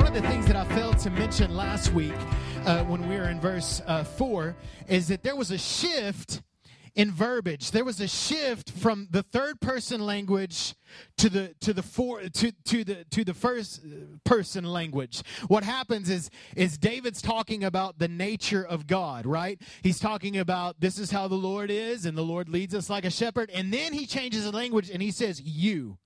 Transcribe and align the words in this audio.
one 0.00 0.06
of 0.06 0.14
the 0.14 0.28
things 0.28 0.46
that 0.46 0.56
I 0.56 0.64
failed 0.64 0.98
to 1.00 1.10
mention 1.10 1.54
last 1.54 1.92
week 1.92 2.14
uh, 2.64 2.82
when 2.84 3.06
we 3.06 3.16
were 3.16 3.28
in 3.28 3.38
verse 3.38 3.82
uh, 3.86 4.02
4 4.02 4.56
is 4.88 5.08
that 5.08 5.22
there 5.22 5.36
was 5.36 5.50
a 5.50 5.58
shift 5.58 6.40
in 6.94 7.10
verbiage. 7.10 7.70
There 7.70 7.84
was 7.84 8.00
a 8.00 8.08
shift 8.08 8.70
from 8.70 9.08
the 9.10 9.22
third 9.22 9.60
person 9.60 10.00
language 10.00 10.74
to 11.18 11.28
the 11.28 11.54
to 11.60 11.74
the 11.74 11.82
four 11.82 12.22
to 12.22 12.50
to 12.50 12.82
the 12.82 13.04
to 13.10 13.24
the 13.24 13.34
first 13.34 13.84
person 14.24 14.64
language. 14.64 15.22
What 15.48 15.64
happens 15.64 16.08
is 16.08 16.30
is 16.56 16.78
David's 16.78 17.20
talking 17.20 17.62
about 17.62 17.98
the 17.98 18.08
nature 18.08 18.64
of 18.64 18.86
God, 18.86 19.26
right? 19.26 19.60
He's 19.82 20.00
talking 20.00 20.38
about 20.38 20.80
this 20.80 20.98
is 20.98 21.10
how 21.10 21.28
the 21.28 21.34
Lord 21.34 21.70
is 21.70 22.06
and 22.06 22.16
the 22.16 22.24
Lord 22.24 22.48
leads 22.48 22.74
us 22.74 22.88
like 22.88 23.04
a 23.04 23.10
shepherd 23.10 23.50
and 23.50 23.70
then 23.70 23.92
he 23.92 24.06
changes 24.06 24.44
the 24.44 24.52
language 24.52 24.88
and 24.88 25.02
he 25.02 25.10
says 25.10 25.42
you 25.42 25.98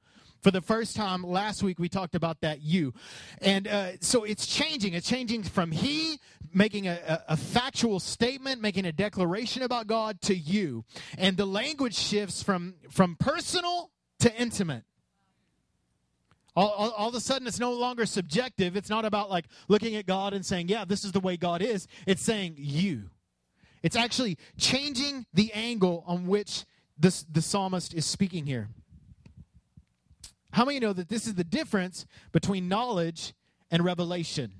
for 0.44 0.50
the 0.50 0.60
first 0.60 0.94
time 0.94 1.22
last 1.22 1.62
week 1.62 1.78
we 1.78 1.88
talked 1.88 2.14
about 2.14 2.42
that 2.42 2.60
you. 2.60 2.92
And 3.40 3.66
uh, 3.66 3.92
so 4.00 4.24
it's 4.24 4.46
changing. 4.46 4.92
It's 4.92 5.08
changing 5.08 5.42
from 5.44 5.72
he 5.72 6.20
making 6.52 6.86
a, 6.86 7.22
a, 7.26 7.36
factual 7.36 7.98
statement 7.98 8.60
making 8.60 8.84
a 8.84 8.92
declaration 8.92 9.62
about 9.62 9.86
god 9.86 10.20
to 10.20 10.36
you. 10.36 10.84
And 11.16 11.38
the 11.38 11.46
language 11.46 11.96
shifts 11.96 12.42
from 12.42 12.74
from 12.90 13.16
personal 13.16 13.90
to 14.20 14.32
intimate. 14.36 14.84
All, 16.54 16.68
all, 16.68 16.90
all, 16.90 17.08
of 17.08 17.14
a 17.14 17.20
sudden 17.20 17.48
it's 17.48 17.58
no 17.58 17.72
longer 17.72 18.06
subjective. 18.06 18.76
It's 18.76 18.90
not 18.90 19.06
about 19.06 19.30
like 19.30 19.46
looking 19.66 19.96
at 19.96 20.04
god 20.04 20.34
and 20.34 20.44
saying 20.44 20.68
yeah 20.68 20.84
this 20.84 21.04
is 21.04 21.12
the 21.12 21.20
way 21.20 21.38
god 21.38 21.62
is. 21.62 21.88
It's 22.06 22.22
saying 22.22 22.56
you. 22.58 23.04
It's 23.82 23.96
actually 23.96 24.36
changing 24.58 25.24
the 25.32 25.52
angle 25.54 26.04
on 26.06 26.26
which 26.26 26.66
this, 26.98 27.24
the 27.24 27.42
psalmist 27.42 27.92
is 27.94 28.06
speaking 28.06 28.46
here 28.46 28.68
how 30.54 30.64
many 30.64 30.78
know 30.78 30.92
that 30.92 31.08
this 31.08 31.26
is 31.26 31.34
the 31.34 31.42
difference 31.42 32.06
between 32.30 32.68
knowledge 32.68 33.34
and 33.72 33.84
revelation? 33.84 34.52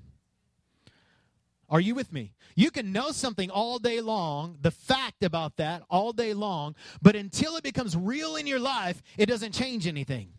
Are 1.69 1.79
you 1.79 1.95
with 1.95 2.11
me? 2.11 2.33
You 2.53 2.69
can 2.69 2.91
know 2.91 3.11
something 3.11 3.49
all 3.49 3.79
day 3.79 4.01
long, 4.01 4.57
the 4.59 4.71
fact 4.71 5.23
about 5.23 5.55
that 5.55 5.83
all 5.89 6.11
day 6.11 6.33
long, 6.33 6.75
but 7.01 7.15
until 7.15 7.55
it 7.55 7.63
becomes 7.63 7.95
real 7.95 8.35
in 8.35 8.45
your 8.45 8.59
life, 8.59 9.01
it 9.17 9.27
doesn't 9.27 9.53
change 9.53 9.87
anything. 9.87 10.33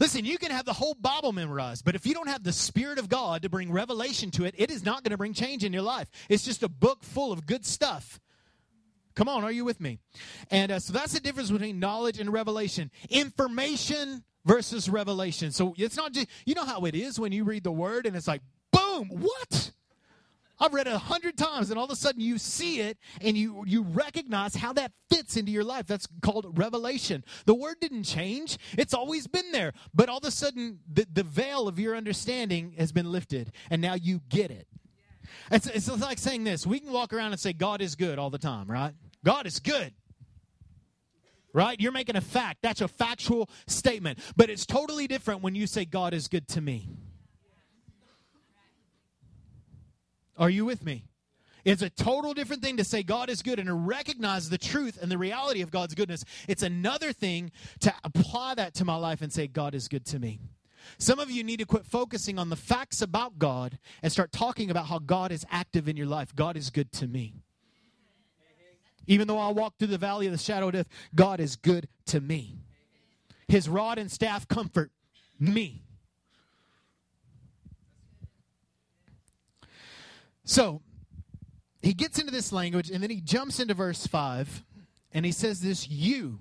Listen, 0.00 0.24
you 0.24 0.36
can 0.36 0.50
have 0.50 0.64
the 0.64 0.72
whole 0.72 0.94
Bible 0.94 1.30
memorized, 1.30 1.84
but 1.84 1.94
if 1.94 2.04
you 2.04 2.12
don't 2.12 2.28
have 2.28 2.42
the 2.42 2.52
Spirit 2.52 2.98
of 2.98 3.08
God 3.08 3.42
to 3.42 3.48
bring 3.48 3.70
revelation 3.70 4.32
to 4.32 4.46
it, 4.46 4.54
it 4.58 4.68
is 4.68 4.84
not 4.84 5.04
going 5.04 5.12
to 5.12 5.16
bring 5.16 5.32
change 5.32 5.62
in 5.62 5.72
your 5.72 5.82
life. 5.82 6.10
It's 6.28 6.44
just 6.44 6.64
a 6.64 6.68
book 6.68 7.04
full 7.04 7.30
of 7.30 7.46
good 7.46 7.64
stuff. 7.64 8.18
Come 9.14 9.28
on, 9.28 9.44
are 9.44 9.52
you 9.52 9.64
with 9.64 9.80
me? 9.80 10.00
And 10.50 10.72
uh, 10.72 10.80
so 10.80 10.92
that's 10.92 11.12
the 11.12 11.20
difference 11.20 11.52
between 11.52 11.78
knowledge 11.78 12.18
and 12.18 12.32
revelation. 12.32 12.90
Information 13.10 14.24
versus 14.48 14.88
revelation. 14.88 15.52
So 15.52 15.74
it's 15.76 15.96
not 15.96 16.12
just, 16.12 16.26
you 16.46 16.54
know 16.54 16.64
how 16.64 16.86
it 16.86 16.94
is 16.94 17.20
when 17.20 17.32
you 17.32 17.44
read 17.44 17.64
the 17.64 17.70
word 17.70 18.06
and 18.06 18.16
it's 18.16 18.26
like, 18.26 18.40
boom, 18.72 19.08
what? 19.10 19.72
I've 20.58 20.74
read 20.74 20.88
it 20.88 20.92
a 20.92 20.98
hundred 20.98 21.38
times, 21.38 21.70
and 21.70 21.78
all 21.78 21.84
of 21.84 21.90
a 21.92 21.96
sudden 21.96 22.20
you 22.20 22.36
see 22.36 22.80
it 22.80 22.98
and 23.20 23.36
you, 23.36 23.62
you 23.64 23.82
recognize 23.82 24.56
how 24.56 24.72
that 24.72 24.90
fits 25.08 25.36
into 25.36 25.52
your 25.52 25.62
life. 25.62 25.86
That's 25.86 26.08
called 26.20 26.58
revelation. 26.58 27.22
The 27.44 27.54
word 27.54 27.76
didn't 27.80 28.04
change, 28.04 28.58
it's 28.76 28.92
always 28.94 29.28
been 29.28 29.52
there. 29.52 29.72
But 29.94 30.08
all 30.08 30.18
of 30.18 30.24
a 30.24 30.32
sudden, 30.32 30.80
the, 30.92 31.06
the 31.12 31.22
veil 31.22 31.68
of 31.68 31.78
your 31.78 31.94
understanding 31.94 32.74
has 32.76 32.90
been 32.90 33.12
lifted, 33.12 33.52
and 33.70 33.80
now 33.80 33.94
you 33.94 34.20
get 34.28 34.50
it. 34.50 34.66
It's, 35.52 35.66
it's 35.68 35.88
like 36.00 36.18
saying 36.18 36.42
this 36.42 36.66
we 36.66 36.80
can 36.80 36.90
walk 36.90 37.12
around 37.12 37.32
and 37.32 37.38
say, 37.38 37.52
God 37.52 37.80
is 37.80 37.94
good 37.94 38.18
all 38.18 38.30
the 38.30 38.38
time, 38.38 38.66
right? 38.68 38.94
God 39.22 39.46
is 39.46 39.60
good 39.60 39.92
right? 41.58 41.80
You're 41.80 41.90
making 41.90 42.14
a 42.14 42.20
fact. 42.20 42.58
That's 42.62 42.80
a 42.80 42.86
factual 42.86 43.50
statement. 43.66 44.20
But 44.36 44.48
it's 44.48 44.64
totally 44.64 45.08
different 45.08 45.42
when 45.42 45.56
you 45.56 45.66
say, 45.66 45.84
God 45.84 46.14
is 46.14 46.28
good 46.28 46.46
to 46.48 46.60
me. 46.60 46.88
Are 50.36 50.48
you 50.48 50.64
with 50.64 50.84
me? 50.84 51.06
It's 51.64 51.82
a 51.82 51.90
total 51.90 52.32
different 52.32 52.62
thing 52.62 52.76
to 52.76 52.84
say 52.84 53.02
God 53.02 53.28
is 53.28 53.42
good 53.42 53.58
and 53.58 53.66
to 53.66 53.74
recognize 53.74 54.48
the 54.48 54.56
truth 54.56 55.02
and 55.02 55.10
the 55.10 55.18
reality 55.18 55.60
of 55.60 55.72
God's 55.72 55.96
goodness. 55.96 56.24
It's 56.46 56.62
another 56.62 57.12
thing 57.12 57.50
to 57.80 57.92
apply 58.04 58.54
that 58.54 58.74
to 58.74 58.84
my 58.84 58.94
life 58.94 59.20
and 59.20 59.32
say, 59.32 59.48
God 59.48 59.74
is 59.74 59.88
good 59.88 60.06
to 60.06 60.20
me. 60.20 60.38
Some 60.96 61.18
of 61.18 61.28
you 61.28 61.42
need 61.42 61.58
to 61.58 61.66
quit 61.66 61.84
focusing 61.84 62.38
on 62.38 62.50
the 62.50 62.56
facts 62.56 63.02
about 63.02 63.40
God 63.40 63.80
and 64.00 64.12
start 64.12 64.30
talking 64.30 64.70
about 64.70 64.86
how 64.86 65.00
God 65.00 65.32
is 65.32 65.44
active 65.50 65.88
in 65.88 65.96
your 65.96 66.06
life. 66.06 66.36
God 66.36 66.56
is 66.56 66.70
good 66.70 66.92
to 66.92 67.08
me. 67.08 67.42
Even 69.08 69.26
though 69.26 69.38
I 69.38 69.48
walk 69.48 69.78
through 69.78 69.88
the 69.88 69.98
valley 69.98 70.26
of 70.26 70.32
the 70.32 70.38
shadow 70.38 70.68
of 70.68 70.74
death, 70.74 70.88
God 71.14 71.40
is 71.40 71.56
good 71.56 71.88
to 72.06 72.20
me. 72.20 72.58
His 73.48 73.68
rod 73.68 73.98
and 73.98 74.12
staff 74.12 74.46
comfort 74.46 74.92
me. 75.40 75.82
So 80.44 80.82
he 81.80 81.94
gets 81.94 82.18
into 82.18 82.30
this 82.30 82.52
language 82.52 82.90
and 82.90 83.02
then 83.02 83.10
he 83.10 83.22
jumps 83.22 83.60
into 83.60 83.72
verse 83.72 84.06
5 84.06 84.62
and 85.12 85.24
he 85.24 85.32
says 85.32 85.60
this 85.60 85.88
you. 85.88 86.38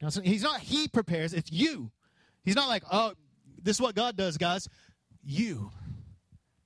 Now, 0.00 0.08
so 0.08 0.22
he's 0.22 0.42
not 0.42 0.60
he 0.60 0.86
prepares, 0.86 1.34
it's 1.34 1.50
you. 1.50 1.90
He's 2.44 2.56
not 2.56 2.68
like, 2.68 2.84
oh, 2.92 3.14
this 3.60 3.76
is 3.76 3.80
what 3.80 3.96
God 3.96 4.16
does, 4.16 4.38
guys. 4.38 4.68
You 5.24 5.72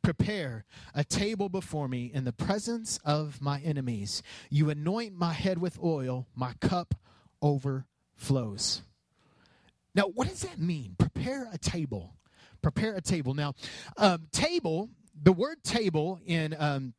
prepare 0.06 0.64
a 0.94 1.02
table 1.02 1.48
before 1.48 1.88
me 1.88 2.12
in 2.14 2.22
the 2.22 2.32
presence 2.32 3.00
of 3.04 3.42
my 3.42 3.58
enemies. 3.62 4.22
You 4.50 4.70
anoint 4.70 5.16
my 5.16 5.32
head 5.32 5.58
with 5.58 5.80
oil, 5.82 6.28
my 6.32 6.52
cup 6.60 6.94
overflows. 7.42 8.82
Now, 9.96 10.04
what 10.04 10.28
does 10.28 10.42
that 10.42 10.60
mean? 10.60 10.94
Prepare 10.96 11.48
a 11.52 11.58
table. 11.58 12.14
Prepare 12.62 12.94
a 12.94 13.00
table. 13.00 13.34
Now, 13.34 13.54
um, 13.96 14.28
table, 14.30 14.90
the 15.20 15.32
word 15.32 15.64
table 15.64 16.20
in 16.24 16.54
um, 16.56 16.94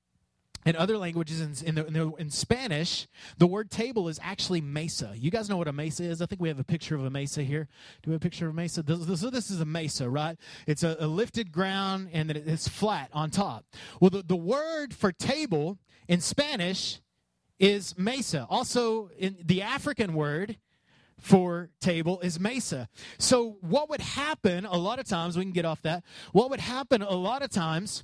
in 0.67 0.75
other 0.75 0.97
languages, 0.97 1.39
in, 1.39 1.67
in, 1.67 1.75
the, 1.75 1.87
in, 1.87 1.93
the, 1.93 2.13
in, 2.15 2.29
Spanish, 2.29 3.07
the 3.37 3.47
word 3.47 3.71
table 3.71 4.09
is 4.09 4.19
actually 4.21 4.59
mesa. 4.59 5.13
You 5.15 5.31
guys 5.31 5.49
know 5.49 5.55
what 5.55 5.69
a 5.69 5.71
mesa 5.71 6.03
is? 6.03 6.21
I 6.21 6.25
think 6.25 6.41
we 6.41 6.49
have 6.49 6.59
a 6.59 6.63
picture 6.65 6.93
of 6.93 7.05
a 7.05 7.09
mesa 7.09 7.41
here. 7.41 7.69
Do 8.03 8.09
we 8.09 8.13
have 8.13 8.21
a 8.21 8.23
picture 8.23 8.47
of 8.47 8.51
a 8.51 8.55
mesa? 8.55 8.83
This, 8.83 9.21
so 9.21 9.29
this 9.29 9.49
is 9.49 9.61
a 9.61 9.65
mesa, 9.65 10.09
right? 10.09 10.37
It's 10.67 10.83
a, 10.83 10.97
a 10.99 11.07
lifted 11.07 11.53
ground 11.53 12.09
and 12.11 12.29
it's 12.31 12.67
flat 12.67 13.09
on 13.13 13.29
top. 13.29 13.63
Well, 14.01 14.09
the, 14.09 14.23
the 14.23 14.35
word 14.35 14.93
for 14.93 15.13
table 15.13 15.77
in 16.09 16.19
Spanish 16.19 16.99
is 17.59 17.97
mesa. 17.97 18.45
Also, 18.49 19.09
in 19.17 19.37
the 19.41 19.61
African 19.61 20.13
word 20.15 20.57
for 21.17 21.69
table 21.79 22.19
is 22.19 22.41
mesa. 22.41 22.89
So, 23.17 23.57
what 23.61 23.89
would 23.89 24.01
happen 24.01 24.65
a 24.65 24.77
lot 24.77 24.99
of 24.99 25.07
times, 25.07 25.37
we 25.37 25.43
can 25.43 25.53
get 25.53 25.65
off 25.65 25.81
that, 25.83 26.03
what 26.33 26.49
would 26.49 26.59
happen 26.59 27.01
a 27.01 27.15
lot 27.15 27.41
of 27.41 27.51
times 27.51 28.03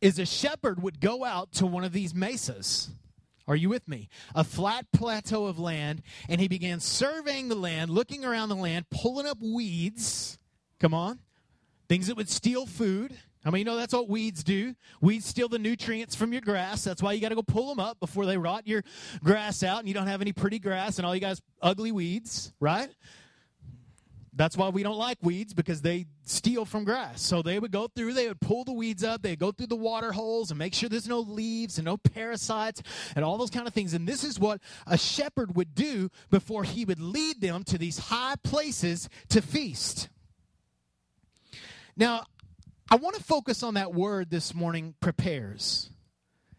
is 0.00 0.18
a 0.18 0.26
shepherd 0.26 0.82
would 0.82 1.00
go 1.00 1.24
out 1.24 1.52
to 1.52 1.66
one 1.66 1.84
of 1.84 1.92
these 1.92 2.14
mesas. 2.14 2.90
Are 3.46 3.56
you 3.56 3.68
with 3.68 3.88
me? 3.88 4.08
A 4.34 4.44
flat 4.44 4.86
plateau 4.92 5.46
of 5.46 5.58
land, 5.58 6.02
and 6.28 6.40
he 6.40 6.46
began 6.46 6.78
surveying 6.78 7.48
the 7.48 7.56
land, 7.56 7.90
looking 7.90 8.24
around 8.24 8.48
the 8.48 8.54
land, 8.54 8.86
pulling 8.90 9.26
up 9.26 9.38
weeds. 9.42 10.38
Come 10.78 10.94
on. 10.94 11.18
Things 11.88 12.06
that 12.06 12.16
would 12.16 12.28
steal 12.28 12.66
food. 12.66 13.16
I 13.44 13.50
mean, 13.50 13.60
you 13.60 13.64
know 13.64 13.76
that's 13.76 13.94
what 13.94 14.08
weeds 14.08 14.44
do. 14.44 14.74
Weeds 15.00 15.24
steal 15.24 15.48
the 15.48 15.58
nutrients 15.58 16.14
from 16.14 16.32
your 16.32 16.42
grass. 16.42 16.84
That's 16.84 17.02
why 17.02 17.14
you 17.14 17.20
got 17.20 17.30
to 17.30 17.34
go 17.34 17.42
pull 17.42 17.68
them 17.68 17.80
up 17.80 17.98
before 17.98 18.26
they 18.26 18.36
rot 18.36 18.68
your 18.68 18.84
grass 19.24 19.62
out, 19.62 19.80
and 19.80 19.88
you 19.88 19.94
don't 19.94 20.06
have 20.06 20.20
any 20.20 20.32
pretty 20.32 20.58
grass, 20.58 20.98
and 20.98 21.06
all 21.06 21.14
you 21.14 21.20
guys 21.20 21.40
ugly 21.60 21.90
weeds, 21.90 22.52
right? 22.60 22.90
That's 24.32 24.56
why 24.56 24.68
we 24.68 24.82
don't 24.82 24.96
like 24.96 25.18
weeds 25.22 25.54
because 25.54 25.82
they 25.82 26.06
steal 26.24 26.64
from 26.64 26.84
grass. 26.84 27.20
So 27.20 27.42
they 27.42 27.58
would 27.58 27.72
go 27.72 27.88
through, 27.88 28.14
they 28.14 28.28
would 28.28 28.40
pull 28.40 28.64
the 28.64 28.72
weeds 28.72 29.02
up, 29.02 29.22
they'd 29.22 29.38
go 29.38 29.50
through 29.50 29.66
the 29.66 29.76
water 29.76 30.12
holes 30.12 30.50
and 30.50 30.58
make 30.58 30.72
sure 30.72 30.88
there's 30.88 31.08
no 31.08 31.20
leaves 31.20 31.78
and 31.78 31.84
no 31.84 31.96
parasites 31.96 32.82
and 33.16 33.24
all 33.24 33.38
those 33.38 33.50
kind 33.50 33.66
of 33.66 33.74
things. 33.74 33.92
And 33.92 34.06
this 34.06 34.22
is 34.22 34.38
what 34.38 34.60
a 34.86 34.96
shepherd 34.96 35.56
would 35.56 35.74
do 35.74 36.10
before 36.30 36.62
he 36.62 36.84
would 36.84 37.00
lead 37.00 37.40
them 37.40 37.64
to 37.64 37.78
these 37.78 37.98
high 37.98 38.36
places 38.42 39.08
to 39.30 39.42
feast. 39.42 40.08
Now, 41.96 42.24
I 42.90 42.96
want 42.96 43.16
to 43.16 43.22
focus 43.22 43.62
on 43.62 43.74
that 43.74 43.92
word 43.94 44.30
this 44.30 44.54
morning 44.54 44.94
prepares. 45.00 45.90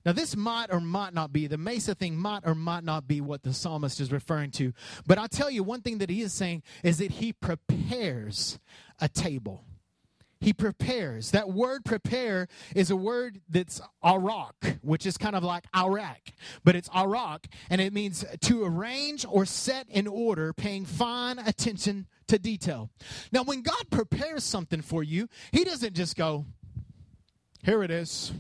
Now, 0.06 0.13
this 0.13 0.36
might 0.36 0.71
or 0.71 0.80
might 0.80 1.13
not 1.13 1.31
be, 1.31 1.48
the 1.48 1.57
Mesa 1.57 1.94
thing 1.94 2.18
might 2.18 2.44
or 2.45 2.56
might 2.56 2.83
not 2.83 3.07
be 3.07 3.21
what 3.21 3.44
the 3.44 3.53
psalmist 3.53 4.00
is 4.00 4.12
referring 4.12 4.51
to. 4.51 4.74
But 5.06 5.18
I'll 5.18 5.27
tell 5.27 5.51
you 5.51 5.63
one 5.63 5.81
thing 5.81 6.00
that 6.00 6.09
he 6.09 6.21
is 6.21 6.33
saying 6.33 6.63
is 6.83 6.98
that 6.98 7.12
he 7.12 7.33
prepares 7.33 8.59
a 9.00 9.07
table. 9.07 9.63
He 10.39 10.53
prepares. 10.53 11.31
That 11.31 11.51
word 11.51 11.86
prepare 11.86 12.48
is 12.75 12.89
a 12.89 12.95
word 12.95 13.42
that's 13.48 13.80
arak, 14.03 14.80
which 14.81 15.06
is 15.06 15.15
kind 15.15 15.36
of 15.36 15.44
like 15.44 15.65
Iraq, 15.75 16.19
but 16.63 16.75
it's 16.75 16.89
arak, 16.95 17.45
and 17.69 17.80
it 17.80 17.94
means 17.94 18.25
to 18.42 18.63
arrange 18.63 19.24
or 19.30 19.45
set 19.45 19.88
in 19.88 20.07
order, 20.07 20.51
paying 20.51 20.83
fine 20.86 21.38
attention 21.38 22.07
to 22.25 22.39
detail. 22.39 22.89
Now, 23.31 23.44
when 23.44 23.62
God 23.62 23.92
prepares 23.92 24.44
something 24.44 24.81
for 24.81 25.03
you, 25.03 25.30
He 25.51 25.63
doesn't 25.63 25.94
just 25.94 26.15
go, 26.15 26.45
here 27.63 27.83
it 27.83 27.92
is. 27.92 28.33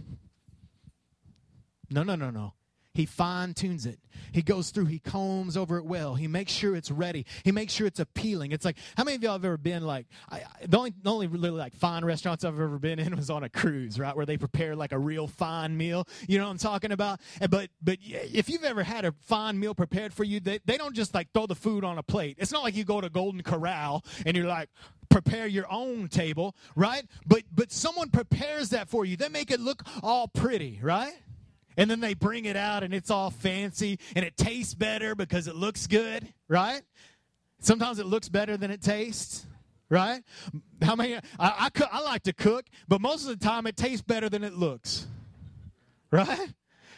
No, 1.91 2.03
no, 2.03 2.15
no, 2.15 2.29
no. 2.29 2.53
He 2.93 3.05
fine 3.05 3.53
tunes 3.53 3.85
it. 3.85 3.99
He 4.33 4.41
goes 4.41 4.69
through, 4.69 4.87
he 4.87 4.99
combs 4.99 5.55
over 5.55 5.77
it 5.77 5.85
well. 5.85 6.15
He 6.15 6.27
makes 6.27 6.51
sure 6.51 6.75
it's 6.75 6.91
ready. 6.91 7.25
He 7.43 7.53
makes 7.53 7.71
sure 7.71 7.87
it's 7.87 8.01
appealing. 8.01 8.51
It's 8.51 8.65
like, 8.65 8.75
how 8.97 9.05
many 9.05 9.15
of 9.15 9.23
y'all 9.23 9.31
have 9.31 9.45
ever 9.45 9.55
been 9.55 9.85
like, 9.85 10.07
I, 10.29 10.41
the, 10.67 10.77
only, 10.77 10.93
the 11.01 11.09
only 11.09 11.27
really 11.27 11.51
like 11.51 11.73
fine 11.73 12.03
restaurants 12.03 12.43
I've 12.43 12.59
ever 12.59 12.79
been 12.79 12.99
in 12.99 13.15
was 13.15 13.29
on 13.29 13.45
a 13.45 13.49
cruise, 13.49 13.97
right? 13.97 14.13
Where 14.13 14.25
they 14.25 14.35
prepare 14.35 14.75
like 14.75 14.91
a 14.91 14.99
real 14.99 15.27
fine 15.27 15.77
meal. 15.77 16.05
You 16.27 16.37
know 16.37 16.43
what 16.43 16.51
I'm 16.51 16.57
talking 16.57 16.91
about? 16.91 17.21
But, 17.49 17.69
but 17.81 17.97
if 18.01 18.49
you've 18.49 18.65
ever 18.65 18.83
had 18.83 19.05
a 19.05 19.13
fine 19.21 19.57
meal 19.57 19.73
prepared 19.73 20.13
for 20.13 20.25
you, 20.25 20.41
they, 20.41 20.59
they 20.65 20.77
don't 20.77 20.95
just 20.95 21.13
like 21.13 21.31
throw 21.33 21.45
the 21.45 21.55
food 21.55 21.85
on 21.85 21.97
a 21.97 22.03
plate. 22.03 22.37
It's 22.39 22.51
not 22.51 22.61
like 22.61 22.75
you 22.75 22.83
go 22.83 22.99
to 22.99 23.09
Golden 23.09 23.41
Corral 23.41 24.03
and 24.25 24.35
you're 24.35 24.47
like, 24.47 24.67
prepare 25.09 25.47
your 25.47 25.71
own 25.71 26.09
table, 26.09 26.57
right? 26.75 27.05
But, 27.25 27.43
but 27.53 27.71
someone 27.71 28.09
prepares 28.09 28.69
that 28.69 28.89
for 28.89 29.05
you. 29.05 29.15
They 29.15 29.29
make 29.29 29.49
it 29.49 29.61
look 29.61 29.83
all 30.03 30.27
pretty, 30.27 30.79
right? 30.83 31.13
And 31.77 31.89
then 31.89 31.99
they 31.99 32.13
bring 32.13 32.45
it 32.45 32.55
out 32.55 32.83
and 32.83 32.93
it's 32.93 33.09
all 33.09 33.29
fancy 33.29 33.99
and 34.15 34.25
it 34.25 34.37
tastes 34.37 34.73
better 34.73 35.15
because 35.15 35.47
it 35.47 35.55
looks 35.55 35.87
good, 35.87 36.27
right? 36.47 36.81
Sometimes 37.59 37.99
it 37.99 38.05
looks 38.05 38.27
better 38.27 38.57
than 38.57 38.71
it 38.71 38.81
tastes, 38.81 39.45
right? 39.89 40.23
How 40.81 40.95
many? 40.95 41.15
I, 41.15 41.21
I, 41.39 41.69
I 41.91 42.01
like 42.01 42.23
to 42.23 42.33
cook, 42.33 42.65
but 42.87 43.01
most 43.01 43.27
of 43.27 43.39
the 43.39 43.45
time 43.45 43.67
it 43.67 43.77
tastes 43.77 44.01
better 44.01 44.29
than 44.29 44.43
it 44.43 44.53
looks, 44.53 45.07
right? 46.09 46.49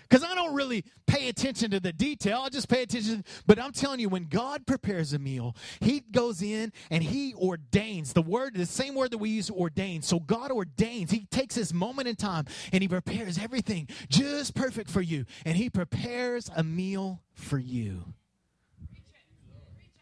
Because 0.10 0.24
I 0.24 0.36
don't 0.36 0.54
really 0.54 0.84
pay 1.08 1.30
attention 1.30 1.72
to 1.72 1.80
the 1.80 1.94
detail. 1.94 2.42
I 2.46 2.50
just 2.50 2.70
pay 2.70 2.84
attention. 2.84 3.24
But 3.46 3.60
I'm 3.60 3.72
telling 3.72 4.00
you, 4.00 4.10
when 4.10 4.26
God 4.26 4.66
prepares 4.66 5.14
a 5.14 5.20
meal, 5.20 5.56
He 5.80 6.02
goes 6.02 6.42
in 6.42 6.72
and 6.90 7.04
He 7.04 7.34
ordains 7.36 8.14
the 8.14 8.22
word, 8.22 8.56
the 8.56 8.66
same 8.66 8.96
word 8.96 9.12
that 9.12 9.18
we 9.18 9.30
use 9.30 9.50
ordain. 9.50 10.02
So 10.02 10.20
God 10.20 10.52
ordains. 10.52 11.12
He 11.12 11.26
takes 11.26 11.56
this 11.56 11.74
moment 11.74 12.08
in 12.08 12.16
time 12.16 12.46
and 12.72 12.82
He 12.82 12.88
prepares 12.88 13.38
everything 13.38 13.88
just 14.10 14.56
perfect 14.56 14.90
for 14.90 15.02
you. 15.02 15.26
And 15.46 15.58
He 15.58 15.70
prepares 15.70 16.50
a 16.56 16.64
meal 16.64 17.22
for 17.34 17.58
you. 17.58 18.14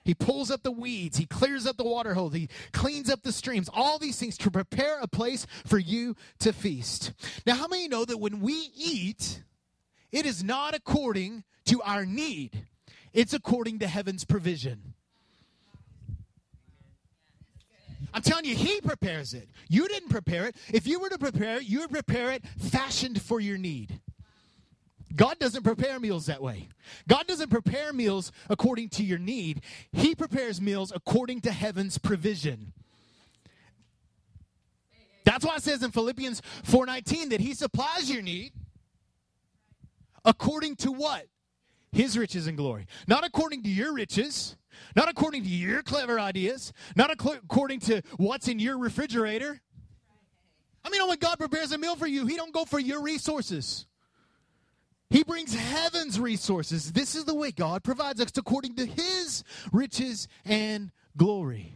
He 0.04 0.14
pulls 0.14 0.50
up 0.50 0.64
the 0.64 0.72
weeds. 0.72 1.18
He 1.18 1.26
clears 1.26 1.68
up 1.68 1.78
the 1.78 1.84
water 1.84 2.14
holes. 2.14 2.34
He 2.34 2.50
cleans 2.74 3.10
up 3.10 3.22
the 3.22 3.32
streams. 3.32 3.70
All 3.72 4.00
these 4.00 4.18
things 4.18 4.38
to 4.40 4.52
prepare 4.52 5.00
a 5.00 5.08
place 5.08 5.46
for 5.66 5.78
you 5.78 6.16
to 6.40 6.54
feast. 6.54 7.14
Now, 7.46 7.56
how 7.56 7.68
many 7.68 7.88
know 7.88 8.06
that 8.06 8.18
when 8.18 8.42
we 8.42 8.72
eat, 8.76 9.44
it 10.12 10.26
is 10.26 10.44
not 10.44 10.76
according 10.76 11.44
to 11.66 11.82
our 11.82 12.06
need, 12.06 12.66
it's 13.14 13.34
according 13.34 13.80
to 13.80 13.88
heaven's 13.88 14.26
provision. 14.26 14.94
I'm 18.14 18.22
telling 18.22 18.46
you, 18.46 18.56
He 18.56 18.82
prepares 18.82 19.34
it. 19.34 19.50
You 19.70 19.88
didn't 19.88 20.10
prepare 20.10 20.48
it. 20.48 20.56
If 20.74 20.86
you 20.86 21.00
were 21.00 21.10
to 21.10 21.18
prepare 21.18 21.58
it, 21.58 21.64
you 21.64 21.80
would 21.80 21.92
prepare 21.92 22.32
it 22.32 22.44
fashioned 22.60 23.22
for 23.22 23.40
your 23.40 23.58
need. 23.58 24.02
God 25.16 25.40
doesn't 25.40 25.64
prepare 25.64 26.00
meals 26.00 26.28
that 26.28 26.42
way. 26.42 26.70
God 27.08 27.28
doesn't 27.28 27.50
prepare 27.50 27.92
meals 27.92 28.32
according 28.50 28.90
to 28.90 29.04
your 29.04 29.20
need. 29.20 29.62
He 29.92 30.16
prepares 30.16 30.62
meals 30.62 30.92
according 30.94 31.42
to 31.42 31.52
heaven's 31.52 31.98
provision. 31.98 32.74
That's 35.24 35.46
why 35.46 35.58
it 35.58 35.64
says 35.64 35.84
in 35.84 35.92
Philippians 35.92 36.42
4:19 36.64 37.30
that 37.30 37.42
he 37.42 37.54
supplies 37.54 38.10
your 38.10 38.22
need 38.22 38.54
According 40.26 40.78
to 40.78 40.92
what? 40.92 41.28
His 41.92 42.18
riches 42.18 42.48
and 42.48 42.58
glory. 42.58 42.86
Not 43.08 43.26
according 43.26 43.64
to 43.64 43.70
your 43.70 43.94
riches, 43.94 44.56
not 44.96 45.10
according 45.10 45.44
to 45.44 45.50
your 45.50 45.84
clever 45.84 46.20
ideas, 46.20 46.72
not 46.96 47.12
according 47.12 47.82
to 47.82 48.02
what's 48.18 48.48
in 48.48 48.60
your 48.60 48.78
refrigerator. 48.78 49.60
I 50.84 50.90
mean, 50.90 51.02
oh 51.02 51.08
when 51.10 51.20
God 51.20 51.38
prepares 51.38 51.72
a 51.72 51.78
meal 51.78 51.96
for 51.96 52.08
you, 52.08 52.26
He 52.26 52.36
don't 52.36 52.54
go 52.54 52.66
for 52.66 52.80
your 52.80 53.02
resources. 53.02 53.86
He 55.10 55.24
brings 55.24 55.54
heaven's 55.54 56.20
resources. 56.20 56.94
This 56.94 57.16
is 57.16 57.26
the 57.26 57.36
way 57.36 57.52
God 57.52 57.84
provides 57.84 58.22
us 58.22 58.32
according 58.38 58.76
to 58.78 58.86
His 58.86 59.44
riches 59.74 60.30
and 60.46 60.92
glory. 61.18 61.76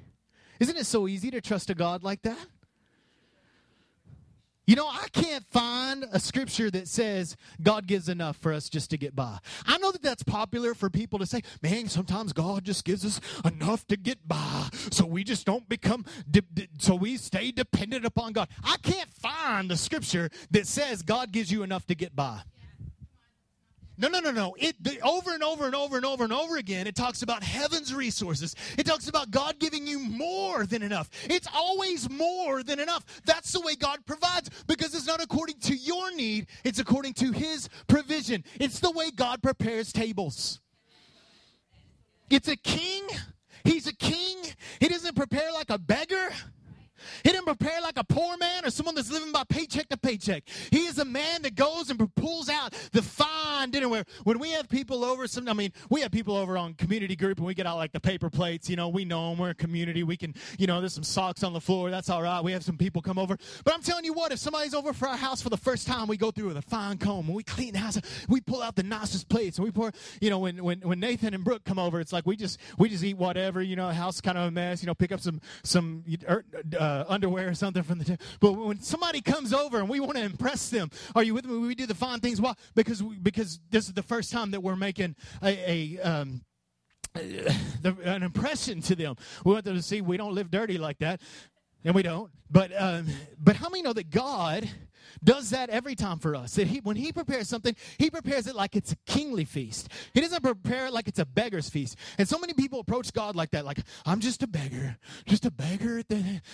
Isn't 0.62 0.78
it 0.78 0.86
so 0.86 1.08
easy 1.08 1.32
to 1.32 1.42
trust 1.42 1.70
a 1.70 1.76
God 1.76 2.02
like 2.02 2.22
that? 2.22 2.48
You 4.68 4.76
know, 4.76 4.88
I 4.88 5.08
can't 5.12 5.46
find 5.46 6.06
a 6.12 6.20
scripture 6.20 6.72
that 6.72 6.88
says 6.88 7.38
God 7.62 7.86
gives 7.86 8.10
enough 8.10 8.38
for 8.38 8.52
us 8.52 8.68
just 8.68 8.90
to 8.92 8.98
get 8.98 9.16
by. 9.16 9.38
I 9.66 9.78
know 9.78 9.92
that 9.92 10.02
that's 10.02 10.24
popular 10.24 10.74
for 10.74 10.90
people 10.90 11.20
to 11.20 11.26
say, 11.26 11.42
man, 11.62 11.88
sometimes 11.88 12.34
God 12.34 12.64
just 12.64 12.84
gives 12.84 13.06
us 13.06 13.22
enough 13.46 13.86
to 13.88 13.98
get 13.98 14.28
by. 14.28 14.70
So 14.92 15.06
we 15.06 15.24
just 15.24 15.46
don't 15.46 15.68
become, 15.70 16.06
de- 16.30 16.42
de- 16.42 16.68
so 16.80 16.96
we 16.96 17.18
stay 17.18 17.52
dependent 17.52 18.06
upon 18.06 18.34
God. 18.34 18.50
I 18.64 18.78
can't 18.82 19.12
find 19.14 19.70
the 19.70 19.78
scripture 19.78 20.30
that 20.52 20.66
says 20.66 21.04
God 21.04 21.32
gives 21.32 21.52
you 21.52 21.62
enough 21.62 21.86
to 21.88 21.96
get 21.96 22.16
by. 22.16 22.42
No, 23.98 24.10
no, 24.10 24.20
no, 24.20 24.32
no. 24.32 24.56
It 24.60 24.82
the, 24.84 25.00
over 25.02 25.34
and 25.34 25.44
over 25.44 25.66
and 25.66 25.76
over 25.76 25.96
and 25.96 26.06
over 26.06 26.24
and 26.24 26.34
over 26.34 26.58
again. 26.58 26.88
It 26.88 26.96
talks 26.96 27.22
about 27.22 27.44
heaven's 27.44 27.94
resources. 27.94 28.56
It 28.78 28.86
talks 28.86 29.08
about 29.08 29.32
God 29.32 29.58
giving 29.60 29.88
you 29.88 30.00
more 30.00 30.66
than 30.66 30.84
enough. 30.84 31.10
It's 31.30 31.48
always 31.54 32.10
more 32.10 32.62
than 32.64 32.80
enough. 32.80 33.06
That's 33.26 33.52
the 33.52 33.62
way 33.62 33.76
God 33.76 34.06
provides 34.06 34.50
because 34.68 34.94
it's 34.94 35.08
not 35.08 35.24
according 35.24 35.60
to 35.62 35.76
your 35.76 36.14
need. 36.14 36.48
It's 36.64 36.80
according 36.80 37.14
to 37.16 37.32
His 37.32 37.70
provision. 37.88 38.44
It's 38.60 38.80
the 38.80 38.92
way 38.92 39.12
God 39.12 39.42
prepares 39.42 39.94
tables. 39.94 40.60
It's 42.30 42.48
a 42.48 42.58
king. 42.58 43.08
He's 43.64 43.88
a 43.88 43.96
king. 43.96 44.38
He 44.80 44.88
doesn't 44.88 45.16
prepare 45.16 45.52
like 45.54 45.70
a 45.70 45.78
beggar. 45.78 46.30
He 47.26 47.32
didn't 47.32 47.46
prepare 47.46 47.82
like 47.82 47.98
a 47.98 48.04
poor 48.04 48.38
man 48.38 48.66
or 48.66 48.70
someone 48.70 48.94
that's 48.94 49.12
living 49.12 49.32
by 49.32 49.44
paycheck 49.50 49.90
to 49.90 49.98
paycheck. 49.98 50.44
He 50.70 50.86
is 50.86 51.00
a 51.00 51.06
man 51.06 51.42
that 51.42 51.56
goes 51.56 51.90
and 51.90 52.00
pulls 52.16 52.50
out 52.50 52.74
the 52.92 53.02
fine 53.02 53.72
dinnerware. 53.72 54.08
When 54.26 54.38
we 54.38 54.52
have 54.52 54.70
people 54.70 55.04
over, 55.04 55.26
some 55.26 55.50
I 55.50 55.54
mean, 55.54 55.72
we 55.90 56.02
have 56.02 56.12
people 56.12 56.38
over 56.38 56.56
on 56.56 56.76
community 56.76 57.16
group 57.16 57.40
and 57.40 57.48
we 57.48 57.56
get 57.56 57.66
out 57.66 57.78
like 57.78 57.94
the 57.94 58.00
paper 58.00 58.30
plates. 58.30 58.70
You 58.70 58.76
know, 58.76 58.90
we 58.90 59.06
know 59.06 59.32
them. 59.32 59.40
We're 59.40 59.50
a 59.50 59.56
community. 59.56 60.04
We 60.04 60.18
can, 60.18 60.36
you 60.60 60.68
know, 60.68 60.80
there's 60.80 60.94
some 60.94 61.04
socks 61.04 61.44
on 61.44 61.52
the 61.52 61.60
floor. 61.60 61.90
That's 61.90 62.12
all 62.12 62.22
right. 62.22 62.44
We 62.44 62.52
have 62.52 62.64
some 62.64 62.78
people 62.78 63.02
come 63.02 63.18
over. 63.18 63.36
But 63.64 63.74
I'm 63.74 63.82
telling 63.82 64.06
you 64.06 64.14
what, 64.14 64.32
if 64.32 64.38
somebody's 64.38 64.76
over 64.76 64.94
for 64.94 65.08
our 65.08 65.18
house 65.18 65.42
for 65.42 65.50
the 65.50 65.58
first 65.58 65.88
time, 65.88 66.08
we 66.08 66.18
go 66.18 66.30
through 66.30 66.50
with 66.50 66.58
a 66.58 66.62
fine 66.62 67.00
comb 67.00 67.26
and 67.26 67.36
we 67.36 67.42
clean 67.42 67.74
the 67.74 67.80
house. 67.80 68.00
We 68.30 68.40
pull 68.40 68.62
out 68.62 68.76
the 68.76 68.84
nicest 68.84 69.30
plates 69.30 69.58
and 69.58 69.66
we 69.66 69.72
pour. 69.72 69.92
You 70.22 70.30
know, 70.30 70.38
when 70.38 70.64
when 70.64 70.80
when 70.82 71.00
Nathan 71.00 71.34
and 71.34 71.44
Brooke 71.44 71.64
come 71.64 71.80
over, 71.80 72.00
it's 72.00 72.14
like 72.14 72.28
we 72.28 72.36
just 72.36 72.60
we 72.78 72.88
just 72.88 73.04
eat 73.04 73.18
whatever. 73.18 73.64
You 73.64 73.76
know, 73.76 73.88
the 73.88 73.96
house 73.96 74.22
kind 74.22 74.38
of 74.38 74.44
a 74.44 74.52
mess. 74.52 74.84
You 74.84 74.88
know, 74.88 74.94
pick 74.94 75.12
up 75.12 75.22
some 75.22 75.42
some. 75.64 76.04
Uh, 76.80 77.15
underwear 77.16 77.50
or 77.50 77.56
something 77.56 77.84
from 77.84 78.00
the. 78.00 78.18
But 78.40 78.54
when 78.54 78.80
somebody 78.82 79.22
comes 79.22 79.54
over 79.54 79.80
and 79.80 79.90
we 79.90 80.00
want 80.00 80.18
to 80.18 80.24
impress 80.24 80.70
them, 80.70 80.92
are 81.16 81.24
you 81.24 81.34
with 81.34 81.46
me? 81.46 81.58
We 81.58 81.74
do 81.74 81.86
the 81.86 81.96
fine 81.96 82.20
things. 82.20 82.40
Why? 82.40 82.54
Because 82.76 83.02
we, 83.02 83.16
because 83.18 83.60
this 83.72 83.88
is 83.88 83.94
the 83.94 84.04
first 84.04 84.32
time 84.32 84.52
that 84.52 84.62
we're 84.62 84.76
making 84.76 85.16
a. 85.42 85.98
a 85.98 86.02
um, 86.02 86.42
the, 87.16 87.96
an 88.04 88.24
impression 88.24 88.82
to 88.82 88.94
them. 88.94 89.16
We 89.46 89.54
want 89.54 89.64
them 89.64 89.78
to 89.78 89.82
see 89.82 90.02
we 90.02 90.18
don't 90.18 90.34
live 90.34 90.52
dirty 90.52 90.78
like 90.78 90.98
that, 91.00 91.22
and 91.86 91.96
we 91.96 92.04
don't. 92.04 92.30
But 92.52 92.72
um, 92.78 93.08
but 93.40 93.56
how 93.56 93.70
many 93.70 93.84
know 93.84 93.94
that 93.94 94.10
God 94.10 94.70
does 95.24 95.50
that 95.52 95.70
every 95.70 95.96
time 95.96 96.20
for 96.20 96.36
us. 96.36 96.56
That 96.56 96.68
he, 96.68 96.80
when 96.80 96.96
he 96.96 97.12
prepares 97.12 97.48
something, 97.48 97.76
he 97.98 98.10
prepares 98.10 98.48
it 98.48 98.56
like 98.56 98.76
it's 98.76 98.92
a 98.92 98.98
kingly 99.06 99.46
feast. 99.46 99.90
He 100.14 100.22
doesn't 100.22 100.42
prepare 100.42 100.88
it 100.88 100.94
like 100.94 101.08
it's 101.08 101.20
a 101.20 101.26
beggar's 101.26 101.70
feast. 101.70 101.98
And 102.18 102.28
so 102.28 102.38
many 102.38 102.54
people 102.54 102.80
approach 102.80 103.14
God 103.14 103.36
like 103.36 103.52
that, 103.52 103.66
like, 103.66 103.80
I'm 104.06 104.20
just 104.20 104.44
a 104.44 104.48
beggar, 104.48 104.98
just 105.26 105.46
a 105.46 105.52
beggar. 105.52 106.04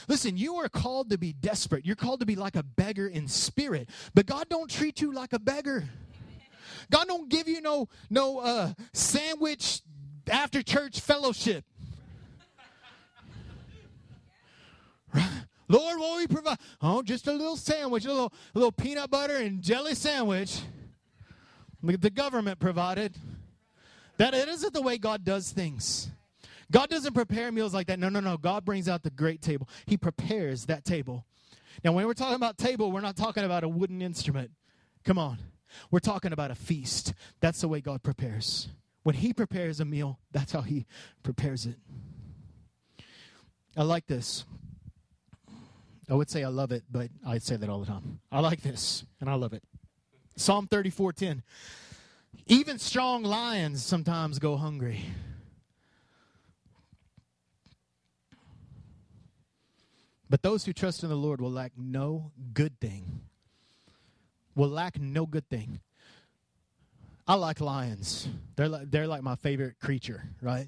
Listen, 0.08 0.38
you 0.38 0.56
are 0.56 0.70
called 0.70 1.10
to 1.10 1.18
be 1.18 1.34
desperate. 1.34 1.86
You're 1.86 1.96
called 1.96 2.20
to 2.22 2.26
be 2.26 2.36
like 2.36 2.56
a 2.56 2.64
beggar 2.64 3.08
in 3.08 3.28
spirit. 3.28 3.90
But 4.14 4.26
God 4.26 4.48
don't 4.50 4.70
treat 4.70 5.02
you 5.02 5.12
like 5.12 5.34
a 5.34 5.40
beggar. 5.40 5.86
God 6.90 7.08
don't 7.08 7.30
give 7.30 7.48
you 7.48 7.62
no 7.62 7.88
no 8.10 8.40
uh, 8.40 8.74
sandwich 8.94 9.82
after 10.30 10.62
church 10.62 11.00
fellowship. 11.00 11.66
Right? 15.14 15.30
Lord, 15.72 16.00
what 16.00 16.10
will 16.10 16.18
we 16.18 16.28
provide? 16.28 16.58
Oh, 16.82 17.02
just 17.02 17.28
a 17.28 17.32
little 17.32 17.56
sandwich, 17.56 18.04
a 18.04 18.10
little, 18.10 18.34
a 18.54 18.60
little 18.60 18.74
peanut 18.74 19.10
butter 19.10 19.38
and 19.38 19.62
jelly 19.62 19.96
sandwich. 19.96 20.62
The 21.82 22.10
government 22.10 22.60
provided. 22.60 23.16
That 24.18 24.34
it 24.34 24.50
isn't 24.50 24.74
the 24.74 24.82
way 24.82 24.98
God 24.98 25.24
does 25.24 25.52
things. 25.52 26.12
God 26.70 26.90
doesn't 26.90 27.14
prepare 27.14 27.52
meals 27.52 27.74
like 27.74 27.88
that. 27.88 28.00
No, 28.00 28.10
no, 28.10 28.20
no. 28.20 28.38
God 28.38 28.66
brings 28.66 28.90
out 28.90 29.04
the 29.04 29.10
great 29.10 29.42
table. 29.42 29.68
He 29.86 29.98
prepares 29.98 30.66
that 30.66 30.84
table. 30.84 31.26
Now, 31.84 31.94
when 31.94 32.06
we're 32.06 32.14
talking 32.14 32.36
about 32.36 32.58
table, 32.58 32.92
we're 32.92 33.02
not 33.02 33.16
talking 33.16 33.46
about 33.46 33.64
a 33.64 33.70
wooden 33.70 34.02
instrument. 34.02 34.52
Come 35.06 35.18
on. 35.18 35.40
We're 35.90 36.00
talking 36.00 36.34
about 36.34 36.52
a 36.52 36.56
feast. 36.56 37.14
That's 37.40 37.62
the 37.62 37.70
way 37.70 37.80
God 37.80 38.04
prepares. 38.04 38.68
When 39.04 39.16
He 39.16 39.34
prepares 39.34 39.80
a 39.80 39.86
meal, 39.86 40.20
that's 40.32 40.52
how 40.52 40.62
He 40.62 40.86
prepares 41.24 41.66
it. 41.66 41.78
I 43.78 43.84
like 43.84 44.08
this. 44.08 44.46
I 46.12 46.14
would 46.14 46.30
say 46.30 46.44
I 46.44 46.50
love 46.50 46.74
it, 46.74 46.84
but 46.92 47.10
I 47.26 47.38
say 47.38 47.56
that 47.56 47.70
all 47.70 47.80
the 47.80 47.86
time. 47.86 48.20
I 48.34 48.42
like 48.42 48.62
this, 48.62 49.06
and 49.22 49.30
I 49.30 49.36
love 49.36 49.54
it. 49.54 49.64
Psalm 50.36 50.68
34:10. 50.68 51.42
Even 52.48 52.78
strong 52.80 53.24
lions 53.24 53.82
sometimes 53.82 54.38
go 54.38 54.58
hungry. 54.58 55.06
But 60.30 60.42
those 60.42 60.66
who 60.66 60.74
trust 60.74 61.04
in 61.04 61.10
the 61.10 61.16
Lord 61.16 61.40
will 61.40 61.52
lack 61.52 61.72
no 61.78 62.32
good 62.54 62.78
thing. 62.82 63.22
Will 64.54 64.70
lack 64.70 65.00
no 65.00 65.26
good 65.26 65.48
thing. 65.48 65.80
I 67.26 67.36
like 67.36 67.62
lions. 67.62 68.28
They're 68.58 68.68
like, 68.68 68.92
they're 68.92 69.08
like 69.08 69.24
my 69.24 69.36
favorite 69.36 69.80
creature, 69.80 70.24
right? 70.42 70.68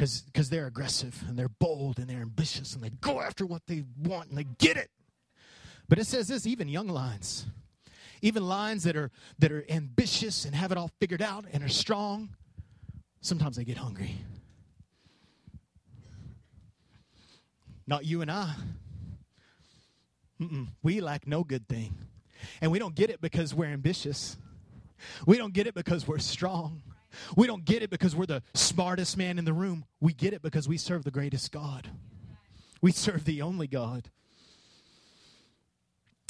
Because 0.00 0.48
they're 0.48 0.66
aggressive 0.66 1.22
and 1.28 1.38
they're 1.38 1.50
bold 1.50 1.98
and 1.98 2.08
they're 2.08 2.22
ambitious 2.22 2.74
and 2.74 2.82
they 2.82 2.88
go 2.88 3.20
after 3.20 3.44
what 3.44 3.66
they 3.66 3.84
want 4.02 4.30
and 4.30 4.38
they 4.38 4.46
get 4.58 4.78
it. 4.78 4.90
But 5.88 5.98
it 5.98 6.06
says 6.06 6.28
this 6.28 6.46
even 6.46 6.68
young 6.68 6.88
lions, 6.88 7.46
even 8.22 8.46
lions 8.48 8.84
that 8.84 8.96
are, 8.96 9.10
that 9.40 9.52
are 9.52 9.64
ambitious 9.68 10.44
and 10.46 10.54
have 10.54 10.72
it 10.72 10.78
all 10.78 10.90
figured 11.00 11.20
out 11.20 11.44
and 11.52 11.62
are 11.62 11.68
strong, 11.68 12.30
sometimes 13.20 13.56
they 13.56 13.64
get 13.64 13.76
hungry. 13.76 14.16
Not 17.86 18.06
you 18.06 18.22
and 18.22 18.30
I. 18.30 18.54
Mm-mm. 20.40 20.68
We 20.82 21.00
lack 21.00 21.26
no 21.26 21.44
good 21.44 21.68
thing. 21.68 21.94
And 22.62 22.72
we 22.72 22.78
don't 22.78 22.94
get 22.94 23.10
it 23.10 23.20
because 23.20 23.52
we're 23.52 23.66
ambitious. 23.66 24.38
We 25.26 25.36
don't 25.36 25.52
get 25.52 25.66
it 25.66 25.74
because 25.74 26.08
we're 26.08 26.18
strong. 26.18 26.82
We 27.36 27.46
don't 27.46 27.64
get 27.64 27.82
it 27.82 27.90
because 27.90 28.14
we're 28.14 28.26
the 28.26 28.42
smartest 28.54 29.16
man 29.16 29.38
in 29.38 29.44
the 29.44 29.52
room. 29.52 29.84
We 30.00 30.12
get 30.12 30.32
it 30.32 30.42
because 30.42 30.68
we 30.68 30.76
serve 30.76 31.04
the 31.04 31.10
greatest 31.10 31.52
God. 31.52 31.88
We 32.80 32.92
serve 32.92 33.24
the 33.24 33.42
only 33.42 33.66
God. 33.66 34.10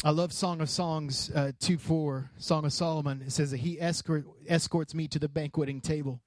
I 0.02 0.10
love 0.10 0.32
Song 0.32 0.62
of 0.62 0.70
Songs 0.70 1.30
uh, 1.34 1.52
2 1.60 1.76
4, 1.76 2.30
Song 2.38 2.64
of 2.64 2.72
Solomon. 2.72 3.22
It 3.26 3.32
says 3.32 3.50
that 3.50 3.58
he 3.58 3.78
escort, 3.80 4.24
escorts 4.48 4.94
me 4.94 5.08
to 5.08 5.18
the 5.18 5.28
banqueting 5.28 5.80
table. 5.80 6.20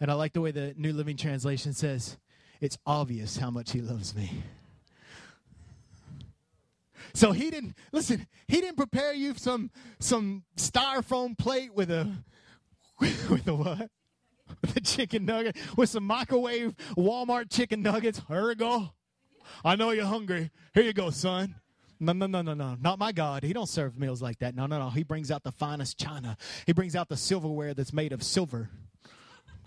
And 0.00 0.10
I 0.10 0.14
like 0.14 0.34
the 0.34 0.40
way 0.40 0.52
the 0.52 0.72
New 0.76 0.92
Living 0.92 1.16
Translation 1.16 1.72
says, 1.72 2.16
it's 2.60 2.78
obvious 2.86 3.38
how 3.38 3.50
much 3.50 3.72
he 3.72 3.80
loves 3.80 4.14
me. 4.14 4.44
So 7.14 7.32
he 7.32 7.50
didn't 7.50 7.74
listen. 7.92 8.26
He 8.46 8.60
didn't 8.60 8.76
prepare 8.76 9.12
you 9.12 9.34
some 9.36 9.70
some 9.98 10.44
styrofoam 10.56 11.36
plate 11.36 11.74
with 11.74 11.90
a 11.90 12.12
with 12.98 13.46
a 13.46 13.54
what? 13.54 13.90
With 14.60 14.76
a 14.76 14.80
chicken 14.80 15.24
nugget 15.24 15.56
with 15.76 15.90
some 15.90 16.04
microwave 16.04 16.74
Walmart 16.96 17.50
chicken 17.50 17.82
nuggets. 17.82 18.22
Here 18.28 18.48
we 18.48 18.54
go. 18.54 18.90
I 19.64 19.76
know 19.76 19.90
you're 19.90 20.06
hungry. 20.06 20.50
Here 20.74 20.82
you 20.82 20.92
go, 20.92 21.10
son. 21.10 21.56
No, 21.98 22.12
no, 22.12 22.26
no, 22.26 22.42
no, 22.42 22.54
no. 22.54 22.76
Not 22.80 22.98
my 22.98 23.12
God. 23.12 23.42
He 23.42 23.52
don't 23.52 23.68
serve 23.68 23.98
meals 23.98 24.20
like 24.20 24.38
that. 24.40 24.54
No, 24.54 24.66
no, 24.66 24.78
no. 24.78 24.90
He 24.90 25.02
brings 25.02 25.30
out 25.30 25.42
the 25.44 25.52
finest 25.52 25.98
china. 25.98 26.36
He 26.66 26.72
brings 26.72 26.94
out 26.94 27.08
the 27.08 27.16
silverware 27.16 27.74
that's 27.74 27.92
made 27.92 28.12
of 28.12 28.22
silver. 28.22 28.70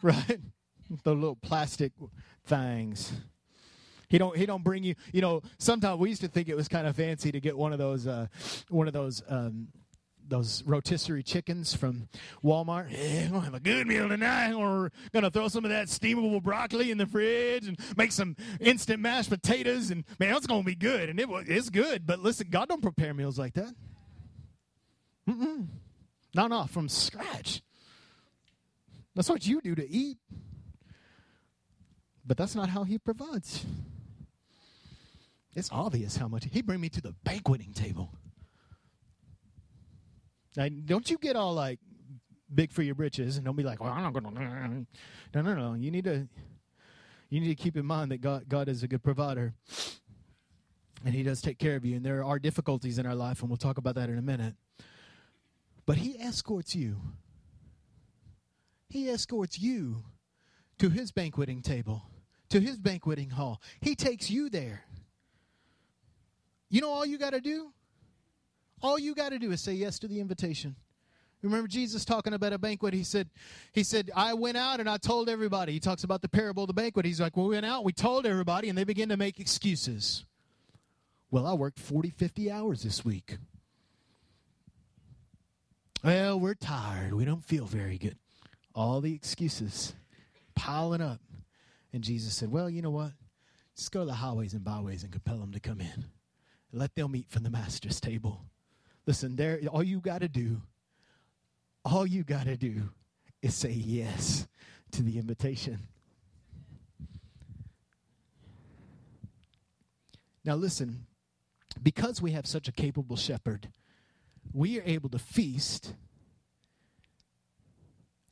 Right? 0.01 0.39
The 1.03 1.13
little 1.13 1.35
plastic 1.35 1.91
things. 2.45 3.11
He 4.07 4.17
don't 4.17 4.37
he 4.37 4.45
don't 4.45 4.63
bring 4.63 4.81
you, 4.81 4.95
you 5.11 5.19
know, 5.19 5.41
sometimes 5.57 5.99
we 5.99 6.07
used 6.07 6.21
to 6.21 6.29
think 6.29 6.47
it 6.47 6.55
was 6.55 6.69
kind 6.69 6.87
of 6.87 6.95
fancy 6.95 7.33
to 7.33 7.41
get 7.41 7.57
one 7.57 7.73
of 7.73 7.79
those 7.79 8.07
uh, 8.07 8.27
one 8.69 8.87
of 8.87 8.93
those 8.93 9.21
um, 9.27 9.67
those 10.29 10.63
rotisserie 10.65 11.23
chickens 11.23 11.75
from 11.75 12.07
Walmart. 12.43 12.91
Yeah, 12.91 13.25
I'm 13.25 13.31
gonna 13.31 13.45
have 13.45 13.53
a 13.53 13.59
good 13.59 13.87
meal 13.87 14.07
tonight. 14.07 14.55
We're 14.55 14.89
gonna 15.11 15.31
throw 15.31 15.47
some 15.47 15.65
of 15.65 15.71
that 15.71 15.87
steamable 15.87 16.41
broccoli 16.41 16.91
in 16.91 16.97
the 16.97 17.05
fridge 17.05 17.67
and 17.67 17.79
make 17.97 18.11
some 18.11 18.35
instant 18.59 19.01
mashed 19.01 19.29
potatoes. 19.29 19.91
And 19.91 20.03
man, 20.19 20.35
it's 20.35 20.47
gonna 20.47 20.63
be 20.63 20.75
good. 20.75 21.09
And 21.09 21.19
it's 21.19 21.69
good. 21.69 22.05
But 22.05 22.19
listen, 22.19 22.47
God 22.49 22.69
don't 22.69 22.81
prepare 22.81 23.13
meals 23.13 23.37
like 23.39 23.53
that. 23.53 23.73
Mm-mm. 25.27 25.67
No, 26.35 26.47
no, 26.47 26.65
from 26.65 26.89
scratch. 26.89 27.61
That's 29.15 29.29
what 29.29 29.45
you 29.45 29.61
do 29.61 29.75
to 29.75 29.89
eat. 29.89 30.17
But 32.25 32.37
that's 32.37 32.55
not 32.55 32.69
how 32.69 32.83
He 32.83 32.97
provides. 32.97 33.65
It's 35.55 35.69
obvious 35.71 36.15
how 36.15 36.27
much 36.27 36.45
he 36.51 36.61
bring 36.61 36.79
me 36.79 36.89
to 36.89 37.01
the 37.01 37.13
banqueting 37.23 37.73
table. 37.73 38.13
Now, 40.59 40.67
don't 40.67 41.09
you 41.09 41.17
get 41.17 41.37
all 41.37 41.53
like 41.53 41.79
big 42.53 42.73
for 42.73 42.81
your 42.81 42.93
britches 42.93 43.37
and 43.37 43.45
don't 43.45 43.55
be 43.55 43.63
like, 43.63 43.81
well, 43.81 43.93
I'm 43.93 44.03
not 44.03 44.11
gonna. 44.11 44.85
No, 45.33 45.41
no, 45.41 45.55
no. 45.55 45.73
You 45.73 45.89
need 45.89 46.03
to. 46.03 46.27
You 47.29 47.39
need 47.39 47.47
to 47.47 47.55
keep 47.55 47.77
in 47.77 47.85
mind 47.85 48.11
that 48.11 48.19
God, 48.19 48.49
God 48.49 48.67
is 48.67 48.83
a 48.83 48.87
good 48.87 49.01
provider, 49.01 49.53
and 51.05 51.13
He 51.13 51.23
does 51.23 51.41
take 51.41 51.59
care 51.59 51.77
of 51.77 51.85
you. 51.85 51.95
And 51.95 52.05
there 52.05 52.25
are 52.25 52.39
difficulties 52.39 52.97
in 52.97 53.05
our 53.05 53.15
life, 53.15 53.39
and 53.39 53.49
we'll 53.49 53.55
talk 53.55 53.77
about 53.77 53.95
that 53.95 54.09
in 54.09 54.17
a 54.17 54.21
minute. 54.21 54.55
But 55.85 55.95
He 55.95 56.19
escorts 56.19 56.75
you. 56.75 56.97
He 58.89 59.09
escorts 59.09 59.59
you 59.59 60.03
to 60.79 60.89
His 60.89 61.13
banqueting 61.13 61.61
table, 61.61 62.01
to 62.49 62.59
His 62.59 62.77
banqueting 62.77 63.29
hall. 63.29 63.61
He 63.79 63.95
takes 63.95 64.29
you 64.29 64.49
there. 64.49 64.83
You 66.69 66.81
know 66.81 66.89
all 66.89 67.05
you 67.05 67.17
got 67.17 67.29
to 67.29 67.39
do? 67.39 67.71
All 68.81 68.97
you 68.97 69.13
got 69.15 69.29
to 69.29 69.39
do 69.39 69.51
is 69.51 69.61
say 69.61 69.73
yes 69.73 69.99
to 69.99 70.07
the 70.07 70.19
invitation. 70.19 70.75
Remember 71.41 71.67
Jesus 71.67 72.03
talking 72.03 72.33
about 72.33 72.51
a 72.51 72.57
banquet. 72.57 72.93
He 72.93 73.03
said, 73.03 73.29
he 73.71 73.83
said, 73.83 74.11
I 74.13 74.33
went 74.33 74.57
out 74.57 74.79
and 74.79 74.89
I 74.89 74.97
told 74.97 75.29
everybody. 75.29 75.71
He 75.71 75.79
talks 75.79 76.03
about 76.03 76.21
the 76.21 76.27
parable 76.27 76.63
of 76.63 76.67
the 76.67 76.73
banquet. 76.73 77.05
He's 77.05 77.21
like, 77.21 77.37
well, 77.37 77.47
we 77.47 77.55
went 77.55 77.65
out, 77.65 77.85
we 77.85 77.93
told 77.93 78.25
everybody, 78.25 78.67
and 78.67 78.77
they 78.77 78.83
begin 78.83 79.09
to 79.09 79.17
make 79.17 79.39
excuses. 79.39 80.25
Well, 81.31 81.45
I 81.45 81.53
worked 81.53 81.79
40, 81.79 82.09
50 82.09 82.51
hours 82.51 82.83
this 82.83 83.05
week. 83.05 83.37
Well, 86.03 86.39
we're 86.39 86.55
tired. 86.55 87.13
We 87.13 87.25
don't 87.25 87.43
feel 87.43 87.65
very 87.65 87.97
good. 87.97 88.17
All 88.73 88.99
the 88.99 89.13
excuses 89.13 89.93
piling 90.55 91.01
up. 91.01 91.19
And 91.93 92.03
Jesus 92.03 92.35
said, 92.35 92.51
Well, 92.51 92.69
you 92.69 92.81
know 92.81 92.89
what? 92.89 93.11
Just 93.75 93.91
go 93.91 94.01
to 94.01 94.05
the 94.05 94.13
highways 94.13 94.53
and 94.53 94.63
byways 94.63 95.03
and 95.03 95.11
compel 95.11 95.37
them 95.37 95.51
to 95.53 95.59
come 95.59 95.81
in. 95.81 96.05
Let 96.71 96.95
them 96.95 97.15
eat 97.15 97.29
from 97.29 97.43
the 97.43 97.49
master's 97.49 97.99
table. 97.99 98.45
Listen, 99.05 99.35
there 99.35 99.59
all 99.71 99.83
you 99.83 99.99
got 99.99 100.21
to 100.21 100.27
do, 100.27 100.61
all 101.83 102.05
you 102.05 102.23
got 102.23 102.45
to 102.45 102.57
do 102.57 102.89
is 103.41 103.55
say 103.55 103.71
yes 103.71 104.47
to 104.91 105.01
the 105.01 105.17
invitation. 105.17 105.79
Now 110.45 110.55
listen, 110.55 111.05
because 111.81 112.21
we 112.21 112.31
have 112.31 112.45
such 112.45 112.67
a 112.67 112.71
capable 112.71 113.15
shepherd, 113.15 113.69
we 114.53 114.79
are 114.79 114.83
able 114.85 115.09
to 115.09 115.19
feast 115.19 115.93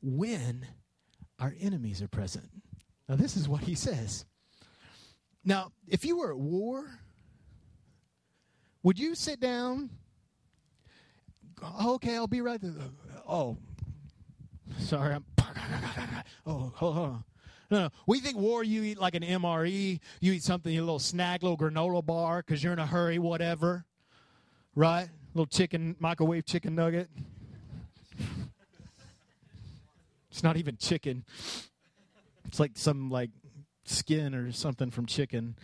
when 0.02 0.66
our 1.38 1.54
enemies 1.60 2.02
are 2.02 2.08
present. 2.08 2.48
Now, 3.08 3.16
this 3.16 3.36
is 3.36 3.48
what 3.48 3.62
he 3.62 3.74
says. 3.74 4.24
Now, 5.44 5.72
if 5.86 6.04
you 6.04 6.18
were 6.18 6.32
at 6.32 6.38
war, 6.38 6.86
would 8.82 8.98
you 8.98 9.14
sit 9.14 9.40
down? 9.40 9.90
Oh, 11.62 11.94
okay, 11.94 12.16
I'll 12.16 12.26
be 12.26 12.40
right 12.40 12.60
there. 12.60 12.72
Oh, 13.28 13.56
sorry. 14.78 15.14
I'm, 15.14 15.24
oh, 16.46 16.72
hold 16.74 16.96
on. 16.96 17.24
No, 17.70 17.80
no. 17.80 17.90
We 18.06 18.20
think 18.20 18.38
war, 18.38 18.64
you 18.64 18.82
eat 18.82 18.98
like 18.98 19.14
an 19.14 19.22
MRE. 19.22 20.00
You 20.20 20.32
eat 20.32 20.42
something, 20.42 20.76
a 20.76 20.80
little 20.80 20.98
snag, 20.98 21.42
little 21.42 21.58
granola 21.58 22.04
bar 22.04 22.38
because 22.38 22.62
you're 22.62 22.72
in 22.72 22.78
a 22.78 22.86
hurry, 22.86 23.18
whatever. 23.18 23.84
Right? 24.74 25.08
Little 25.34 25.46
chicken, 25.46 25.96
microwave 25.98 26.46
chicken 26.46 26.74
nugget. 26.74 27.10
it's 30.30 30.42
not 30.42 30.56
even 30.56 30.76
chicken. 30.76 31.24
It's 32.46 32.58
like 32.58 32.72
some 32.74 33.10
like 33.10 33.30
skin 33.84 34.34
or 34.34 34.52
something 34.52 34.90
from 34.90 35.06
chicken. 35.06 35.56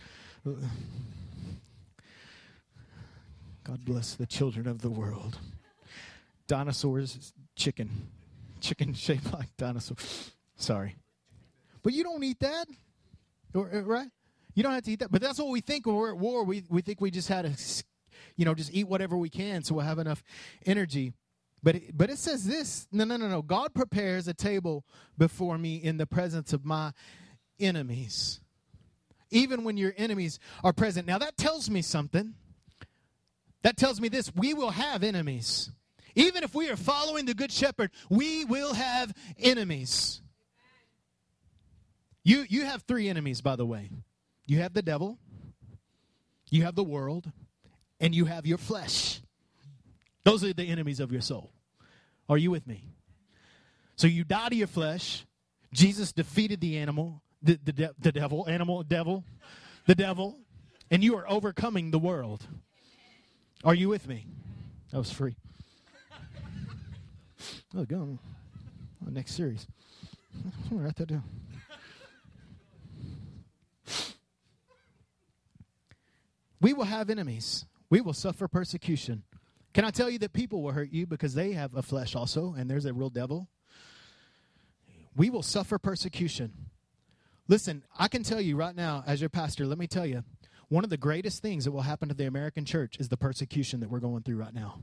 God 3.63 3.83
bless 3.83 4.13
the 4.13 4.27
children 4.27 4.67
of 4.67 4.81
the 4.81 4.91
world. 4.91 5.39
Dinosaurs, 6.47 7.33
chicken. 7.55 8.09
Chicken 8.61 8.93
shaped 8.95 9.31
like 9.33 9.55
dinosaur. 9.57 9.97
Sorry. 10.55 10.95
But 11.83 11.93
you 11.93 12.03
don't 12.03 12.23
eat 12.23 12.39
that. 12.39 12.67
Uh, 13.53 13.83
right? 13.83 14.07
You 14.53 14.63
don't 14.63 14.73
have 14.73 14.83
to 14.83 14.91
eat 14.91 14.99
that. 14.99 15.11
But 15.11 15.21
that's 15.21 15.37
what 15.37 15.49
we 15.49 15.61
think 15.61 15.85
when 15.85 15.95
we're 15.95 16.11
at 16.11 16.17
war. 16.17 16.43
We, 16.43 16.63
we 16.69 16.81
think 16.81 17.01
we 17.01 17.11
just 17.11 17.27
had 17.27 17.45
to, 17.45 17.83
you 18.35 18.45
know, 18.45 18.55
just 18.55 18.73
eat 18.73 18.87
whatever 18.87 19.17
we 19.17 19.29
can 19.29 19.63
so 19.63 19.75
we'll 19.75 19.85
have 19.85 19.99
enough 19.99 20.23
energy. 20.65 21.13
But 21.61 21.75
it, 21.75 21.97
but 21.97 22.09
it 22.09 22.17
says 22.17 22.45
this 22.45 22.87
no, 22.91 23.03
no, 23.03 23.17
no, 23.17 23.27
no. 23.27 23.41
God 23.41 23.73
prepares 23.73 24.27
a 24.27 24.33
table 24.33 24.85
before 25.17 25.57
me 25.57 25.75
in 25.75 25.97
the 25.97 26.05
presence 26.05 26.53
of 26.53 26.63
my 26.63 26.91
enemies. 27.59 28.39
Even 29.31 29.63
when 29.63 29.75
your 29.75 29.93
enemies 29.97 30.39
are 30.63 30.73
present. 30.73 31.07
Now 31.07 31.17
that 31.17 31.37
tells 31.37 31.69
me 31.69 31.81
something. 31.81 32.35
That 33.63 33.77
tells 33.77 33.99
me 33.99 34.09
this 34.09 34.31
we 34.35 34.53
will 34.53 34.71
have 34.71 35.03
enemies. 35.03 35.71
Even 36.15 36.43
if 36.43 36.55
we 36.55 36.69
are 36.69 36.77
following 36.77 37.25
the 37.25 37.33
Good 37.33 37.51
Shepherd, 37.51 37.91
we 38.09 38.45
will 38.45 38.73
have 38.73 39.13
enemies. 39.37 40.21
You, 42.23 42.45
you 42.49 42.65
have 42.65 42.83
three 42.83 43.07
enemies, 43.07 43.41
by 43.41 43.55
the 43.55 43.65
way 43.65 43.89
you 44.47 44.59
have 44.59 44.73
the 44.73 44.81
devil, 44.81 45.17
you 46.49 46.63
have 46.63 46.75
the 46.75 46.83
world, 46.83 47.31
and 47.99 48.13
you 48.13 48.25
have 48.25 48.45
your 48.45 48.57
flesh. 48.57 49.21
Those 50.23 50.43
are 50.43 50.53
the 50.53 50.63
enemies 50.63 50.99
of 50.99 51.11
your 51.11 51.21
soul. 51.21 51.51
Are 52.29 52.37
you 52.37 52.51
with 52.51 52.67
me? 52.67 52.83
So 53.95 54.07
you 54.07 54.23
die 54.23 54.49
to 54.49 54.55
your 54.55 54.67
flesh. 54.67 55.25
Jesus 55.73 56.11
defeated 56.11 56.61
the 56.61 56.77
animal, 56.77 57.21
the, 57.41 57.59
the, 57.63 57.73
de- 57.73 57.95
the 57.99 58.11
devil, 58.11 58.47
animal, 58.47 58.83
devil, 58.83 59.23
the 59.85 59.95
devil, 59.95 60.37
and 60.91 61.03
you 61.03 61.15
are 61.15 61.29
overcoming 61.29 61.91
the 61.91 61.99
world. 61.99 62.45
Are 63.63 63.73
you 63.73 63.89
with 63.89 64.07
me? 64.07 64.27
That 64.91 64.97
was 64.97 65.11
free. 65.11 65.35
Oh, 67.75 67.85
go. 67.85 68.19
Oh, 69.05 69.09
next 69.09 69.33
series. 69.35 69.67
I'm 70.71 70.83
write 70.83 70.95
that 70.95 71.07
down. 71.07 71.23
we 76.61 76.73
will 76.73 76.85
have 76.85 77.09
enemies. 77.09 77.65
We 77.89 78.01
will 78.01 78.13
suffer 78.13 78.47
persecution. 78.47 79.23
Can 79.73 79.83
I 79.83 79.91
tell 79.91 80.09
you 80.09 80.19
that 80.19 80.33
people 80.33 80.61
will 80.61 80.71
hurt 80.71 80.91
you 80.91 81.05
because 81.05 81.33
they 81.33 81.51
have 81.51 81.75
a 81.75 81.81
flesh 81.81 82.15
also, 82.15 82.55
and 82.57 82.69
there's 82.69 82.85
a 82.85 82.93
real 82.93 83.09
devil? 83.09 83.49
We 85.15 85.29
will 85.29 85.43
suffer 85.43 85.77
persecution. 85.77 86.53
Listen, 87.47 87.83
I 87.97 88.07
can 88.07 88.23
tell 88.23 88.41
you 88.41 88.55
right 88.55 88.75
now, 88.75 89.03
as 89.05 89.21
your 89.21 89.29
pastor, 89.29 89.65
let 89.65 89.77
me 89.77 89.87
tell 89.87 90.05
you, 90.05 90.23
one 90.69 90.83
of 90.83 90.89
the 90.89 90.97
greatest 90.97 91.41
things 91.41 91.65
that 91.65 91.71
will 91.71 91.81
happen 91.81 92.09
to 92.09 92.15
the 92.15 92.25
American 92.25 92.65
church 92.65 92.97
is 92.99 93.09
the 93.09 93.17
persecution 93.17 93.81
that 93.81 93.89
we're 93.89 93.99
going 93.99 94.23
through 94.23 94.37
right 94.37 94.53
now. 94.53 94.79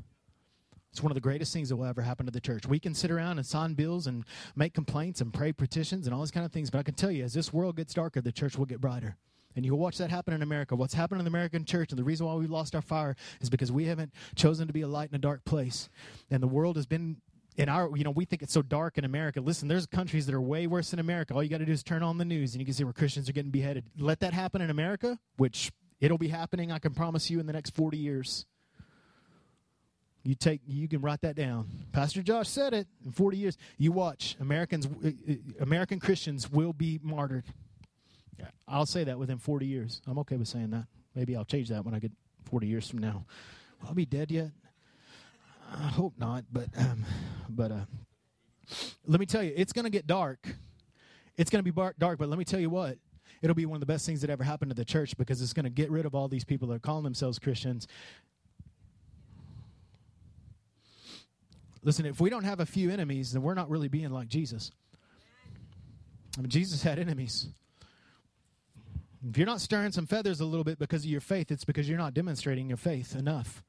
It's 0.92 1.02
one 1.02 1.10
of 1.10 1.14
the 1.14 1.22
greatest 1.22 1.54
things 1.54 1.70
that 1.70 1.76
will 1.76 1.86
ever 1.86 2.02
happen 2.02 2.26
to 2.26 2.32
the 2.32 2.40
church. 2.40 2.66
We 2.66 2.78
can 2.78 2.94
sit 2.94 3.10
around 3.10 3.38
and 3.38 3.46
sign 3.46 3.72
bills 3.72 4.06
and 4.06 4.24
make 4.54 4.74
complaints 4.74 5.22
and 5.22 5.32
pray 5.32 5.52
petitions 5.52 6.06
and 6.06 6.14
all 6.14 6.20
these 6.20 6.30
kind 6.30 6.44
of 6.44 6.52
things, 6.52 6.68
but 6.68 6.78
I 6.78 6.82
can 6.82 6.94
tell 6.94 7.10
you, 7.10 7.24
as 7.24 7.32
this 7.32 7.50
world 7.50 7.76
gets 7.76 7.94
darker, 7.94 8.20
the 8.20 8.30
church 8.30 8.58
will 8.58 8.66
get 8.66 8.80
brighter. 8.80 9.16
And 9.56 9.64
you'll 9.64 9.78
watch 9.78 9.98
that 9.98 10.10
happen 10.10 10.34
in 10.34 10.42
America. 10.42 10.76
What's 10.76 10.94
happened 10.94 11.20
in 11.20 11.24
the 11.24 11.30
American 11.30 11.64
church, 11.64 11.90
and 11.92 11.98
the 11.98 12.04
reason 12.04 12.26
why 12.26 12.34
we've 12.34 12.50
lost 12.50 12.74
our 12.74 12.82
fire 12.82 13.16
is 13.40 13.48
because 13.48 13.72
we 13.72 13.86
haven't 13.86 14.12
chosen 14.34 14.66
to 14.66 14.72
be 14.72 14.82
a 14.82 14.88
light 14.88 15.08
in 15.10 15.14
a 15.14 15.18
dark 15.18 15.44
place. 15.44 15.88
And 16.30 16.42
the 16.42 16.46
world 16.46 16.76
has 16.76 16.86
been 16.86 17.16
in 17.56 17.68
our, 17.68 17.94
you 17.96 18.04
know, 18.04 18.10
we 18.10 18.24
think 18.24 18.42
it's 18.42 18.52
so 18.52 18.62
dark 18.62 18.98
in 18.98 19.04
America. 19.04 19.40
Listen, 19.40 19.68
there's 19.68 19.86
countries 19.86 20.26
that 20.26 20.34
are 20.34 20.40
way 20.40 20.66
worse 20.66 20.90
than 20.90 21.00
America. 21.00 21.34
All 21.34 21.42
you 21.42 21.50
got 21.50 21.58
to 21.58 21.66
do 21.66 21.72
is 21.72 21.82
turn 21.82 22.02
on 22.02 22.18
the 22.18 22.24
news 22.24 22.54
and 22.54 22.60
you 22.60 22.64
can 22.64 22.74
see 22.74 22.84
where 22.84 22.94
Christians 22.94 23.28
are 23.28 23.32
getting 23.32 23.50
beheaded. 23.50 23.84
Let 23.98 24.20
that 24.20 24.32
happen 24.32 24.62
in 24.62 24.70
America, 24.70 25.18
which 25.36 25.70
it'll 26.00 26.18
be 26.18 26.28
happening, 26.28 26.72
I 26.72 26.78
can 26.78 26.94
promise 26.94 27.30
you, 27.30 27.40
in 27.40 27.46
the 27.46 27.52
next 27.52 27.74
40 27.74 27.98
years. 27.98 28.46
You 30.24 30.34
take, 30.34 30.60
you 30.66 30.86
can 30.88 31.00
write 31.00 31.20
that 31.22 31.34
down. 31.34 31.68
Pastor 31.90 32.22
Josh 32.22 32.48
said 32.48 32.74
it. 32.74 32.86
In 33.04 33.10
40 33.10 33.36
years, 33.36 33.58
you 33.76 33.90
watch 33.90 34.36
Americans, 34.40 34.86
uh, 34.86 35.10
American 35.60 35.98
Christians 35.98 36.50
will 36.50 36.72
be 36.72 37.00
martyred. 37.02 37.44
I'll 38.66 38.86
say 38.86 39.04
that 39.04 39.18
within 39.18 39.38
40 39.38 39.66
years. 39.66 40.00
I'm 40.06 40.18
okay 40.20 40.36
with 40.36 40.48
saying 40.48 40.70
that. 40.70 40.86
Maybe 41.14 41.36
I'll 41.36 41.44
change 41.44 41.68
that 41.68 41.84
when 41.84 41.94
I 41.94 41.98
get 41.98 42.12
40 42.44 42.66
years 42.66 42.88
from 42.88 43.00
now. 43.00 43.26
I'll 43.86 43.94
be 43.94 44.06
dead 44.06 44.30
yet? 44.30 44.50
I 45.74 45.88
hope 45.88 46.14
not, 46.18 46.44
but 46.52 46.68
um, 46.76 47.04
but 47.48 47.72
uh, 47.72 47.84
let 49.06 49.20
me 49.20 49.26
tell 49.26 49.42
you, 49.42 49.52
it's 49.56 49.72
going 49.72 49.84
to 49.84 49.90
get 49.90 50.06
dark. 50.06 50.54
It's 51.36 51.50
going 51.50 51.64
to 51.64 51.72
be 51.72 51.92
dark, 51.98 52.18
but 52.18 52.28
let 52.28 52.38
me 52.38 52.44
tell 52.44 52.60
you 52.60 52.70
what. 52.70 52.98
It'll 53.40 53.56
be 53.56 53.66
one 53.66 53.76
of 53.76 53.80
the 53.80 53.86
best 53.86 54.06
things 54.06 54.20
that 54.20 54.30
ever 54.30 54.44
happened 54.44 54.70
to 54.70 54.74
the 54.74 54.84
church 54.84 55.16
because 55.16 55.42
it's 55.42 55.52
going 55.52 55.64
to 55.64 55.70
get 55.70 55.90
rid 55.90 56.06
of 56.06 56.14
all 56.14 56.28
these 56.28 56.44
people 56.44 56.68
that 56.68 56.74
are 56.74 56.78
calling 56.78 57.02
themselves 57.02 57.38
Christians. 57.38 57.88
Listen, 61.82 62.06
if 62.06 62.20
we 62.20 62.30
don't 62.30 62.44
have 62.44 62.60
a 62.60 62.66
few 62.66 62.90
enemies, 62.90 63.32
then 63.32 63.42
we're 63.42 63.54
not 63.54 63.68
really 63.68 63.88
being 63.88 64.10
like 64.10 64.28
Jesus. 64.28 64.70
I 66.38 66.40
mean, 66.40 66.50
Jesus 66.50 66.82
had 66.82 66.98
enemies. 66.98 67.48
If 69.28 69.36
you're 69.36 69.46
not 69.46 69.60
stirring 69.60 69.92
some 69.92 70.06
feathers 70.06 70.40
a 70.40 70.44
little 70.44 70.64
bit 70.64 70.78
because 70.78 71.04
of 71.04 71.10
your 71.10 71.20
faith, 71.20 71.50
it's 71.50 71.64
because 71.64 71.88
you're 71.88 71.98
not 71.98 72.14
demonstrating 72.14 72.68
your 72.68 72.76
faith 72.76 73.14
enough. 73.14 73.62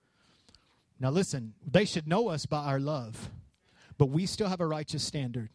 Now, 0.99 1.09
listen, 1.09 1.53
they 1.69 1.85
should 1.85 2.07
know 2.07 2.29
us 2.29 2.45
by 2.45 2.63
our 2.65 2.79
love, 2.79 3.29
but 3.97 4.07
we 4.07 4.25
still 4.25 4.47
have 4.47 4.61
a 4.61 4.67
righteous 4.67 5.03
standard. 5.03 5.49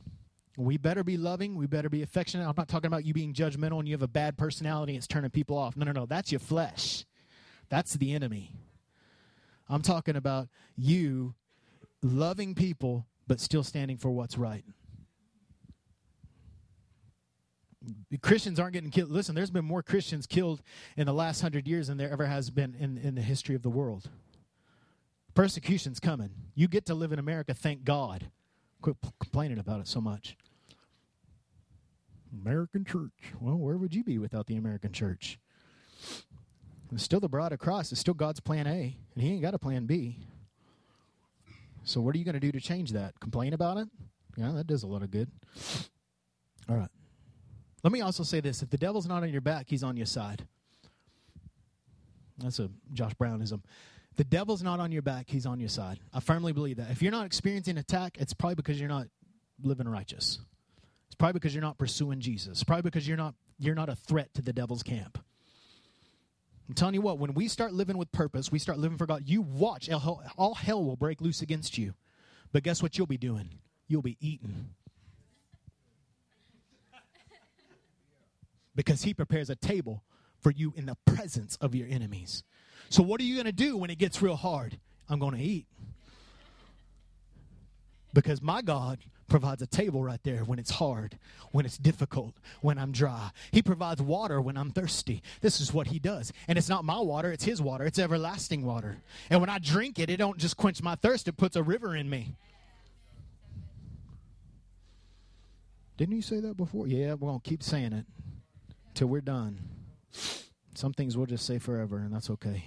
We 0.57 0.77
better 0.77 1.05
be 1.05 1.17
loving. 1.17 1.55
We 1.55 1.67
better 1.67 1.88
be 1.88 2.03
affectionate. 2.03 2.45
I'm 2.47 2.55
not 2.57 2.69
talking 2.69 2.88
about 2.88 3.05
you 3.05 3.15
being 3.15 3.33
judgmental 3.33 3.79
and 3.79 3.87
you 3.87 3.95
have 3.95 4.03
a 4.03 4.09
bad 4.09 4.37
personality 4.37 4.93
and 4.93 4.99
it's 4.99 5.07
turning 5.07 5.31
people 5.31 5.57
off. 5.57 5.77
No, 5.77 5.87
no, 5.87 5.93
no. 5.93 6.07
That's 6.07 6.33
your 6.33 6.41
flesh. 6.41 7.05
That's 7.69 7.95
the 7.95 8.12
enemy. 8.12 8.53
I'm 9.69 9.83
talking 9.83 10.17
about 10.17 10.49
you 10.77 11.35
loving 12.02 12.55
people 12.55 13.07
but 13.26 13.40
still 13.40 13.62
standing 13.62 13.97
for 13.97 14.11
what's 14.11 14.38
right. 14.38 14.64
Christians 18.23 18.59
aren't 18.59 18.73
getting 18.73 18.90
killed. 18.90 19.11
Listen, 19.11 19.35
there's 19.35 19.50
been 19.50 19.64
more 19.64 19.83
Christians 19.83 20.26
killed 20.26 20.62
in 20.97 21.07
the 21.07 21.12
last 21.12 21.40
hundred 21.40 21.69
years 21.69 21.88
than 21.88 21.97
there 21.97 22.11
ever 22.11 22.26
has 22.26 22.50
been 22.50 22.75
in, 22.78 22.99
in 22.99 23.14
the 23.14 23.23
history 23.23 23.55
of 23.55 23.62
the 23.62 23.71
world. 23.71 24.11
Persecution's 25.35 26.01
coming. 26.01 26.31
You 26.55 26.68
get 26.68 26.87
to 26.87 26.94
live 26.94 27.12
in 27.12 27.18
America, 27.18 27.55
thank 27.55 27.85
God. 27.85 28.31
Quit 28.83 29.01
p- 29.01 29.11
complaining 29.20 29.59
about 29.59 29.81
it 29.81 29.87
so 29.87 30.01
much. 30.01 30.37
American 32.33 32.85
church. 32.85 33.33
Well, 33.40 33.57
where 33.57 33.77
would 33.77 33.94
you 33.94 34.03
be 34.03 34.18
without 34.18 34.46
the 34.46 34.57
American 34.57 34.92
church? 34.92 35.38
It's 36.92 37.03
still 37.03 37.20
the 37.20 37.29
of 37.29 37.59
Christ. 37.59 37.92
It's 37.92 38.01
still 38.01 38.14
God's 38.14 38.40
plan 38.40 38.66
A, 38.66 38.96
and 39.14 39.23
He 39.23 39.33
ain't 39.33 39.42
got 39.42 39.55
a 39.55 39.59
plan 39.59 39.87
B. 39.87 40.18
So, 41.88 42.03
what 42.03 42.14
are 42.14 42.18
you 42.18 42.24
going 42.24 42.35
to 42.35 42.40
do 42.40 42.53
to 42.53 42.61
change 42.61 42.92
that? 42.92 43.18
Complain 43.18 43.55
about 43.55 43.79
it? 43.79 43.88
Yeah, 44.37 44.53
that 44.53 44.66
does 44.66 44.83
a 44.83 44.87
lot 44.87 45.03
of 45.03 45.11
good. 45.11 45.31
All 46.68 46.77
right. 46.77 46.90
Let 47.83 47.92
me 47.94 48.03
also 48.03 48.24
say 48.24 48.40
this 48.40 48.62
if 48.62 48.68
the 48.68 48.77
devil's 48.77 49.07
not 49.07 49.22
on 49.22 49.31
your 49.31 49.40
back, 49.40 49.66
he's 49.68 49.83
on 49.83 49.96
your 49.96 50.05
side. 50.05 50.46
That's 52.37 52.59
a 52.59 52.68
Josh 52.92 53.14
Brownism. 53.14 53.62
The 54.16 54.24
devil's 54.24 54.62
not 54.62 54.81
on 54.81 54.92
your 54.92 55.01
back, 55.01 55.31
he's 55.31 55.46
on 55.46 55.61
your 55.61 55.70
side. 55.70 55.98
I 56.12 56.20
firmly 56.20 56.53
believe 56.53 56.77
that. 56.77 56.90
If 56.90 57.01
you're 57.01 57.12
not 57.12 57.24
experiencing 57.24 57.79
attack, 57.79 58.18
it's 58.18 58.35
probably 58.35 58.57
because 58.57 58.79
you're 58.79 58.88
not 58.90 59.07
living 59.62 59.88
righteous. 59.88 60.40
It's 61.07 61.14
probably 61.14 61.35
because 61.35 61.55
you're 61.55 61.62
not 61.62 61.79
pursuing 61.79 62.20
Jesus. 62.20 62.48
It's 62.48 62.64
probably 62.64 62.83
because 62.83 63.09
you're 63.09 63.16
not 63.16 63.35
you're 63.59 63.74
not 63.74 63.88
a 63.88 63.96
threat 63.96 64.35
to 64.35 64.42
the 64.42 64.53
devil's 64.53 64.83
camp. 64.83 65.18
I'm 66.68 66.74
telling 66.74 66.94
you 66.94 67.00
what, 67.00 67.18
when 67.18 67.33
we 67.33 67.48
start 67.48 67.72
living 67.72 67.96
with 67.96 68.12
purpose, 68.12 68.52
we 68.52 68.59
start 68.59 68.78
living 68.78 68.98
for 68.98 69.07
God, 69.07 69.22
you 69.26 69.40
watch, 69.40 69.88
all 69.90 70.54
hell 70.54 70.85
will 70.85 70.96
break 70.96 71.20
loose 71.20 71.40
against 71.40 71.78
you. 71.78 71.94
But 72.52 72.62
guess 72.62 72.83
what 72.83 72.98
you'll 72.98 73.07
be 73.07 73.16
doing? 73.16 73.48
You'll 73.87 74.02
be 74.02 74.16
eating. 74.20 74.70
Because 78.74 79.02
he 79.02 79.12
prepares 79.12 79.50
a 79.50 79.57
table 79.57 80.04
for 80.40 80.52
you 80.52 80.72
in 80.76 80.87
the 80.87 80.96
presence 81.04 81.57
of 81.57 81.74
your 81.74 81.88
enemies. 81.88 82.44
So, 82.90 83.02
what 83.02 83.20
are 83.20 83.24
you 83.24 83.35
going 83.35 83.46
to 83.46 83.52
do 83.52 83.76
when 83.76 83.90
it 83.90 83.98
gets 83.98 84.22
real 84.22 84.37
hard? 84.37 84.78
I'm 85.09 85.18
going 85.18 85.35
to 85.35 85.42
eat. 85.42 85.66
Because 88.14 88.40
my 88.40 88.62
God 88.62 88.98
provides 89.29 89.62
a 89.62 89.67
table 89.67 90.03
right 90.03 90.21
there 90.25 90.45
when 90.45 90.59
it's 90.59 90.71
hard, 90.71 91.19
when 91.53 91.64
it's 91.64 91.79
difficult, 91.79 92.35
when 92.61 92.79
I'm 92.79 92.93
dry. 92.93 93.31
He 93.51 93.62
provides 93.62 94.01
water 94.03 94.41
when 94.41 94.57
I'm 94.57 94.71
thirsty. 94.71 95.23
This 95.41 95.61
is 95.61 95.73
what 95.73 95.88
he 95.88 95.99
does. 95.99 96.33
And 96.49 96.59
it's 96.59 96.69
not 96.69 96.85
my 96.85 96.99
water, 96.99 97.31
it's 97.31 97.45
his 97.45 97.62
water. 97.62 97.85
It's 97.85 97.99
everlasting 97.99 98.64
water. 98.64 98.99
And 99.31 99.41
when 99.41 99.51
I 99.51 99.59
drink 99.59 99.99
it, 99.99 100.11
it 100.11 100.17
don't 100.17 100.38
just 100.38 100.57
quench 100.57 100.83
my 100.83 100.95
thirst, 100.95 101.29
it 101.29 101.37
puts 101.37 101.57
a 101.57 101.62
river 101.62 101.95
in 101.95 102.09
me. 102.09 102.35
Didn't 105.97 106.14
you 106.14 106.23
say 106.23 106.41
that 106.41 106.57
before? 106.57 106.87
Yeah, 106.87 107.14
we're 107.14 107.29
going 107.29 107.41
to 107.41 107.49
keep 107.49 107.62
saying 107.62 107.93
it 107.93 108.07
till 108.95 109.09
we're 109.09 109.21
done. 109.21 109.59
Some 110.75 110.93
things 110.93 111.17
we'll 111.17 111.27
just 111.27 111.45
say 111.45 111.59
forever, 111.59 111.99
and 111.99 112.14
that's 112.14 112.31
okay. 112.31 112.64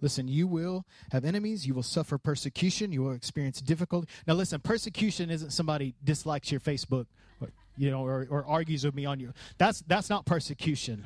Listen, 0.00 0.28
you 0.28 0.46
will 0.46 0.84
have 1.10 1.24
enemies. 1.24 1.66
You 1.66 1.74
will 1.74 1.82
suffer 1.82 2.18
persecution. 2.18 2.92
You 2.92 3.02
will 3.02 3.12
experience 3.12 3.60
difficulty. 3.60 4.08
Now, 4.26 4.34
listen, 4.34 4.60
persecution 4.60 5.30
isn't 5.30 5.50
somebody 5.50 5.94
dislikes 6.04 6.52
your 6.52 6.60
Facebook, 6.60 7.06
or, 7.40 7.50
you 7.76 7.90
know, 7.90 8.04
or, 8.04 8.26
or 8.30 8.46
argues 8.46 8.84
with 8.84 8.94
me 8.94 9.06
on 9.06 9.18
you. 9.18 9.32
That's 9.58 9.82
that's 9.86 10.08
not 10.08 10.24
persecution. 10.24 11.04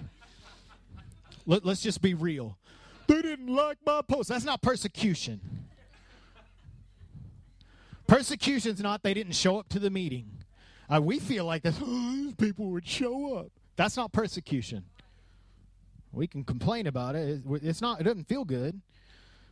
Let, 1.46 1.64
let's 1.64 1.80
just 1.80 2.02
be 2.02 2.14
real. 2.14 2.58
They 3.06 3.22
didn't 3.22 3.48
like 3.48 3.78
my 3.84 4.02
post. 4.02 4.28
That's 4.28 4.44
not 4.44 4.62
persecution. 4.62 5.40
Persecution's 8.06 8.80
not 8.80 9.02
they 9.02 9.14
didn't 9.14 9.34
show 9.34 9.58
up 9.58 9.68
to 9.70 9.78
the 9.78 9.90
meeting. 9.90 10.30
Uh, 10.92 11.00
we 11.00 11.18
feel 11.18 11.46
like 11.46 11.62
that 11.62 11.74
oh, 11.82 12.32
people 12.36 12.66
would 12.66 12.86
show 12.86 13.38
up. 13.38 13.46
That's 13.76 13.96
not 13.96 14.12
persecution. 14.12 14.84
We 16.12 16.26
can 16.26 16.44
complain 16.44 16.86
about 16.86 17.14
it. 17.14 17.42
It's 17.62 17.80
not. 17.80 18.00
It 18.00 18.04
doesn't 18.04 18.28
feel 18.28 18.44
good, 18.44 18.80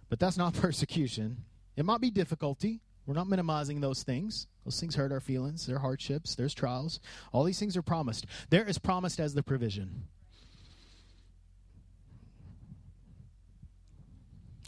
but 0.09 0.19
that's 0.19 0.37
not 0.37 0.55
persecution. 0.61 1.45
It 1.77 1.85
might 1.85 2.01
be 2.01 2.11
difficulty. 2.11 2.81
We're 3.07 3.15
not 3.15 3.29
minimizing 3.29 3.81
those 3.81 4.03
things. 4.03 4.47
Those 4.65 4.79
things 4.79 4.95
hurt 4.95 5.11
our 5.11 5.21
feelings. 5.21 5.67
There 5.67 5.77
are 5.77 5.81
hardships. 5.81 6.35
There's 6.35 6.55
trials. 6.55 7.01
All 7.33 7.45
these 7.45 7.59
things 7.59 7.77
are 7.77 7.83
promised. 7.83 8.27
There 8.51 8.65
is 8.65 8.79
promised 8.79 9.19
as 9.19 9.35
the 9.35 9.43
provision. 9.43 10.05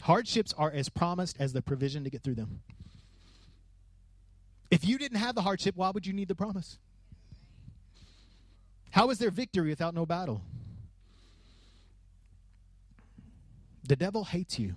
Hardships 0.01 0.53
are 0.57 0.71
as 0.71 0.89
promised 0.89 1.37
as 1.39 1.53
the 1.53 1.61
provision 1.61 2.03
to 2.03 2.09
get 2.09 2.23
through 2.23 2.35
them. 2.35 2.61
If 4.69 4.83
you 4.83 4.97
didn't 4.97 5.19
have 5.19 5.35
the 5.35 5.41
hardship, 5.43 5.77
why 5.77 5.91
would 5.91 6.05
you 6.05 6.11
need 6.11 6.27
the 6.27 6.35
promise? 6.35 6.79
How 8.89 9.09
is 9.11 9.19
there 9.19 9.31
victory 9.31 9.69
without 9.69 9.93
no 9.93 10.05
battle? 10.05 10.41
The 13.85 13.95
devil 13.95 14.23
hates 14.23 14.59
you. 14.59 14.75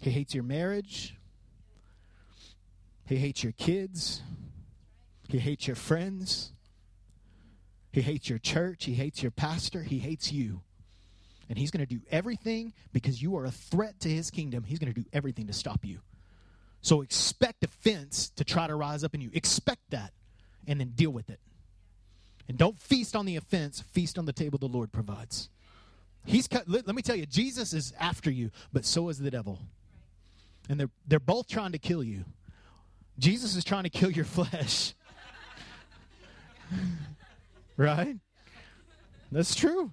He 0.00 0.10
hates 0.10 0.34
your 0.34 0.44
marriage. 0.44 1.16
He 3.06 3.16
hates 3.16 3.42
your 3.42 3.52
kids. 3.52 4.22
He 5.28 5.38
hates 5.38 5.66
your 5.66 5.76
friends. 5.76 6.52
He 7.92 8.02
hates 8.02 8.28
your 8.28 8.38
church. 8.38 8.84
He 8.84 8.94
hates 8.94 9.22
your 9.22 9.30
pastor. 9.30 9.82
He 9.82 9.98
hates 9.98 10.32
you. 10.32 10.60
And 11.48 11.58
he's 11.58 11.70
going 11.70 11.86
to 11.86 11.94
do 11.94 12.00
everything 12.10 12.72
because 12.92 13.22
you 13.22 13.36
are 13.36 13.44
a 13.44 13.50
threat 13.50 14.00
to 14.00 14.08
his 14.08 14.30
kingdom. 14.30 14.64
He's 14.64 14.78
going 14.78 14.92
to 14.92 15.00
do 15.00 15.06
everything 15.12 15.46
to 15.46 15.52
stop 15.52 15.84
you. 15.84 16.00
So 16.80 17.02
expect 17.02 17.64
offense 17.64 18.30
to 18.36 18.44
try 18.44 18.66
to 18.66 18.74
rise 18.74 19.04
up 19.04 19.14
in 19.14 19.20
you. 19.20 19.30
Expect 19.32 19.90
that 19.90 20.12
and 20.66 20.80
then 20.80 20.90
deal 20.90 21.10
with 21.10 21.30
it. 21.30 21.40
And 22.48 22.58
don't 22.58 22.78
feast 22.78 23.16
on 23.16 23.26
the 23.26 23.36
offense, 23.36 23.80
feast 23.80 24.18
on 24.18 24.26
the 24.26 24.32
table 24.32 24.58
the 24.58 24.66
Lord 24.66 24.92
provides. 24.92 25.48
He's 26.26 26.48
let, 26.66 26.86
let 26.86 26.94
me 26.94 27.02
tell 27.02 27.16
you, 27.16 27.26
Jesus 27.26 27.72
is 27.72 27.92
after 27.98 28.30
you, 28.30 28.50
but 28.72 28.84
so 28.84 29.08
is 29.08 29.18
the 29.18 29.30
devil. 29.30 29.60
And 30.68 30.80
they're 30.80 30.90
they're 31.06 31.20
both 31.20 31.48
trying 31.48 31.72
to 31.72 31.78
kill 31.78 32.02
you. 32.02 32.24
Jesus 33.18 33.56
is 33.56 33.64
trying 33.64 33.84
to 33.84 33.90
kill 33.90 34.10
your 34.10 34.24
flesh. 34.24 34.94
right? 37.76 38.16
That's 39.30 39.54
true. 39.54 39.92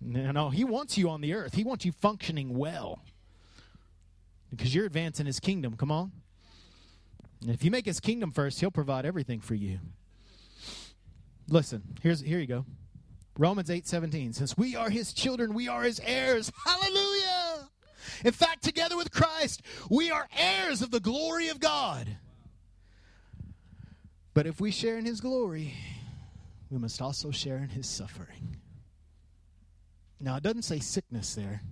No, 0.00 0.30
know, 0.30 0.50
he 0.50 0.64
wants 0.64 0.96
you 0.96 1.10
on 1.10 1.20
the 1.20 1.34
earth. 1.34 1.54
He 1.54 1.64
wants 1.64 1.84
you 1.84 1.92
functioning 1.92 2.56
well. 2.56 3.02
Because 4.50 4.74
you're 4.74 4.86
advancing 4.86 5.26
his 5.26 5.38
kingdom. 5.38 5.76
Come 5.76 5.90
on. 5.90 6.12
And 7.42 7.50
if 7.50 7.62
you 7.62 7.70
make 7.70 7.84
his 7.84 8.00
kingdom 8.00 8.30
first, 8.30 8.60
he'll 8.60 8.70
provide 8.70 9.04
everything 9.04 9.40
for 9.40 9.54
you. 9.54 9.78
Listen, 11.48 11.82
here's 12.02 12.20
here 12.20 12.38
you 12.38 12.46
go. 12.46 12.64
Romans 13.38 13.70
8 13.70 13.86
17. 13.86 14.32
Since 14.32 14.56
we 14.58 14.76
are 14.76 14.90
his 14.90 15.12
children, 15.12 15.54
we 15.54 15.68
are 15.68 15.82
his 15.82 16.00
heirs. 16.00 16.52
Hallelujah. 16.66 17.68
In 18.24 18.32
fact, 18.32 18.64
together 18.64 18.96
with 18.96 19.12
Christ, 19.12 19.62
we 19.88 20.10
are 20.10 20.28
heirs 20.36 20.82
of 20.82 20.90
the 20.90 21.00
glory 21.00 21.48
of 21.48 21.60
God. 21.60 22.16
But 24.34 24.46
if 24.46 24.60
we 24.60 24.70
share 24.70 24.98
in 24.98 25.04
his 25.04 25.20
glory, 25.20 25.74
we 26.70 26.78
must 26.78 27.00
also 27.00 27.30
share 27.30 27.58
in 27.58 27.70
his 27.70 27.88
suffering. 27.88 28.56
Now, 30.20 30.36
it 30.36 30.42
doesn't 30.42 30.62
say 30.62 30.80
sickness 30.80 31.34
there. 31.34 31.62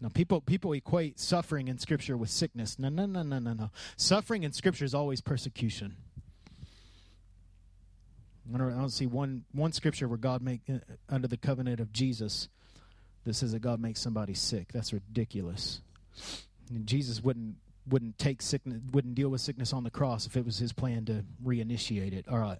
Now, 0.00 0.08
people 0.08 0.40
people 0.40 0.72
equate 0.72 1.18
suffering 1.18 1.68
in 1.68 1.78
Scripture 1.78 2.16
with 2.16 2.28
sickness. 2.28 2.78
No, 2.78 2.88
no, 2.88 3.06
no, 3.06 3.22
no, 3.22 3.38
no, 3.38 3.52
no. 3.54 3.70
Suffering 3.96 4.42
in 4.42 4.52
Scripture 4.52 4.84
is 4.84 4.94
always 4.94 5.20
persecution. 5.20 5.96
I 8.52 8.58
don't, 8.58 8.72
I 8.72 8.78
don't 8.78 8.90
see 8.90 9.06
one 9.06 9.44
one 9.52 9.72
Scripture 9.72 10.08
where 10.08 10.18
God 10.18 10.42
make 10.42 10.60
uh, 10.68 10.78
under 11.08 11.28
the 11.28 11.36
covenant 11.36 11.80
of 11.80 11.92
Jesus 11.92 12.48
that 13.24 13.34
says 13.34 13.52
that 13.52 13.60
God 13.60 13.80
makes 13.80 14.00
somebody 14.00 14.34
sick. 14.34 14.72
That's 14.72 14.92
ridiculous. 14.92 15.80
And 16.70 16.86
Jesus 16.86 17.22
wouldn't 17.22 17.56
wouldn't 17.88 18.16
take 18.18 18.40
sickness 18.42 18.80
wouldn't 18.92 19.14
deal 19.14 19.28
with 19.28 19.40
sickness 19.40 19.72
on 19.72 19.82
the 19.84 19.90
cross 19.90 20.26
if 20.26 20.36
it 20.36 20.44
was 20.44 20.58
his 20.58 20.72
plan 20.72 21.04
to 21.06 21.24
reinitiate 21.44 22.12
it. 22.12 22.28
All 22.28 22.38
right. 22.38 22.58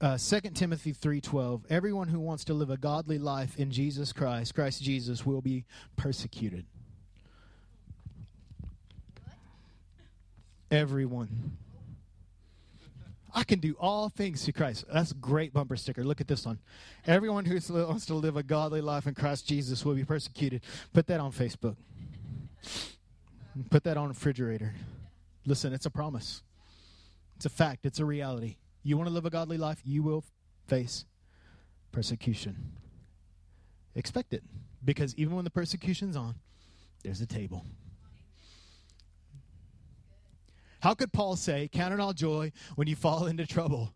Uh, 0.00 0.18
2 0.18 0.40
timothy 0.50 0.92
3.12 0.92 1.62
everyone 1.70 2.08
who 2.08 2.20
wants 2.20 2.44
to 2.44 2.54
live 2.54 2.70
a 2.70 2.76
godly 2.76 3.18
life 3.18 3.56
in 3.58 3.70
jesus 3.70 4.12
christ 4.12 4.54
christ 4.54 4.82
jesus 4.82 5.24
will 5.24 5.40
be 5.40 5.64
persecuted. 5.96 6.64
Everyone 10.70 11.56
I 13.34 13.44
can 13.44 13.60
do 13.60 13.76
all 13.78 14.08
things 14.08 14.44
through 14.44 14.54
Christ. 14.54 14.84
That's 14.92 15.10
a 15.10 15.14
great 15.14 15.52
bumper 15.52 15.76
sticker. 15.76 16.02
Look 16.02 16.20
at 16.20 16.28
this 16.28 16.46
one. 16.46 16.58
Everyone 17.06 17.44
who 17.44 17.60
wants 17.84 18.06
to 18.06 18.14
live 18.14 18.36
a 18.36 18.42
godly 18.42 18.80
life 18.80 19.06
in 19.06 19.14
Christ 19.14 19.46
Jesus 19.46 19.84
will 19.84 19.94
be 19.94 20.04
persecuted. 20.04 20.62
Put 20.92 21.06
that 21.08 21.20
on 21.20 21.32
Facebook. 21.32 21.76
Put 23.70 23.84
that 23.84 23.96
on 23.96 24.08
refrigerator. 24.08 24.74
Listen, 25.44 25.72
it's 25.72 25.86
a 25.86 25.90
promise. 25.90 26.42
It's 27.36 27.46
a 27.46 27.50
fact. 27.50 27.84
It's 27.84 27.98
a 27.98 28.04
reality. 28.04 28.56
You 28.82 28.96
want 28.96 29.08
to 29.08 29.14
live 29.14 29.26
a 29.26 29.30
godly 29.30 29.58
life, 29.58 29.80
you 29.84 30.02
will 30.02 30.24
face 30.66 31.04
persecution. 31.92 32.72
Expect 33.94 34.32
it. 34.32 34.42
Because 34.84 35.14
even 35.16 35.34
when 35.34 35.44
the 35.44 35.50
persecution's 35.50 36.16
on, 36.16 36.36
there's 37.02 37.20
a 37.20 37.26
table. 37.26 37.64
How 40.80 40.94
could 40.94 41.12
Paul 41.12 41.36
say, 41.36 41.68
Count 41.72 41.92
it 41.94 42.00
all 42.00 42.12
joy 42.12 42.52
when 42.76 42.88
you 42.88 42.96
fall 42.96 43.26
into 43.26 43.46
trouble? 43.46 43.92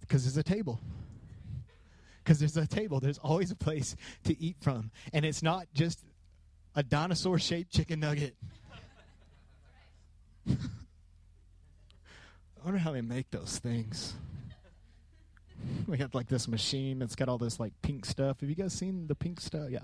Because 0.00 0.24
there's 0.24 0.36
a 0.36 0.42
table. 0.42 0.80
Because 2.22 2.38
there's 2.38 2.56
a 2.56 2.66
table. 2.66 3.00
There's 3.00 3.18
always 3.18 3.50
a 3.50 3.56
place 3.56 3.96
to 4.24 4.40
eat 4.40 4.56
from. 4.60 4.90
And 5.12 5.24
it's 5.24 5.42
not 5.42 5.66
just 5.74 6.04
a 6.74 6.82
dinosaur 6.82 7.38
shaped 7.38 7.72
chicken 7.72 8.00
nugget. 8.00 8.34
I 10.48 10.56
wonder 12.64 12.78
how 12.78 12.92
they 12.92 13.02
make 13.02 13.30
those 13.30 13.58
things. 13.58 14.14
We 15.86 15.96
got 15.96 16.14
like 16.14 16.28
this 16.28 16.46
machine 16.46 16.98
that's 16.98 17.14
got 17.14 17.30
all 17.30 17.38
this 17.38 17.58
like 17.58 17.72
pink 17.80 18.04
stuff. 18.04 18.40
Have 18.40 18.50
you 18.50 18.54
guys 18.54 18.74
seen 18.74 19.06
the 19.06 19.14
pink 19.14 19.40
stuff? 19.40 19.70
Yeah. 19.70 19.80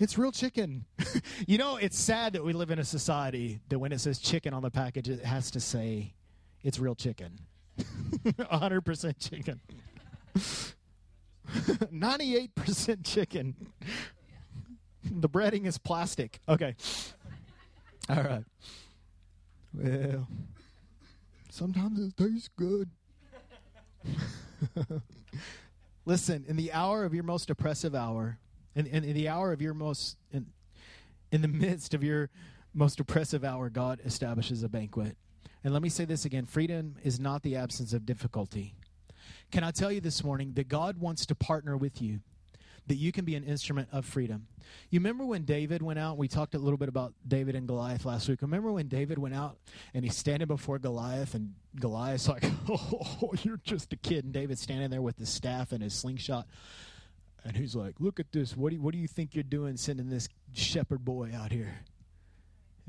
It's 0.00 0.16
real 0.16 0.32
chicken. 0.32 0.86
you 1.46 1.58
know, 1.58 1.76
it's 1.76 1.98
sad 1.98 2.32
that 2.32 2.42
we 2.42 2.54
live 2.54 2.70
in 2.70 2.78
a 2.78 2.84
society 2.84 3.60
that 3.68 3.78
when 3.78 3.92
it 3.92 4.00
says 4.00 4.18
chicken 4.18 4.54
on 4.54 4.62
the 4.62 4.70
package, 4.70 5.10
it 5.10 5.22
has 5.22 5.50
to 5.50 5.60
say 5.60 6.14
it's 6.62 6.78
real 6.78 6.94
chicken. 6.94 7.38
100% 8.24 9.14
chicken. 9.18 9.60
98% 11.46 13.04
chicken. 13.04 13.54
The 15.04 15.28
breading 15.28 15.66
is 15.66 15.76
plastic. 15.76 16.40
Okay. 16.48 16.74
All 18.08 18.22
right. 18.22 18.44
Well, 19.74 20.26
sometimes 21.50 22.00
it 22.00 22.16
tastes 22.16 22.48
good. 22.56 22.88
Listen, 26.06 26.46
in 26.48 26.56
the 26.56 26.72
hour 26.72 27.04
of 27.04 27.12
your 27.12 27.24
most 27.24 27.50
oppressive 27.50 27.94
hour, 27.94 28.38
in, 28.74 28.86
in, 28.86 29.04
in 29.04 29.14
the 29.14 29.28
hour 29.28 29.52
of 29.52 29.60
your 29.60 29.74
most, 29.74 30.16
in, 30.32 30.46
in 31.32 31.42
the 31.42 31.48
midst 31.48 31.94
of 31.94 32.02
your 32.02 32.30
most 32.74 33.00
oppressive 33.00 33.44
hour, 33.44 33.68
God 33.70 34.00
establishes 34.04 34.62
a 34.62 34.68
banquet. 34.68 35.16
And 35.62 35.72
let 35.72 35.82
me 35.82 35.88
say 35.88 36.04
this 36.04 36.24
again 36.24 36.46
freedom 36.46 36.96
is 37.02 37.20
not 37.20 37.42
the 37.42 37.56
absence 37.56 37.92
of 37.92 38.06
difficulty. 38.06 38.74
Can 39.50 39.64
I 39.64 39.70
tell 39.70 39.92
you 39.92 40.00
this 40.00 40.24
morning 40.24 40.52
that 40.54 40.68
God 40.68 40.98
wants 40.98 41.26
to 41.26 41.34
partner 41.34 41.76
with 41.76 42.00
you? 42.00 42.20
that 42.90 42.96
you 42.96 43.12
can 43.12 43.24
be 43.24 43.36
an 43.36 43.44
instrument 43.44 43.88
of 43.92 44.04
freedom. 44.04 44.48
You 44.90 44.98
remember 44.98 45.24
when 45.24 45.44
David 45.44 45.80
went 45.80 46.00
out? 46.00 46.18
We 46.18 46.26
talked 46.26 46.56
a 46.56 46.58
little 46.58 46.76
bit 46.76 46.88
about 46.88 47.14
David 47.26 47.54
and 47.54 47.68
Goliath 47.68 48.04
last 48.04 48.28
week. 48.28 48.42
Remember 48.42 48.72
when 48.72 48.88
David 48.88 49.16
went 49.16 49.32
out 49.32 49.58
and 49.94 50.04
he's 50.04 50.16
standing 50.16 50.48
before 50.48 50.80
Goliath, 50.80 51.34
and 51.34 51.54
Goliath's 51.78 52.28
like, 52.28 52.44
Oh, 52.68 53.32
you're 53.42 53.60
just 53.62 53.92
a 53.92 53.96
kid. 53.96 54.24
And 54.24 54.32
David's 54.32 54.60
standing 54.60 54.90
there 54.90 55.02
with 55.02 55.18
his 55.18 55.28
staff 55.28 55.70
and 55.70 55.84
his 55.84 55.94
slingshot. 55.94 56.48
And 57.44 57.56
he's 57.56 57.74
like, 57.74 57.94
Look 57.98 58.20
at 58.20 58.32
this. 58.32 58.56
What 58.56 58.70
do 58.70 58.76
you, 58.76 58.82
what 58.82 58.92
do 58.92 58.98
you 58.98 59.08
think 59.08 59.34
you're 59.34 59.42
doing 59.42 59.76
sending 59.76 60.08
this 60.08 60.28
shepherd 60.52 61.04
boy 61.04 61.32
out 61.34 61.52
here? 61.52 61.74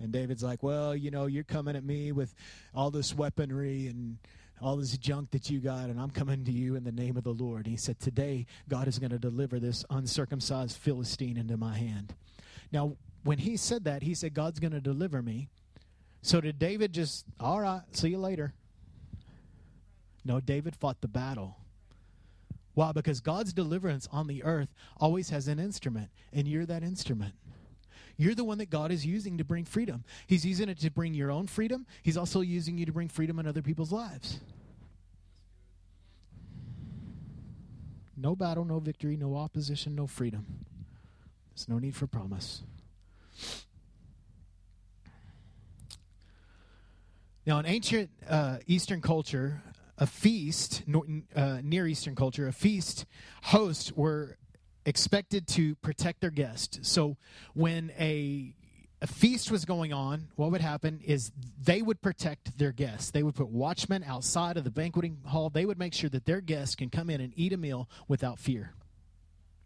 And 0.02 0.12
David's 0.12 0.44
like, 0.44 0.64
Well, 0.64 0.96
you 0.96 1.12
know, 1.12 1.26
you're 1.26 1.44
coming 1.44 1.76
at 1.76 1.84
me 1.84 2.12
with 2.12 2.34
all 2.74 2.92
this 2.92 3.16
weaponry 3.16 3.88
and 3.88 4.18
all 4.62 4.78
this 4.78 4.96
junk 4.98 5.32
that 5.32 5.50
you 5.50 5.60
got, 5.60 5.90
and 5.90 6.00
I'm 6.00 6.12
coming 6.12 6.46
to 6.46 6.52
you 6.52 6.76
in 6.76 6.84
the 6.84 6.92
name 6.92 7.18
of 7.18 7.24
the 7.24 7.34
Lord. 7.34 7.66
And 7.66 7.68
he 7.68 7.78
said, 7.78 8.00
Today, 8.00 8.46
God 8.70 8.88
is 8.88 9.00
going 9.00 9.12
to 9.12 9.20
deliver 9.20 9.60
this 9.60 9.84
uncircumcised 9.90 10.78
Philistine 10.78 11.38
into 11.38 11.58
my 11.58 11.78
hand. 11.78 12.14
Now, 12.72 12.96
when 13.24 13.38
he 13.38 13.58
said 13.58 13.84
that, 13.86 14.04
he 14.04 14.14
said, 14.14 14.34
God's 14.34 14.60
going 14.60 14.72
to 14.72 14.82
deliver 14.82 15.22
me. 15.22 15.50
So 16.22 16.42
did 16.42 16.60
David 16.60 16.94
just, 16.94 17.26
all 17.40 17.60
right, 17.60 17.82
see 17.92 18.10
you 18.10 18.20
later? 18.20 18.54
No, 20.24 20.40
David 20.40 20.76
fought 20.76 21.02
the 21.02 21.08
battle. 21.08 21.58
Why? 22.73 22.91
Because 22.91 23.19
God's 23.19 23.53
deliverance 23.53 24.07
on 24.12 24.27
the 24.27 24.43
earth 24.43 24.69
always 24.97 25.29
has 25.29 25.47
an 25.47 25.60
instrument, 25.60 26.10
and 26.31 26.47
you're 26.47 26.65
that 26.65 26.84
instrument. 26.84 27.34
You're 28.17 28.36
the 28.36 28.43
one 28.43 28.60
that 28.60 28.69
God 28.69 28.91
is 28.91 29.05
using 29.05 29.38
to 29.39 29.43
bring 29.43 29.65
freedom. 29.65 30.03
He's 30.27 30.45
using 30.45 30.69
it 30.69 30.79
to 30.79 30.91
bring 30.91 31.13
your 31.13 31.31
own 31.31 31.47
freedom. 31.47 31.86
He's 32.03 32.17
also 32.17 32.41
using 32.41 32.77
you 32.77 32.86
to 32.86 32.91
bring 32.91 33.07
freedom 33.07 33.39
in 33.39 33.47
other 33.47 33.62
people's 33.62 33.91
lives. 33.91 34.39
No 38.15 38.36
battle, 38.36 38.63
no 38.63 38.79
victory, 38.79 39.17
no 39.17 39.36
opposition, 39.36 39.95
no 39.95 40.05
freedom. 40.05 40.45
There's 41.55 41.67
no 41.67 41.79
need 41.79 41.95
for 41.95 42.05
promise. 42.05 42.62
Now, 47.45 47.57
in 47.57 47.65
ancient 47.65 48.12
uh, 48.29 48.57
Eastern 48.67 49.01
culture, 49.01 49.63
a 50.02 50.08
feast, 50.08 50.82
uh, 51.36 51.60
Near 51.64 51.88
Eastern 51.88 52.16
culture, 52.16 52.48
a 52.48 52.52
feast 52.52 53.06
hosts 53.44 53.92
were 53.92 54.36
expected 54.84 55.48
to 55.50 55.76
protect 55.76 56.22
their 56.22 56.32
guests. 56.32 56.80
So 56.90 57.18
when 57.54 57.92
a 57.98 58.56
a 59.04 59.08
feast 59.08 59.50
was 59.50 59.66
going 59.66 59.94
on, 59.94 60.28
what 60.36 60.52
would 60.52 60.62
happen 60.62 61.02
is 61.04 61.32
they 61.60 61.82
would 61.82 62.02
protect 62.02 62.58
their 62.60 62.72
guests. 62.72 63.10
They 63.10 63.24
would 63.24 63.34
put 63.34 63.48
watchmen 63.48 64.04
outside 64.04 64.58
of 64.58 64.64
the 64.64 64.70
banqueting 64.70 65.18
hall. 65.26 65.50
They 65.50 65.66
would 65.66 65.80
make 65.80 65.96
sure 65.96 66.10
that 66.12 66.26
their 66.26 66.40
guests 66.40 66.76
can 66.76 66.92
come 66.92 67.10
in 67.10 67.20
and 67.20 67.34
eat 67.36 67.52
a 67.52 67.58
meal 67.58 67.90
without 68.08 68.38
fear. 68.38 68.74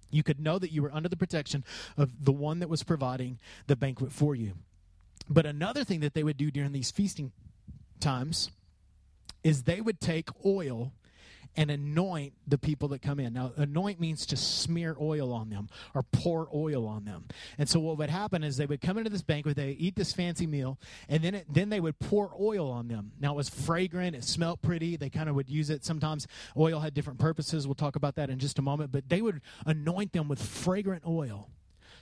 You 0.10 0.24
could 0.24 0.40
know 0.40 0.58
that 0.60 0.72
you 0.72 0.82
were 0.82 0.94
under 0.94 1.10
the 1.10 1.18
protection 1.18 1.66
of 1.98 2.24
the 2.24 2.32
one 2.32 2.60
that 2.60 2.70
was 2.70 2.84
providing 2.84 3.40
the 3.68 3.76
banquet 3.76 4.14
for 4.14 4.36
you. 4.36 4.54
But 5.30 5.46
another 5.46 5.84
thing 5.84 6.00
that 6.00 6.14
they 6.14 6.24
would 6.24 6.38
do 6.38 6.50
during 6.50 6.72
these 6.72 6.92
feasting 6.92 7.34
times 8.00 8.52
is 9.46 9.64
they 9.64 9.80
would 9.80 10.02
take 10.02 10.30
oil 10.44 10.92
and 11.56 11.70
anoint 11.70 12.34
the 12.48 12.58
people 12.58 12.90
that 12.90 13.02
come 13.02 13.20
in. 13.20 13.32
Now, 13.32 13.54
anoint 13.56 14.00
means 14.00 14.26
to 14.26 14.36
smear 14.36 14.98
oil 15.00 15.32
on 15.32 15.50
them 15.50 15.70
or 15.94 16.02
pour 16.02 16.50
oil 16.54 16.88
on 16.88 17.06
them. 17.06 17.26
And 17.60 17.70
so, 17.70 17.80
what 17.80 18.00
would 18.00 18.10
happen 18.10 18.44
is 18.44 18.58
they 18.58 18.66
would 18.66 18.82
come 18.82 18.98
into 18.98 19.12
this 19.12 19.22
banquet, 19.22 19.56
they 19.56 19.70
eat 19.72 19.96
this 19.96 20.12
fancy 20.12 20.48
meal, 20.48 20.80
and 21.08 21.24
then 21.24 21.36
it, 21.36 21.46
then 21.48 21.70
they 21.70 21.80
would 21.80 22.00
pour 22.00 22.34
oil 22.42 22.70
on 22.72 22.88
them. 22.88 23.12
Now, 23.20 23.34
it 23.34 23.36
was 23.38 23.48
fragrant, 23.48 24.16
it 24.16 24.24
smelled 24.24 24.64
pretty. 24.64 24.98
They 24.98 25.12
kind 25.12 25.30
of 25.30 25.36
would 25.36 25.48
use 25.48 25.70
it. 25.70 25.86
Sometimes 25.86 26.28
oil 26.58 26.80
had 26.80 26.96
different 26.96 27.20
purposes. 27.20 27.68
We'll 27.68 27.76
talk 27.76 27.96
about 27.96 28.16
that 28.16 28.32
in 28.32 28.40
just 28.40 28.58
a 28.58 28.64
moment. 28.64 28.92
But 28.92 29.10
they 29.10 29.22
would 29.22 29.42
anoint 29.68 30.12
them 30.12 30.28
with 30.28 30.42
fragrant 30.42 31.04
oil. 31.08 31.50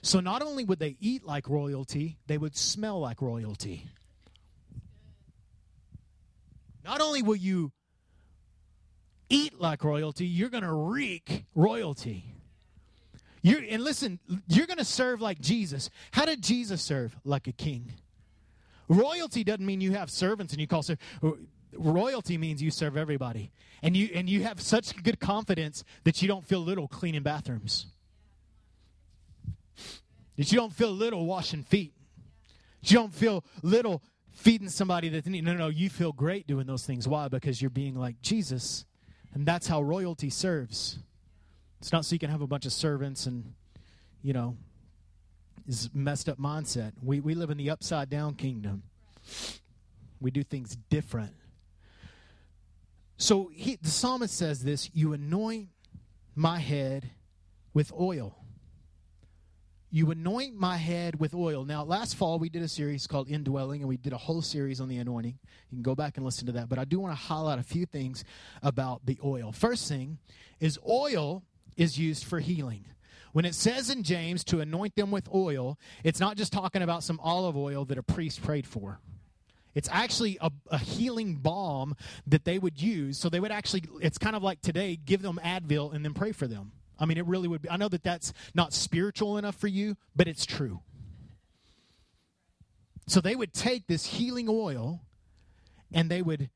So, 0.00 0.18
not 0.18 0.42
only 0.42 0.64
would 0.64 0.78
they 0.78 0.96
eat 0.98 1.24
like 1.24 1.46
royalty, 1.46 2.16
they 2.26 2.38
would 2.38 2.56
smell 2.56 3.00
like 3.00 3.20
royalty. 3.20 3.86
Not 6.84 7.00
only 7.00 7.22
will 7.22 7.36
you 7.36 7.72
eat 9.28 9.58
like 9.60 9.82
royalty, 9.82 10.26
you're 10.26 10.50
going 10.50 10.64
to 10.64 10.72
reek 10.72 11.46
royalty. 11.54 12.34
You're, 13.42 13.62
and 13.68 13.82
listen, 13.82 14.20
you're 14.48 14.66
going 14.66 14.78
to 14.78 14.84
serve 14.84 15.20
like 15.20 15.40
Jesus. 15.40 15.90
How 16.12 16.24
did 16.24 16.42
Jesus 16.42 16.82
serve? 16.82 17.16
Like 17.24 17.46
a 17.46 17.52
king. 17.52 17.92
Royalty 18.88 19.44
doesn't 19.44 19.64
mean 19.64 19.80
you 19.80 19.92
have 19.92 20.10
servants 20.10 20.52
and 20.52 20.60
you 20.60 20.66
call 20.66 20.82
servants. 20.82 21.04
Royalty 21.76 22.38
means 22.38 22.62
you 22.62 22.70
serve 22.70 22.96
everybody. 22.96 23.50
And 23.82 23.96
you, 23.96 24.10
and 24.14 24.28
you 24.28 24.42
have 24.44 24.60
such 24.60 25.02
good 25.02 25.20
confidence 25.20 25.84
that 26.04 26.22
you 26.22 26.28
don't 26.28 26.46
feel 26.46 26.60
little 26.60 26.88
cleaning 26.88 27.22
bathrooms. 27.22 27.86
That 30.36 30.50
you 30.50 30.58
don't 30.58 30.72
feel 30.72 30.90
little 30.90 31.26
washing 31.26 31.62
feet. 31.62 31.92
That 32.82 32.90
you 32.90 32.98
don't 32.98 33.14
feel 33.14 33.44
little 33.62 34.02
feeding 34.34 34.68
somebody 34.68 35.08
that 35.08 35.26
no, 35.26 35.40
no, 35.40 35.54
no, 35.54 35.68
you 35.68 35.88
feel 35.88 36.12
great 36.12 36.46
doing 36.46 36.66
those 36.66 36.84
things. 36.84 37.08
Why? 37.08 37.28
Because 37.28 37.62
you're 37.62 37.70
being 37.70 37.94
like 37.94 38.20
Jesus. 38.20 38.84
And 39.32 39.46
that's 39.46 39.66
how 39.66 39.80
royalty 39.80 40.30
serves. 40.30 40.98
It's 41.80 41.92
not 41.92 42.04
so 42.04 42.14
you 42.14 42.18
can 42.18 42.30
have 42.30 42.40
a 42.40 42.46
bunch 42.46 42.66
of 42.66 42.72
servants 42.72 43.26
and, 43.26 43.54
you 44.22 44.32
know, 44.32 44.56
is 45.66 45.88
messed 45.94 46.28
up 46.28 46.38
mindset. 46.38 46.92
We, 47.02 47.20
we 47.20 47.34
live 47.34 47.50
in 47.50 47.56
the 47.56 47.70
upside 47.70 48.10
down 48.10 48.34
kingdom. 48.34 48.82
We 50.20 50.30
do 50.30 50.42
things 50.42 50.76
different. 50.90 51.32
So 53.16 53.50
he, 53.52 53.76
the 53.76 53.90
psalmist 53.90 54.36
says 54.36 54.62
this 54.62 54.90
You 54.92 55.12
anoint 55.12 55.68
my 56.34 56.58
head 56.58 57.10
with 57.72 57.92
oil. 57.92 58.36
You 59.94 60.10
anoint 60.10 60.56
my 60.56 60.76
head 60.76 61.20
with 61.20 61.34
oil. 61.34 61.64
Now, 61.64 61.84
last 61.84 62.16
fall 62.16 62.40
we 62.40 62.48
did 62.48 62.62
a 62.62 62.68
series 62.68 63.06
called 63.06 63.28
Indwelling, 63.28 63.80
and 63.80 63.88
we 63.88 63.96
did 63.96 64.12
a 64.12 64.18
whole 64.18 64.42
series 64.42 64.80
on 64.80 64.88
the 64.88 64.96
anointing. 64.96 65.38
You 65.70 65.76
can 65.76 65.84
go 65.84 65.94
back 65.94 66.16
and 66.16 66.26
listen 66.26 66.46
to 66.46 66.52
that. 66.54 66.68
But 66.68 66.80
I 66.80 66.84
do 66.84 66.98
want 66.98 67.12
to 67.12 67.16
highlight 67.16 67.60
a 67.60 67.62
few 67.62 67.86
things 67.86 68.24
about 68.60 69.06
the 69.06 69.16
oil. 69.22 69.52
First 69.52 69.88
thing 69.88 70.18
is 70.58 70.80
oil 70.84 71.44
is 71.76 71.96
used 71.96 72.24
for 72.24 72.40
healing. 72.40 72.86
When 73.34 73.44
it 73.44 73.54
says 73.54 73.88
in 73.88 74.02
James 74.02 74.42
to 74.46 74.58
anoint 74.58 74.96
them 74.96 75.12
with 75.12 75.28
oil, 75.32 75.78
it's 76.02 76.18
not 76.18 76.36
just 76.36 76.52
talking 76.52 76.82
about 76.82 77.04
some 77.04 77.20
olive 77.22 77.56
oil 77.56 77.84
that 77.84 77.96
a 77.96 78.02
priest 78.02 78.42
prayed 78.42 78.66
for. 78.66 78.98
It's 79.76 79.88
actually 79.92 80.38
a, 80.40 80.50
a, 80.72 80.78
healing 80.78 81.36
balm 81.36 81.94
that 82.26 82.44
they 82.44 82.58
would 82.58 82.82
use. 82.82 83.16
So 83.16 83.28
they 83.28 83.38
would 83.38 83.52
actually, 83.52 83.84
it's 84.00 84.18
kind 84.18 84.34
of 84.34 84.42
like 84.42 84.60
today, 84.60 84.96
give 84.96 85.22
them 85.22 85.38
Advil 85.44 85.94
and 85.94 86.04
then 86.04 86.14
pray 86.14 86.32
for 86.32 86.48
them. 86.48 86.72
I 86.98 87.06
mean, 87.06 87.18
it 87.18 87.26
really 87.26 87.48
would 87.48 87.62
be. 87.62 87.70
I 87.70 87.76
know 87.76 87.88
that 87.88 88.02
that's 88.02 88.32
not 88.54 88.72
spiritual 88.72 89.38
enough 89.38 89.56
for 89.56 89.68
you, 89.68 89.96
but 90.14 90.28
it's 90.28 90.46
true. 90.46 90.80
So 93.06 93.20
they 93.20 93.36
would 93.36 93.52
take 93.52 93.86
this 93.86 94.06
healing 94.06 94.46
oil 94.48 95.02
and 95.92 96.10
they 96.10 96.22
would 96.22 96.50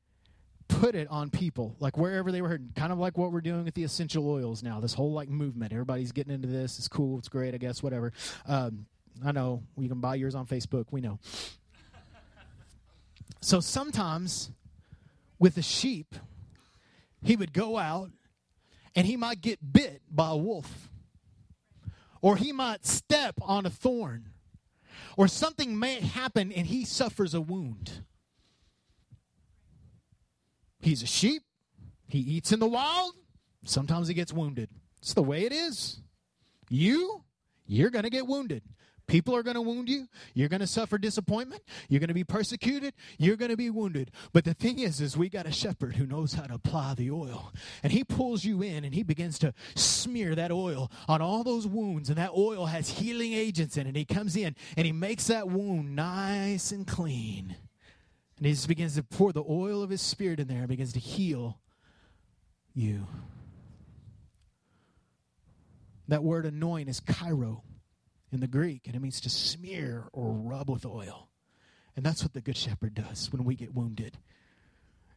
put 0.67 0.95
it 0.95 1.07
on 1.09 1.29
people, 1.29 1.75
like 1.79 1.97
wherever 1.97 2.31
they 2.31 2.41
were 2.41 2.49
hurting, 2.49 2.71
kind 2.75 2.91
of 2.91 2.99
like 2.99 3.17
what 3.17 3.31
we're 3.31 3.41
doing 3.41 3.65
with 3.65 3.73
the 3.73 3.83
essential 3.83 4.29
oils 4.29 4.63
now. 4.63 4.79
This 4.79 4.93
whole 4.93 5.11
like 5.11 5.29
movement, 5.29 5.73
everybody's 5.73 6.11
getting 6.11 6.33
into 6.33 6.47
this. 6.47 6.77
It's 6.77 6.87
cool. 6.87 7.17
It's 7.17 7.27
great. 7.27 7.53
I 7.53 7.57
guess 7.57 7.83
whatever. 7.83 8.13
Um, 8.47 8.85
I 9.25 9.31
know 9.31 9.63
you 9.77 9.89
can 9.89 9.99
buy 9.99 10.15
yours 10.15 10.35
on 10.35 10.45
Facebook. 10.45 10.85
We 10.91 11.01
know. 11.01 11.19
so 13.41 13.59
sometimes 13.59 14.51
with 15.39 15.57
a 15.57 15.61
sheep, 15.61 16.15
he 17.21 17.35
would 17.35 17.53
go 17.53 17.77
out 17.77 18.11
and 18.95 19.05
he 19.05 19.15
might 19.15 19.41
get 19.41 19.73
bit 19.73 20.01
by 20.09 20.29
a 20.29 20.37
wolf, 20.37 20.89
or 22.21 22.35
he 22.35 22.51
might 22.51 22.85
step 22.85 23.35
on 23.41 23.65
a 23.65 23.69
thorn, 23.69 24.29
or 25.17 25.27
something 25.27 25.77
may 25.77 25.99
happen 25.99 26.51
and 26.51 26.67
he 26.67 26.85
suffers 26.85 27.33
a 27.33 27.41
wound. 27.41 28.03
He's 30.81 31.03
a 31.03 31.07
sheep, 31.07 31.43
he 32.07 32.19
eats 32.19 32.51
in 32.51 32.59
the 32.59 32.67
wild, 32.67 33.13
sometimes 33.65 34.07
he 34.07 34.13
gets 34.13 34.33
wounded. 34.33 34.69
It's 34.99 35.13
the 35.13 35.23
way 35.23 35.45
it 35.45 35.51
is. 35.51 36.01
You, 36.69 37.23
you're 37.65 37.89
going 37.89 38.03
to 38.03 38.09
get 38.09 38.27
wounded. 38.27 38.63
People 39.09 39.35
are 39.35 39.41
going 39.41 39.55
to 39.55 39.61
wound 39.61 39.89
you. 39.89 40.07
You're 40.35 40.49
going 40.49 40.59
to 40.59 40.67
suffer 40.67 40.99
disappointment. 40.99 41.63
You're 41.89 41.99
going 41.99 42.09
to 42.09 42.13
be 42.13 42.23
persecuted. 42.23 42.93
You're 43.17 43.37
going 43.37 43.49
to 43.49 43.57
be 43.57 43.71
wounded. 43.71 44.11
But 44.33 44.45
the 44.45 44.53
thing 44.53 44.77
is, 44.77 45.01
is 45.01 45.17
we 45.17 45.29
got 45.29 45.47
a 45.47 45.51
shepherd 45.51 45.95
who 45.95 46.05
knows 46.05 46.33
how 46.33 46.43
to 46.43 46.53
apply 46.53 46.93
the 46.93 47.09
oil. 47.09 47.51
And 47.81 47.91
he 47.91 48.03
pulls 48.03 48.45
you 48.45 48.61
in 48.61 48.85
and 48.85 48.93
he 48.93 49.01
begins 49.01 49.39
to 49.39 49.55
smear 49.73 50.35
that 50.35 50.51
oil 50.51 50.91
on 51.07 51.23
all 51.23 51.43
those 51.43 51.65
wounds. 51.65 52.09
And 52.09 52.19
that 52.19 52.31
oil 52.37 52.67
has 52.67 52.87
healing 52.87 53.33
agents 53.33 53.77
in 53.77 53.87
it. 53.87 53.89
And 53.89 53.97
he 53.97 54.05
comes 54.05 54.35
in 54.35 54.55
and 54.77 54.85
he 54.85 54.91
makes 54.91 55.25
that 55.25 55.47
wound 55.49 55.95
nice 55.95 56.71
and 56.71 56.85
clean. 56.85 57.55
And 58.37 58.45
he 58.45 58.53
just 58.53 58.67
begins 58.67 58.93
to 58.95 59.03
pour 59.03 59.33
the 59.33 59.43
oil 59.43 59.81
of 59.81 59.89
his 59.89 60.01
spirit 60.01 60.39
in 60.39 60.47
there 60.47 60.59
and 60.59 60.67
begins 60.67 60.93
to 60.93 60.99
heal 60.99 61.59
you. 62.75 63.07
That 66.07 66.23
word 66.23 66.45
anoint 66.45 66.89
is 66.89 67.01
chiro 67.01 67.61
in 68.31 68.39
the 68.39 68.47
Greek, 68.47 68.87
and 68.87 68.95
it 68.95 69.01
means 69.01 69.21
to 69.21 69.29
smear 69.29 70.07
or 70.13 70.31
rub 70.31 70.69
with 70.69 70.85
oil. 70.85 71.29
And 71.95 72.05
that's 72.05 72.23
what 72.23 72.33
the 72.33 72.41
Good 72.41 72.57
Shepherd 72.57 72.93
does 72.93 73.31
when 73.31 73.43
we 73.43 73.55
get 73.55 73.73
wounded. 73.73 74.17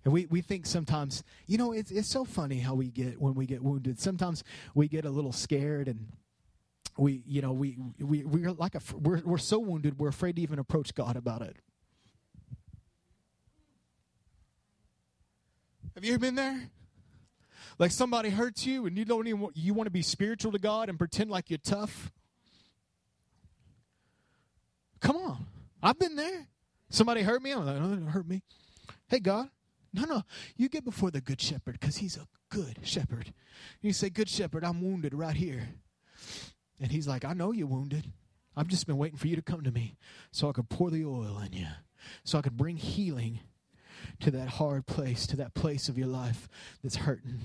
And 0.05 0.12
we, 0.12 0.27
we 0.27 0.40
think 0.40 0.66
sometimes, 0.66 1.22
you 1.46 1.59
know, 1.59 1.72
it's, 1.72 1.90
it's 1.90 2.09
so 2.09 2.25
funny 2.25 2.59
how 2.59 2.75
we 2.75 2.90
get 2.90 3.20
when 3.20 3.35
we 3.35 3.46
get 3.46 3.62
wounded. 3.62 4.01
Sometimes 4.01 4.42
we 4.75 4.88
get 4.88 5.05
a 5.05 5.11
little 5.11 5.33
scared 5.33 5.87
and 5.87 6.09
we, 6.98 7.22
you 7.25 7.40
know, 7.40 7.53
we, 7.53 7.79
we, 8.01 8.25
we're 8.25 8.51
like 8.51 8.75
a, 8.75 8.81
we're, 8.96 9.20
we're 9.25 9.38
so 9.38 9.61
wounded, 9.61 9.98
we're 9.98 10.09
afraid 10.09 10.37
to 10.37 10.42
even 10.42 10.59
approach 10.59 10.94
God 10.94 11.16
about 11.16 11.42
it. 11.42 11.57
Have 15.94 16.05
you 16.05 16.14
ever 16.14 16.20
been 16.20 16.35
there? 16.35 16.70
Like 17.79 17.90
somebody 17.90 18.31
hurts 18.31 18.66
you 18.66 18.87
and 18.87 18.96
you 18.96 19.05
don't 19.05 19.27
even 19.27 19.48
you 19.55 19.75
want 19.75 19.87
to 19.87 19.90
be 19.90 20.03
spiritual 20.03 20.53
to 20.53 20.59
God 20.59 20.88
and 20.88 20.98
pretend 20.98 21.31
like 21.31 21.48
you're 21.48 21.59
tough. 21.59 22.11
Come 25.02 25.16
on. 25.16 25.46
I've 25.82 25.98
been 25.98 26.16
there. 26.16 26.46
Somebody 26.88 27.22
hurt 27.22 27.42
me. 27.42 27.50
I'm 27.50 27.66
like, 27.66 27.76
oh, 27.76 27.94
no, 27.94 28.10
hurt 28.10 28.26
me. 28.26 28.42
Hey, 29.08 29.18
God. 29.18 29.48
No, 29.92 30.04
no. 30.04 30.22
You 30.56 30.68
get 30.68 30.84
before 30.84 31.10
the 31.10 31.20
good 31.20 31.40
shepherd 31.40 31.78
because 31.78 31.96
he's 31.96 32.16
a 32.16 32.26
good 32.48 32.78
shepherd. 32.82 33.34
You 33.80 33.92
say, 33.92 34.08
Good 34.08 34.28
shepherd, 34.28 34.64
I'm 34.64 34.80
wounded 34.80 35.12
right 35.12 35.36
here. 35.36 35.68
And 36.80 36.90
he's 36.90 37.06
like, 37.06 37.24
I 37.24 37.32
know 37.32 37.52
you're 37.52 37.66
wounded. 37.66 38.10
I've 38.56 38.68
just 38.68 38.86
been 38.86 38.98
waiting 38.98 39.18
for 39.18 39.28
you 39.28 39.36
to 39.36 39.42
come 39.42 39.62
to 39.62 39.70
me 39.70 39.96
so 40.30 40.48
I 40.48 40.52
could 40.52 40.68
pour 40.68 40.90
the 40.90 41.04
oil 41.04 41.40
in 41.44 41.52
you, 41.52 41.66
so 42.24 42.38
I 42.38 42.42
could 42.42 42.56
bring 42.56 42.76
healing 42.76 43.40
to 44.20 44.30
that 44.32 44.48
hard 44.48 44.86
place, 44.86 45.26
to 45.28 45.36
that 45.36 45.54
place 45.54 45.88
of 45.88 45.96
your 45.96 46.08
life 46.08 46.48
that's 46.82 46.96
hurting. 46.96 47.40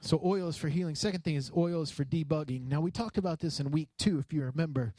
So 0.00 0.20
oil 0.24 0.48
is 0.48 0.56
for 0.56 0.68
healing. 0.68 0.94
Second 0.94 1.24
thing 1.24 1.36
is 1.36 1.50
oil 1.56 1.82
is 1.82 1.90
for 1.90 2.04
debugging. 2.04 2.68
Now 2.68 2.80
we 2.80 2.90
talked 2.90 3.18
about 3.18 3.40
this 3.40 3.60
in 3.60 3.70
week 3.70 3.88
two, 3.98 4.18
if 4.18 4.32
you 4.32 4.42
remember. 4.42 4.94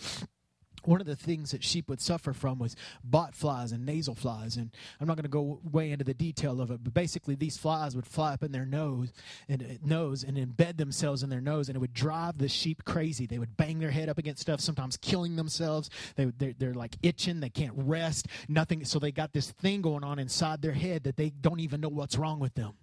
One 0.83 0.99
of 0.99 1.05
the 1.05 1.15
things 1.15 1.51
that 1.51 1.63
sheep 1.63 1.89
would 1.89 2.01
suffer 2.01 2.33
from 2.33 2.57
was 2.57 2.75
bot 3.03 3.35
flies 3.35 3.71
and 3.71 3.85
nasal 3.85 4.15
flies, 4.15 4.57
and 4.57 4.71
I'm 4.99 5.07
not 5.07 5.15
going 5.15 5.23
to 5.23 5.29
go 5.29 5.59
way 5.63 5.91
into 5.91 6.03
the 6.03 6.15
detail 6.15 6.59
of 6.59 6.71
it, 6.71 6.83
but 6.83 6.91
basically 6.91 7.35
these 7.35 7.55
flies 7.55 7.95
would 7.95 8.07
fly 8.07 8.33
up 8.33 8.41
in 8.41 8.51
their 8.51 8.65
nose 8.65 9.13
and 9.47 9.61
uh, 9.61 9.65
nose 9.83 10.23
and 10.23 10.37
embed 10.37 10.77
themselves 10.77 11.21
in 11.21 11.29
their 11.29 11.39
nose, 11.41 11.69
and 11.69 11.75
it 11.75 11.79
would 11.79 11.93
drive 11.93 12.39
the 12.39 12.47
sheep 12.47 12.83
crazy. 12.83 13.27
They 13.27 13.37
would 13.37 13.57
bang 13.57 13.77
their 13.77 13.91
head 13.91 14.09
up 14.09 14.17
against 14.17 14.41
stuff, 14.41 14.59
sometimes 14.59 14.97
killing 14.97 15.35
themselves. 15.35 15.91
They 16.15 16.25
they're, 16.25 16.53
they're 16.57 16.73
like 16.73 16.95
itching, 17.03 17.41
they 17.41 17.49
can't 17.49 17.75
rest, 17.75 18.27
nothing. 18.47 18.83
So 18.83 18.97
they 18.97 19.11
got 19.11 19.33
this 19.33 19.51
thing 19.51 19.83
going 19.83 20.03
on 20.03 20.17
inside 20.17 20.63
their 20.63 20.73
head 20.73 21.03
that 21.03 21.15
they 21.15 21.29
don't 21.29 21.59
even 21.59 21.81
know 21.81 21.89
what's 21.89 22.17
wrong 22.17 22.39
with 22.39 22.55
them. 22.55 22.73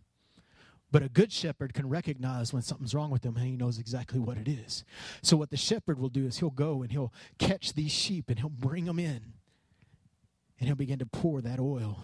But 0.91 1.03
a 1.03 1.09
good 1.09 1.33
shepherd 1.33 1.75
can 1.75 1.89
recognize 1.89 2.53
when 2.53 2.63
something's 2.63 2.95
wrong 2.95 3.11
with 3.11 3.23
them 3.23 3.37
and 3.37 3.45
he 3.45 3.57
knows 3.57 3.79
exactly 3.79 4.19
what 4.19 4.39
it 4.39 4.49
is. 4.49 4.85
So, 5.23 5.37
what 5.37 5.51
the 5.51 5.57
shepherd 5.57 5.99
will 5.99 6.09
do 6.09 6.27
is 6.27 6.39
he'll 6.39 6.51
go 6.51 6.83
and 6.83 6.91
he'll 6.91 7.13
catch 7.39 7.75
these 7.75 7.93
sheep 7.93 8.31
and 8.31 8.39
he'll 8.39 8.49
bring 8.49 8.87
them 8.87 8.99
in. 8.99 9.35
And 10.59 10.67
he'll 10.67 10.77
begin 10.77 10.99
to 10.99 11.07
pour 11.07 11.41
that 11.43 11.61
oil 11.61 12.01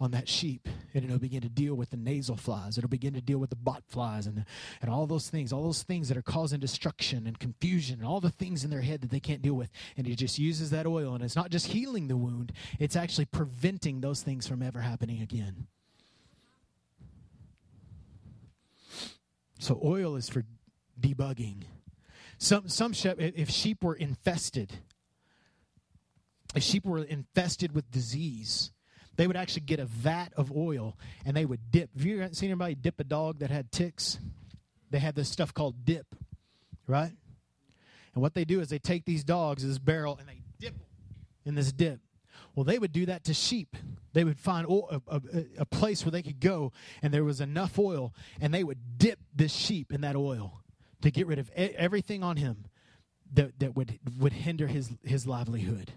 on 0.00 0.10
that 0.10 0.28
sheep. 0.28 0.68
And 0.94 1.04
it'll 1.04 1.18
begin 1.18 1.42
to 1.42 1.48
deal 1.48 1.74
with 1.74 1.90
the 1.90 1.96
nasal 1.98 2.36
flies. 2.36 2.78
It'll 2.78 2.88
begin 2.88 3.14
to 3.14 3.20
deal 3.20 3.38
with 3.38 3.50
the 3.50 3.56
bot 3.56 3.82
flies 3.86 4.26
and, 4.26 4.44
and 4.80 4.90
all 4.90 5.06
those 5.06 5.28
things 5.28 5.52
all 5.52 5.62
those 5.62 5.82
things 5.82 6.08
that 6.08 6.16
are 6.16 6.22
causing 6.22 6.58
destruction 6.58 7.26
and 7.26 7.38
confusion 7.38 7.98
and 7.98 8.08
all 8.08 8.20
the 8.20 8.30
things 8.30 8.64
in 8.64 8.70
their 8.70 8.80
head 8.80 9.02
that 9.02 9.10
they 9.10 9.20
can't 9.20 9.42
deal 9.42 9.54
with. 9.54 9.70
And 9.98 10.06
he 10.06 10.14
just 10.14 10.38
uses 10.38 10.70
that 10.70 10.86
oil. 10.86 11.14
And 11.14 11.22
it's 11.22 11.36
not 11.36 11.50
just 11.50 11.66
healing 11.66 12.08
the 12.08 12.16
wound. 12.16 12.52
It's 12.78 12.96
actually 12.96 13.26
preventing 13.26 14.00
those 14.00 14.22
things 14.22 14.48
from 14.48 14.62
ever 14.62 14.80
happening 14.80 15.20
again 15.20 15.66
So 19.58 19.80
oil 19.82 20.16
is 20.16 20.28
for 20.28 20.44
debugging. 21.00 21.64
Some 22.38 22.68
some 22.68 22.92
sheep, 22.92 23.14
if 23.18 23.50
sheep 23.50 23.82
were 23.82 23.94
infested, 23.94 24.72
if 26.54 26.62
sheep 26.62 26.84
were 26.84 27.02
infested 27.02 27.74
with 27.74 27.90
disease, 27.90 28.72
they 29.16 29.26
would 29.26 29.36
actually 29.36 29.62
get 29.62 29.80
a 29.80 29.86
vat 29.86 30.32
of 30.36 30.52
oil 30.52 30.98
and 31.24 31.36
they 31.36 31.46
would 31.46 31.70
dip. 31.70 31.90
Have 31.96 32.04
you 32.04 32.28
seen 32.32 32.50
anybody 32.50 32.74
dip 32.74 33.00
a 33.00 33.04
dog 33.04 33.38
that 33.38 33.50
had 33.50 33.72
ticks? 33.72 34.18
They 34.90 34.98
had 34.98 35.14
this 35.14 35.28
stuff 35.28 35.52
called 35.54 35.84
dip, 35.84 36.14
right? 36.86 37.12
And 38.14 38.22
what 38.22 38.34
they 38.34 38.44
do 38.44 38.60
is 38.60 38.68
they 38.68 38.78
take 38.78 39.04
these 39.04 39.24
dogs, 39.24 39.66
this 39.66 39.78
barrel, 39.78 40.16
and 40.18 40.28
they 40.28 40.42
dip 40.60 40.74
in 41.44 41.54
this 41.54 41.72
dip. 41.72 42.00
Well, 42.54 42.64
they 42.64 42.78
would 42.78 42.92
do 42.92 43.06
that 43.06 43.24
to 43.24 43.34
sheep. 43.34 43.76
They 44.16 44.24
would 44.24 44.38
find 44.38 44.66
oil, 44.66 45.02
a, 45.08 45.16
a, 45.16 45.44
a 45.58 45.66
place 45.66 46.02
where 46.02 46.10
they 46.10 46.22
could 46.22 46.40
go, 46.40 46.72
and 47.02 47.12
there 47.12 47.22
was 47.22 47.42
enough 47.42 47.78
oil, 47.78 48.14
and 48.40 48.54
they 48.54 48.64
would 48.64 48.96
dip 48.96 49.18
this 49.34 49.52
sheep 49.52 49.92
in 49.92 50.00
that 50.00 50.16
oil 50.16 50.62
to 51.02 51.10
get 51.10 51.26
rid 51.26 51.38
of 51.38 51.50
everything 51.50 52.22
on 52.22 52.38
him 52.38 52.64
that, 53.34 53.58
that 53.58 53.76
would, 53.76 53.98
would 54.18 54.32
hinder 54.32 54.68
his, 54.68 54.96
his 55.04 55.26
livelihood. 55.26 55.92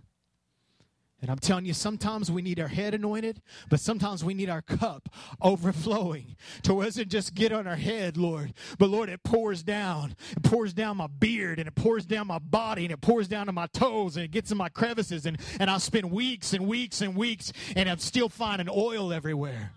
And 1.21 1.29
I'm 1.29 1.37
telling 1.37 1.65
you, 1.65 1.73
sometimes 1.73 2.31
we 2.31 2.41
need 2.41 2.61
our 2.61 2.69
head 2.69 2.93
anointed, 2.93 3.41
but 3.69 3.81
sometimes 3.81 4.23
we 4.23 4.33
need 4.33 4.49
our 4.49 4.61
cup 4.61 5.09
overflowing 5.41 6.37
to 6.63 6.73
where 6.73 6.85
it 6.85 6.89
doesn't 6.89 7.09
just 7.09 7.33
get 7.33 7.51
on 7.51 7.67
our 7.67 7.75
head, 7.75 8.15
Lord, 8.15 8.53
but 8.77 8.89
Lord, 8.89 9.09
it 9.09 9.21
pours 9.23 9.61
down. 9.61 10.15
It 10.31 10.43
pours 10.43 10.73
down 10.73 10.97
my 10.97 11.07
beard 11.07 11.59
and 11.59 11.67
it 11.67 11.75
pours 11.75 12.05
down 12.05 12.27
my 12.27 12.39
body 12.39 12.85
and 12.85 12.93
it 12.93 13.01
pours 13.01 13.27
down 13.27 13.47
to 13.47 13.51
my 13.51 13.67
toes 13.67 14.15
and 14.15 14.23
it 14.23 14.31
gets 14.31 14.51
in 14.51 14.57
my 14.57 14.69
crevices. 14.69 15.25
And, 15.25 15.37
and 15.59 15.69
I'll 15.69 15.81
spend 15.81 16.09
weeks 16.09 16.53
and 16.53 16.67
weeks 16.67 17.01
and 17.01 17.15
weeks 17.15 17.51
and 17.75 17.89
I'm 17.89 17.99
still 17.99 18.29
finding 18.29 18.69
oil 18.69 19.11
everywhere. 19.11 19.73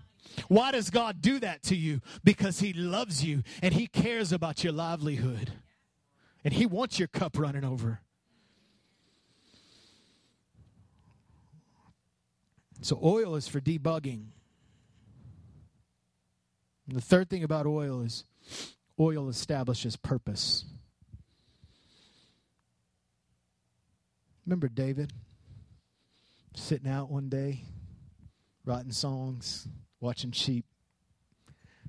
Why 0.48 0.70
does 0.70 0.90
God 0.90 1.20
do 1.20 1.40
that 1.40 1.62
to 1.64 1.76
you? 1.76 2.00
Because 2.22 2.60
He 2.60 2.72
loves 2.72 3.24
you 3.24 3.42
and 3.62 3.74
He 3.74 3.88
cares 3.88 4.32
about 4.32 4.62
your 4.62 4.72
livelihood. 4.72 5.52
And 6.44 6.54
He 6.54 6.66
wants 6.66 6.98
your 6.98 7.08
cup 7.08 7.36
running 7.38 7.64
over. 7.64 8.00
So, 12.82 12.98
oil 13.02 13.36
is 13.36 13.46
for 13.46 13.60
debugging. 13.60 14.26
And 16.88 16.96
the 16.96 17.00
third 17.00 17.30
thing 17.30 17.44
about 17.44 17.64
oil 17.64 18.02
is 18.02 18.24
oil 18.98 19.28
establishes 19.28 19.96
purpose. 19.96 20.64
Remember 24.44 24.68
David 24.68 25.12
sitting 26.56 26.90
out 26.90 27.08
one 27.08 27.28
day, 27.28 27.62
writing 28.64 28.90
songs, 28.90 29.68
watching 30.00 30.32
sheep. 30.32 30.66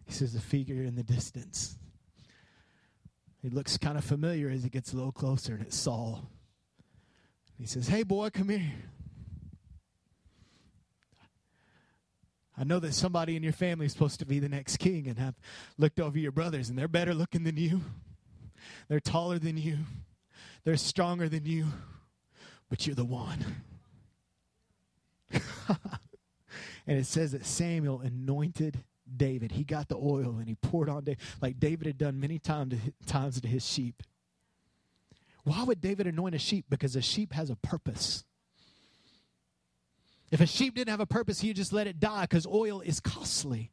He 0.06 0.14
sees 0.14 0.36
a 0.36 0.40
figure 0.40 0.84
in 0.84 0.96
the 0.96 1.04
distance. 1.04 1.76
He 3.42 3.50
looks 3.50 3.78
kind 3.78 3.98
of 3.98 4.04
familiar 4.04 4.50
as 4.50 4.64
he 4.64 4.70
gets 4.70 4.94
a 4.94 4.96
little 4.96 5.12
closer, 5.12 5.54
and 5.54 5.64
it's 5.64 5.76
Saul. 5.76 6.30
He 7.58 7.66
says, 7.66 7.88
Hey, 7.88 8.04
boy, 8.04 8.30
come 8.30 8.50
here. 8.50 8.72
I 12.58 12.64
know 12.64 12.80
that 12.80 12.94
somebody 12.94 13.36
in 13.36 13.44
your 13.44 13.54
family 13.54 13.88
is 13.88 13.94
supposed 13.94 14.20
to 14.20 14.26
be 14.26 14.40
the 14.40 14.50
next 14.50 14.78
king 14.78 15.08
and 15.08 15.20
I've 15.20 15.36
looked 15.78 16.00
over 16.00 16.20
your 16.20 16.32
brothers, 16.32 16.70
and 16.70 16.78
they're 16.78 16.88
better 16.88 17.14
looking 17.14 17.44
than 17.44 17.58
you. 17.58 17.82
They're 18.88 19.00
taller 19.00 19.40
than 19.40 19.58
you. 19.58 19.80
They're 20.64 20.78
stronger 20.78 21.28
than 21.28 21.46
you. 21.46 21.68
But 22.70 22.86
you're 22.86 22.96
the 22.96 23.06
one. 23.06 23.44
and 26.88 26.98
it 26.98 27.06
says 27.06 27.32
that 27.34 27.46
Samuel 27.46 28.02
anointed 28.02 28.84
David. 29.16 29.52
He 29.52 29.64
got 29.64 29.90
the 29.90 29.98
oil 29.98 30.38
and 30.38 30.48
he 30.48 30.56
poured 30.56 30.90
on 30.90 31.04
David, 31.04 31.22
like 31.42 31.60
David 31.60 31.88
had 31.88 31.98
done 31.98 32.20
many 32.20 32.40
times 32.40 32.74
to, 32.74 32.94
times 33.06 33.40
to 33.42 33.48
his 33.48 33.66
sheep. 33.66 34.02
Why 35.44 35.64
would 35.64 35.82
David 35.82 36.08
anoint 36.08 36.36
a 36.36 36.40
sheep? 36.40 36.66
Because 36.70 36.96
a 36.96 37.02
sheep 37.02 37.34
has 37.34 37.50
a 37.50 37.56
purpose. 37.56 38.24
If 40.34 40.42
a 40.42 40.48
sheep 40.48 40.74
didn't 40.74 40.90
have 40.90 41.00
a 41.00 41.06
purpose, 41.06 41.42
he'd 41.42 41.56
just 41.56 41.72
let 41.72 41.86
it 41.86 42.00
die 42.00 42.24
because 42.24 42.48
oil 42.48 42.82
is 42.82 43.00
costly. 43.00 43.70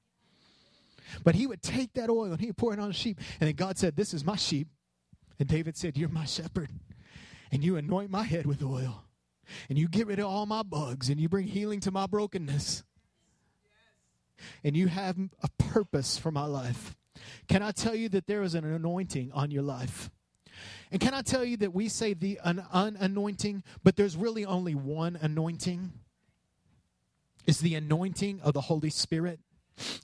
But 1.25 1.35
he 1.35 1.46
would 1.46 1.62
take 1.62 1.94
that 1.94 2.11
oil 2.11 2.33
and 2.33 2.38
he'd 2.38 2.59
pour 2.59 2.75
it 2.75 2.79
on 2.79 2.90
a 2.90 2.92
sheep. 2.92 3.18
And 3.40 3.49
then 3.49 3.57
God 3.57 3.79
said, 3.79 3.96
This 3.96 4.12
is 4.12 4.27
my 4.27 4.37
sheep. 4.37 4.68
And 5.38 5.49
David 5.49 5.79
said, 5.79 5.96
You're 5.96 6.11
my 6.11 6.27
shepherd. 6.27 6.68
And 7.51 7.64
you 7.64 7.77
anoint 7.77 8.11
my 8.11 8.25
head 8.25 8.44
with 8.44 8.62
oil. 8.62 9.05
And 9.70 9.79
you 9.79 9.88
get 9.88 10.07
rid 10.07 10.18
of 10.18 10.27
all 10.27 10.44
my 10.44 10.62
bugs. 10.62 11.09
And 11.09 11.18
you 11.18 11.31
bring 11.31 11.46
healing 11.46 11.81
to 11.81 11.90
my 11.90 12.07
brokenness. 12.07 12.83
And 14.62 14.77
you 14.77 14.88
have 14.88 15.16
a 15.42 15.49
purpose 15.57 16.18
for 16.18 16.31
my 16.31 16.44
life. 16.44 16.94
Can 17.49 17.62
I 17.62 17.70
tell 17.70 17.94
you 17.94 18.11
that 18.11 18.27
there 18.27 18.42
is 18.42 18.55
an 18.55 18.70
anointing 18.70 19.33
on 19.33 19.51
your 19.51 19.62
life? 19.62 20.11
And 20.92 21.01
can 21.01 21.14
I 21.14 21.23
tell 21.23 21.42
you 21.42 21.57
that 21.57 21.73
we 21.73 21.88
say 21.88 22.12
the 22.12 22.38
un- 22.44 22.66
unanointing, 22.70 23.62
but 23.83 23.96
there's 23.96 24.14
really 24.14 24.44
only 24.44 24.75
one 24.75 25.16
anointing? 25.16 25.92
Is 27.46 27.61
the 27.61 27.74
anointing 27.74 28.40
of 28.42 28.55
the 28.55 28.61
Holy 28.62 28.90
Spirit. 28.90 29.40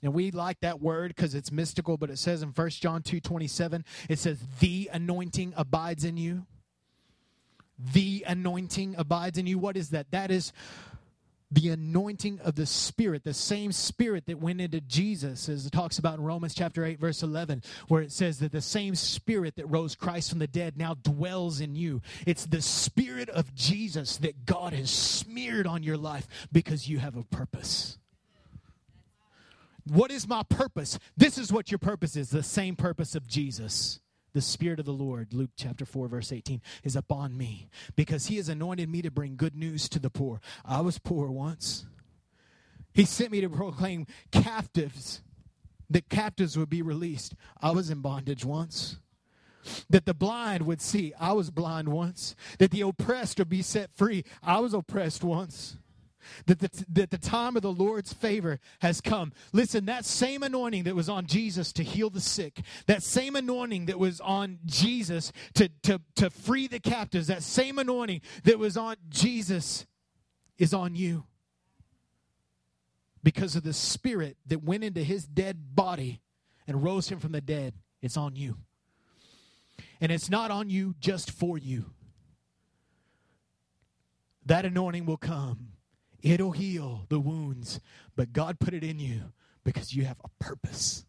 And 0.01 0.13
we 0.13 0.31
like 0.31 0.59
that 0.61 0.81
word 0.81 1.09
because 1.15 1.35
it's 1.35 1.51
mystical, 1.51 1.97
but 1.97 2.09
it 2.09 2.17
says 2.17 2.41
in 2.41 2.49
1 2.49 2.69
John 2.69 3.03
2 3.03 3.19
27, 3.19 3.85
it 4.09 4.19
says, 4.19 4.39
The 4.59 4.89
anointing 4.91 5.53
abides 5.55 6.03
in 6.03 6.17
you. 6.17 6.45
The 7.93 8.25
anointing 8.27 8.95
abides 8.97 9.37
in 9.37 9.45
you. 9.45 9.59
What 9.59 9.77
is 9.77 9.89
that? 9.89 10.09
That 10.11 10.31
is 10.31 10.51
the 11.49 11.69
anointing 11.69 12.39
of 12.41 12.55
the 12.55 12.65
Spirit, 12.65 13.23
the 13.23 13.33
same 13.33 13.71
Spirit 13.71 14.25
that 14.25 14.39
went 14.39 14.59
into 14.59 14.81
Jesus, 14.81 15.47
as 15.47 15.65
it 15.65 15.71
talks 15.71 15.97
about 15.97 16.19
in 16.19 16.23
Romans 16.23 16.53
chapter 16.53 16.83
8, 16.83 16.99
verse 16.99 17.23
11, 17.23 17.63
where 17.87 18.01
it 18.01 18.11
says 18.11 18.39
that 18.39 18.51
the 18.51 18.61
same 18.61 18.95
Spirit 18.95 19.55
that 19.55 19.65
rose 19.67 19.95
Christ 19.95 20.29
from 20.29 20.39
the 20.39 20.47
dead 20.47 20.77
now 20.77 20.95
dwells 20.95 21.61
in 21.61 21.75
you. 21.75 22.01
It's 22.25 22.45
the 22.45 22.61
Spirit 22.61 23.29
of 23.29 23.55
Jesus 23.55 24.17
that 24.17 24.45
God 24.45 24.73
has 24.73 24.89
smeared 24.89 25.67
on 25.67 25.83
your 25.83 25.97
life 25.97 26.27
because 26.51 26.89
you 26.89 26.99
have 26.99 27.15
a 27.15 27.23
purpose. 27.23 27.97
What 29.85 30.11
is 30.11 30.27
my 30.27 30.43
purpose? 30.43 30.99
This 31.15 31.37
is 31.37 31.53
what 31.53 31.71
your 31.71 31.79
purpose 31.79 32.17
is 32.17 32.29
the 32.29 32.43
same 32.43 32.75
purpose 32.75 33.15
of 33.15 33.25
Jesus 33.25 34.01
the 34.33 34.41
Spirit 34.41 34.79
of 34.79 34.85
the 34.85 34.93
Lord, 34.93 35.33
Luke 35.33 35.51
chapter 35.55 35.85
4, 35.85 36.07
verse 36.07 36.31
18, 36.31 36.61
is 36.83 36.95
upon 36.95 37.37
me 37.37 37.69
because 37.95 38.27
He 38.27 38.37
has 38.37 38.49
anointed 38.49 38.89
me 38.89 39.01
to 39.01 39.11
bring 39.11 39.35
good 39.35 39.55
news 39.55 39.89
to 39.89 39.99
the 39.99 40.09
poor. 40.09 40.41
I 40.65 40.81
was 40.81 40.99
poor 40.99 41.29
once. 41.29 41.85
He 42.93 43.05
sent 43.05 43.31
me 43.31 43.41
to 43.41 43.49
proclaim 43.49 44.07
captives, 44.31 45.21
that 45.89 46.09
captives 46.09 46.57
would 46.57 46.69
be 46.69 46.81
released. 46.81 47.35
I 47.61 47.71
was 47.71 47.89
in 47.89 48.01
bondage 48.01 48.43
once. 48.43 48.99
That 49.89 50.05
the 50.05 50.13
blind 50.13 50.65
would 50.65 50.81
see. 50.81 51.13
I 51.19 51.33
was 51.33 51.49
blind 51.49 51.89
once. 51.89 52.35
That 52.59 52.71
the 52.71 52.81
oppressed 52.81 53.39
would 53.39 53.49
be 53.49 53.61
set 53.61 53.95
free. 53.95 54.23
I 54.41 54.59
was 54.59 54.73
oppressed 54.73 55.23
once 55.23 55.77
that 56.45 56.59
the, 56.59 56.85
that 56.89 57.11
the 57.11 57.17
time 57.17 57.55
of 57.55 57.61
the 57.61 57.71
Lord's 57.71 58.13
favor 58.13 58.59
has 58.79 59.01
come. 59.01 59.33
Listen, 59.53 59.85
that 59.85 60.05
same 60.05 60.43
anointing 60.43 60.83
that 60.83 60.95
was 60.95 61.09
on 61.09 61.25
Jesus 61.25 61.71
to 61.73 61.83
heal 61.83 62.09
the 62.09 62.21
sick, 62.21 62.61
that 62.85 63.03
same 63.03 63.35
anointing 63.35 63.85
that 63.87 63.99
was 63.99 64.21
on 64.21 64.59
Jesus 64.65 65.31
to, 65.55 65.69
to, 65.83 66.01
to 66.15 66.29
free 66.29 66.67
the 66.67 66.79
captives, 66.79 67.27
that 67.27 67.43
same 67.43 67.79
anointing 67.79 68.21
that 68.43 68.59
was 68.59 68.77
on 68.77 68.95
Jesus 69.09 69.85
is 70.57 70.73
on 70.73 70.95
you. 70.95 71.25
Because 73.23 73.55
of 73.55 73.63
the 73.63 73.73
spirit 73.73 74.37
that 74.47 74.63
went 74.63 74.83
into 74.83 75.03
his 75.03 75.25
dead 75.25 75.75
body 75.75 76.21
and 76.67 76.83
rose 76.83 77.09
him 77.09 77.19
from 77.19 77.31
the 77.33 77.41
dead, 77.41 77.73
it's 78.01 78.17
on 78.17 78.35
you. 78.35 78.57
And 79.99 80.11
it's 80.11 80.29
not 80.29 80.51
on 80.51 80.69
you 80.69 80.95
just 80.99 81.31
for 81.31 81.57
you. 81.57 81.91
That 84.45 84.65
anointing 84.65 85.05
will 85.05 85.17
come 85.17 85.73
It'll 86.21 86.51
heal 86.51 87.05
the 87.09 87.19
wounds, 87.19 87.79
but 88.15 88.33
God 88.33 88.59
put 88.59 88.73
it 88.73 88.83
in 88.83 88.99
you 88.99 89.33
because 89.63 89.93
you 89.93 90.05
have 90.05 90.17
a 90.23 90.43
purpose. 90.43 91.05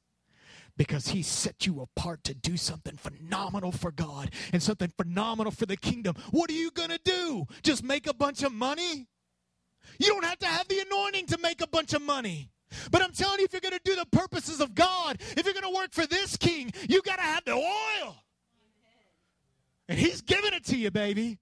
Because 0.77 1.09
he 1.09 1.23
set 1.23 1.67
you 1.67 1.81
apart 1.81 2.23
to 2.25 2.35
do 2.35 2.57
something 2.57 2.97
phenomenal 2.97 3.73
for 3.73 3.91
God 3.91 4.31
and 4.53 4.63
something 4.63 4.93
phenomenal 4.97 5.51
for 5.51 5.67
the 5.67 5.77
kingdom. 5.77 6.15
What 6.31 6.51
are 6.51 6.55
you 6.55 6.71
going 6.71 6.91
to 6.91 7.01
do? 7.05 7.47
Just 7.63 7.83
make 7.83 8.07
a 8.07 8.15
bunch 8.15 8.45
of 8.45 8.53
money? 8.53 9.09
You 9.99 10.07
don't 10.07 10.25
have 10.25 10.39
to 10.39 10.47
have 10.47 10.69
the 10.69 10.79
anointing 10.79 11.27
to 11.27 11.39
make 11.39 11.61
a 11.61 11.67
bunch 11.67 11.95
of 11.95 12.03
money. 12.03 12.51
But 12.91 13.03
I'm 13.03 13.13
telling 13.13 13.41
you, 13.41 13.47
if 13.47 13.53
you're 13.53 13.61
going 13.61 13.73
to 13.73 13.81
do 13.85 13.97
the 13.97 14.07
purposes 14.07 14.61
of 14.61 14.75
God, 14.75 15.17
if 15.37 15.45
you're 15.45 15.55
going 15.55 15.73
to 15.73 15.77
work 15.77 15.93
for 15.93 16.07
this 16.07 16.37
king, 16.37 16.73
you 16.89 17.03
got 17.03 17.17
to 17.17 17.23
have 17.23 17.45
the 17.45 17.55
oil. 17.55 18.17
And 19.89 19.99
he's 19.99 20.21
giving 20.21 20.53
it 20.53 20.65
to 20.67 20.77
you, 20.77 20.91
baby. 20.91 21.39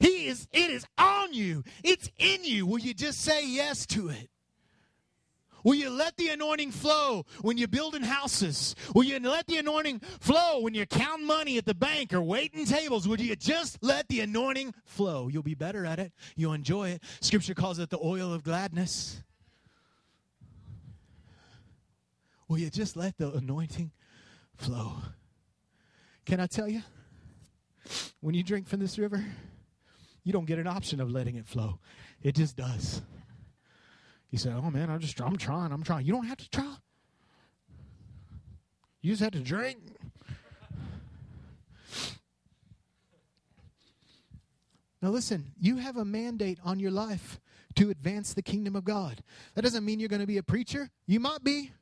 He 0.00 0.26
is, 0.26 0.48
it 0.52 0.70
is 0.70 0.84
on 0.98 1.32
you. 1.32 1.62
It's 1.84 2.10
in 2.18 2.42
you. 2.42 2.66
Will 2.66 2.80
you 2.80 2.94
just 2.94 3.20
say 3.20 3.46
yes 3.46 3.86
to 3.86 4.08
it? 4.08 4.28
Will 5.62 5.74
you 5.74 5.90
let 5.90 6.16
the 6.16 6.28
anointing 6.28 6.70
flow 6.70 7.26
when 7.42 7.58
you're 7.58 7.68
building 7.68 8.02
houses? 8.02 8.74
Will 8.94 9.04
you 9.04 9.20
let 9.20 9.46
the 9.46 9.58
anointing 9.58 10.00
flow 10.18 10.60
when 10.60 10.72
you're 10.72 10.86
counting 10.86 11.26
money 11.26 11.58
at 11.58 11.66
the 11.66 11.74
bank 11.74 12.14
or 12.14 12.22
waiting 12.22 12.64
tables? 12.64 13.06
Will 13.06 13.20
you 13.20 13.36
just 13.36 13.78
let 13.82 14.08
the 14.08 14.20
anointing 14.20 14.74
flow? 14.86 15.28
You'll 15.28 15.42
be 15.42 15.54
better 15.54 15.84
at 15.84 15.98
it. 15.98 16.12
You'll 16.34 16.54
enjoy 16.54 16.88
it. 16.90 17.02
Scripture 17.20 17.54
calls 17.54 17.78
it 17.78 17.90
the 17.90 17.98
oil 18.02 18.32
of 18.32 18.42
gladness. 18.42 19.22
Will 22.48 22.58
you 22.58 22.70
just 22.70 22.96
let 22.96 23.18
the 23.18 23.30
anointing 23.30 23.92
flow. 24.60 24.92
Can 26.26 26.38
I 26.38 26.46
tell 26.46 26.68
you? 26.68 26.82
When 28.20 28.34
you 28.34 28.42
drink 28.42 28.68
from 28.68 28.80
this 28.80 28.98
river, 28.98 29.24
you 30.24 30.32
don't 30.32 30.46
get 30.46 30.58
an 30.58 30.66
option 30.66 31.00
of 31.00 31.10
letting 31.10 31.36
it 31.36 31.46
flow. 31.46 31.78
It 32.22 32.34
just 32.34 32.56
does. 32.56 33.02
You 34.30 34.38
say, 34.38 34.50
"Oh 34.50 34.70
man, 34.70 34.90
I'm 34.90 35.00
just 35.00 35.20
I'm 35.20 35.36
trying. 35.36 35.72
I'm 35.72 35.82
trying." 35.82 36.06
You 36.06 36.12
don't 36.12 36.26
have 36.26 36.38
to 36.38 36.50
try. 36.50 36.76
You 39.02 39.12
just 39.12 39.22
have 39.22 39.32
to 39.32 39.40
drink. 39.40 39.78
Now 45.02 45.08
listen, 45.08 45.52
you 45.58 45.76
have 45.78 45.96
a 45.96 46.04
mandate 46.04 46.58
on 46.62 46.78
your 46.78 46.90
life 46.90 47.40
to 47.76 47.90
advance 47.90 48.34
the 48.34 48.42
kingdom 48.42 48.76
of 48.76 48.84
God. 48.84 49.22
That 49.54 49.62
doesn't 49.62 49.84
mean 49.84 49.98
you're 49.98 50.10
going 50.10 50.20
to 50.20 50.26
be 50.26 50.36
a 50.36 50.42
preacher. 50.42 50.90
You 51.06 51.20
might 51.20 51.42
be. 51.42 51.72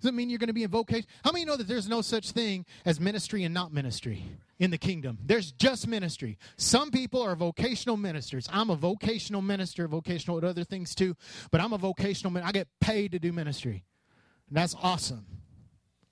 Doesn't 0.00 0.14
mean 0.14 0.28
you're 0.28 0.38
going 0.38 0.48
to 0.48 0.52
be 0.52 0.62
in 0.62 0.70
vocation. 0.70 1.06
How 1.24 1.32
many 1.32 1.44
know 1.44 1.56
that 1.56 1.66
there's 1.66 1.88
no 1.88 2.02
such 2.02 2.32
thing 2.32 2.66
as 2.84 3.00
ministry 3.00 3.44
and 3.44 3.54
not 3.54 3.72
ministry 3.72 4.24
in 4.58 4.70
the 4.70 4.78
kingdom? 4.78 5.18
There's 5.24 5.52
just 5.52 5.88
ministry. 5.88 6.38
Some 6.56 6.90
people 6.90 7.22
are 7.22 7.34
vocational 7.34 7.96
ministers. 7.96 8.48
I'm 8.52 8.68
a 8.70 8.76
vocational 8.76 9.40
minister, 9.40 9.88
vocational 9.88 10.36
at 10.38 10.44
other 10.44 10.64
things 10.64 10.94
too, 10.94 11.16
but 11.50 11.60
I'm 11.60 11.72
a 11.72 11.78
vocational 11.78 12.30
minister. 12.30 12.48
I 12.48 12.52
get 12.52 12.68
paid 12.80 13.12
to 13.12 13.18
do 13.18 13.32
ministry. 13.32 13.84
And 14.48 14.56
that's 14.56 14.74
awesome. 14.82 15.26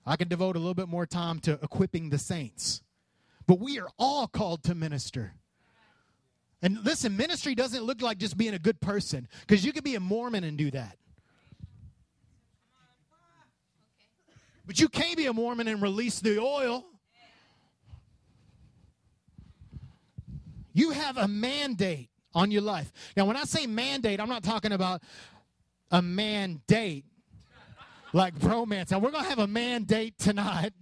I 0.05 0.15
can 0.15 0.27
devote 0.27 0.55
a 0.55 0.59
little 0.59 0.73
bit 0.73 0.89
more 0.89 1.05
time 1.05 1.39
to 1.41 1.59
equipping 1.61 2.09
the 2.09 2.17
saints. 2.17 2.81
But 3.47 3.59
we 3.59 3.79
are 3.79 3.89
all 3.99 4.27
called 4.27 4.63
to 4.63 4.75
minister. 4.75 5.33
And 6.61 6.83
listen, 6.83 7.15
ministry 7.15 7.53
doesn't 7.53 7.83
look 7.83 8.01
like 8.01 8.17
just 8.17 8.37
being 8.37 8.55
a 8.55 8.59
good 8.59 8.81
person, 8.81 9.27
because 9.41 9.63
you 9.63 9.71
could 9.71 9.83
be 9.83 9.93
a 9.95 9.99
Mormon 9.99 10.43
and 10.43 10.57
do 10.57 10.71
that. 10.71 10.97
But 14.65 14.79
you 14.79 14.89
can't 14.89 15.17
be 15.17 15.25
a 15.27 15.33
Mormon 15.33 15.67
and 15.67 15.81
release 15.81 16.19
the 16.19 16.39
oil. 16.39 16.85
You 20.73 20.91
have 20.91 21.17
a 21.17 21.27
mandate 21.27 22.09
on 22.33 22.51
your 22.51 22.61
life. 22.61 22.91
Now, 23.15 23.25
when 23.25 23.37
I 23.37 23.43
say 23.43 23.65
mandate, 23.65 24.19
I'm 24.19 24.27
not 24.27 24.43
talking 24.43 24.73
about 24.73 25.01
a 25.91 26.01
mandate 26.01 27.05
like 28.11 28.37
bromance. 28.37 28.91
Now, 28.91 28.99
we're 28.99 29.11
going 29.11 29.23
to 29.23 29.29
have 29.29 29.39
a 29.39 29.47
mandate 29.47 30.17
tonight, 30.17 30.73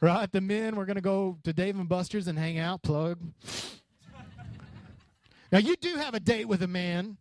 right? 0.00 0.30
The 0.30 0.40
men, 0.40 0.76
we're 0.76 0.84
going 0.84 0.96
to 0.96 1.02
go 1.02 1.38
to 1.44 1.52
Dave 1.52 1.78
and 1.78 1.88
Buster's 1.88 2.28
and 2.28 2.38
hang 2.38 2.58
out, 2.58 2.82
plug. 2.82 3.18
Now, 5.52 5.58
you 5.58 5.76
do 5.76 5.96
have 5.96 6.14
a 6.14 6.20
date 6.20 6.46
with 6.46 6.62
a 6.62 6.66
man. 6.66 7.16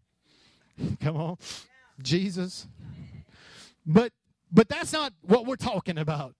Come 0.99 1.15
on. 1.15 1.37
Jesus. 2.01 2.67
But 3.85 4.11
but 4.55 4.69
that's 4.69 4.93
not 4.93 5.13
what 5.21 5.45
we're 5.45 5.57
talking 5.57 5.97
about. 5.97 6.33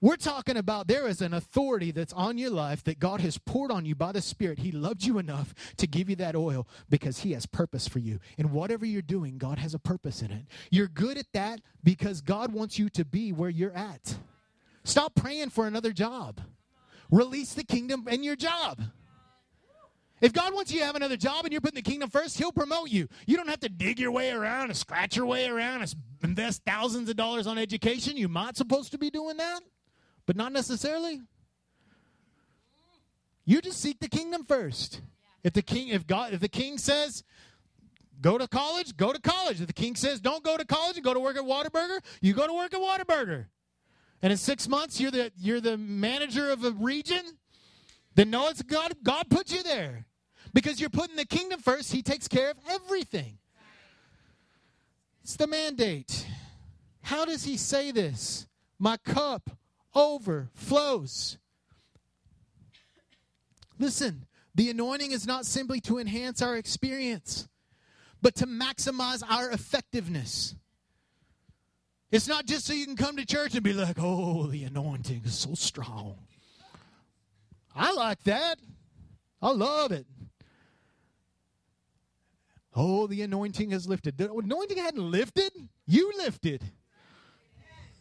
We're 0.00 0.16
talking 0.16 0.56
about 0.56 0.86
there 0.86 1.06
is 1.06 1.20
an 1.20 1.34
authority 1.34 1.90
that's 1.90 2.14
on 2.14 2.38
your 2.38 2.50
life 2.50 2.82
that 2.84 2.98
God 2.98 3.20
has 3.20 3.36
poured 3.36 3.70
on 3.70 3.84
you 3.84 3.94
by 3.94 4.12
the 4.12 4.22
Spirit. 4.22 4.60
He 4.60 4.72
loved 4.72 5.04
you 5.04 5.18
enough 5.18 5.54
to 5.76 5.86
give 5.86 6.08
you 6.08 6.16
that 6.16 6.34
oil 6.34 6.66
because 6.88 7.18
He 7.18 7.32
has 7.32 7.44
purpose 7.44 7.86
for 7.86 7.98
you. 7.98 8.18
And 8.38 8.52
whatever 8.52 8.86
you're 8.86 9.02
doing, 9.02 9.36
God 9.36 9.58
has 9.58 9.74
a 9.74 9.78
purpose 9.78 10.22
in 10.22 10.30
it. 10.30 10.46
You're 10.70 10.88
good 10.88 11.18
at 11.18 11.30
that 11.34 11.60
because 11.84 12.22
God 12.22 12.52
wants 12.54 12.78
you 12.78 12.88
to 12.90 13.04
be 13.04 13.30
where 13.30 13.50
you're 13.50 13.76
at. 13.76 14.16
Stop 14.84 15.14
praying 15.14 15.50
for 15.50 15.66
another 15.66 15.92
job. 15.92 16.40
Release 17.10 17.52
the 17.52 17.64
kingdom 17.64 18.08
in 18.08 18.22
your 18.22 18.36
job. 18.36 18.80
If 20.20 20.32
God 20.32 20.52
wants 20.52 20.70
you 20.70 20.80
to 20.80 20.86
have 20.86 20.96
another 20.96 21.16
job 21.16 21.44
and 21.44 21.52
you're 21.52 21.62
putting 21.62 21.82
the 21.82 21.90
kingdom 21.90 22.10
first, 22.10 22.36
He'll 22.36 22.52
promote 22.52 22.90
you. 22.90 23.08
You 23.26 23.36
don't 23.36 23.48
have 23.48 23.60
to 23.60 23.68
dig 23.68 23.98
your 23.98 24.12
way 24.12 24.30
around 24.30 24.64
and 24.68 24.76
scratch 24.76 25.16
your 25.16 25.26
way 25.26 25.46
around 25.46 25.82
and 25.82 25.94
invest 26.22 26.62
thousands 26.66 27.08
of 27.08 27.16
dollars 27.16 27.46
on 27.46 27.56
education. 27.56 28.16
You 28.16 28.28
might 28.28 28.56
supposed 28.56 28.92
to 28.92 28.98
be 28.98 29.10
doing 29.10 29.38
that, 29.38 29.60
but 30.26 30.36
not 30.36 30.52
necessarily. 30.52 31.20
You 33.46 33.60
just 33.60 33.80
seek 33.80 34.00
the 34.00 34.08
kingdom 34.08 34.44
first. 34.44 35.00
If 35.42 35.54
the 35.54 35.62
king, 35.62 35.88
if 35.88 36.06
God, 36.06 36.34
if 36.34 36.40
the 36.40 36.48
king 36.48 36.76
says, 36.76 37.24
go 38.20 38.36
to 38.36 38.46
college, 38.46 38.96
go 38.96 39.12
to 39.12 39.20
college. 39.20 39.60
If 39.60 39.66
the 39.66 39.72
king 39.72 39.96
says, 39.96 40.20
don't 40.20 40.44
go 40.44 40.58
to 40.58 40.64
college 40.66 40.96
and 40.96 41.04
go 41.04 41.14
to 41.14 41.20
work 41.20 41.36
at 41.36 41.44
Whataburger, 41.44 42.00
you 42.20 42.34
go 42.34 42.46
to 42.46 42.52
work 42.52 42.74
at 42.74 42.80
Whataburger. 42.80 43.46
And 44.22 44.30
in 44.30 44.36
six 44.36 44.68
months, 44.68 45.00
you're 45.00 45.10
the 45.10 45.32
you're 45.38 45.62
the 45.62 45.78
manager 45.78 46.50
of 46.50 46.62
a 46.64 46.72
region. 46.72 47.22
Then 48.14 48.28
know 48.28 48.48
it's 48.48 48.60
God. 48.60 48.92
God 49.02 49.30
put 49.30 49.50
you 49.50 49.62
there. 49.62 50.06
Because 50.52 50.80
you're 50.80 50.90
putting 50.90 51.16
the 51.16 51.26
kingdom 51.26 51.60
first, 51.60 51.92
He 51.92 52.02
takes 52.02 52.28
care 52.28 52.50
of 52.50 52.56
everything. 52.68 53.38
It's 55.22 55.36
the 55.36 55.46
mandate. 55.46 56.26
How 57.02 57.24
does 57.24 57.44
He 57.44 57.56
say 57.56 57.92
this? 57.92 58.46
My 58.78 58.96
cup 58.98 59.50
overflows. 59.94 61.38
Listen, 63.78 64.26
the 64.54 64.70
anointing 64.70 65.12
is 65.12 65.26
not 65.26 65.46
simply 65.46 65.80
to 65.82 65.98
enhance 65.98 66.42
our 66.42 66.56
experience, 66.56 67.48
but 68.20 68.34
to 68.36 68.46
maximize 68.46 69.22
our 69.28 69.50
effectiveness. 69.50 70.54
It's 72.10 72.26
not 72.26 72.46
just 72.46 72.66
so 72.66 72.72
you 72.72 72.86
can 72.86 72.96
come 72.96 73.16
to 73.16 73.24
church 73.24 73.54
and 73.54 73.62
be 73.62 73.72
like, 73.72 73.96
oh, 73.98 74.48
the 74.48 74.64
anointing 74.64 75.22
is 75.24 75.38
so 75.38 75.54
strong. 75.54 76.16
I 77.74 77.92
like 77.92 78.24
that. 78.24 78.58
I 79.40 79.52
love 79.52 79.92
it. 79.92 80.06
Oh, 82.74 83.06
the 83.06 83.22
anointing 83.22 83.70
has 83.70 83.88
lifted. 83.88 84.16
The 84.16 84.32
anointing 84.32 84.78
hadn't 84.78 85.10
lifted, 85.10 85.52
you 85.86 86.12
lifted. 86.16 86.62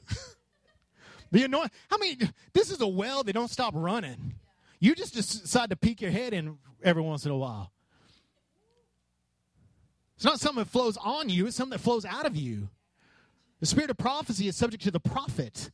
the 1.32 1.44
anointing, 1.44 1.72
I 1.92 1.98
mean, 1.98 2.32
this 2.54 2.70
is 2.70 2.80
a 2.82 2.88
well 2.88 3.24
that 3.24 3.34
don't 3.34 3.50
stop 3.50 3.74
running. 3.76 4.36
You 4.80 4.96
just 4.96 5.14
decide 5.14 5.72
to 5.72 5.76
peek 5.76 6.02
your 6.02 6.12
head 6.12 6.34
in 6.34 6.58
every 6.84 7.02
once 7.02 7.26
in 7.26 7.32
a 7.32 7.38
while. 7.38 7.72
It's 10.16 10.26
not 10.26 10.40
something 10.40 10.64
that 10.64 10.70
flows 10.70 10.98
on 10.98 11.30
you, 11.30 11.48
it's 11.48 11.56
something 11.56 11.78
that 11.78 11.84
flows 11.84 12.06
out 12.06 12.26
of 12.26 12.36
you. 12.36 12.70
The 13.60 13.66
spirit 13.66 13.90
of 13.90 13.98
prophecy 13.98 14.48
is 14.48 14.56
subject 14.56 14.84
to 14.84 14.92
the 14.92 15.00
prophet. 15.00 15.72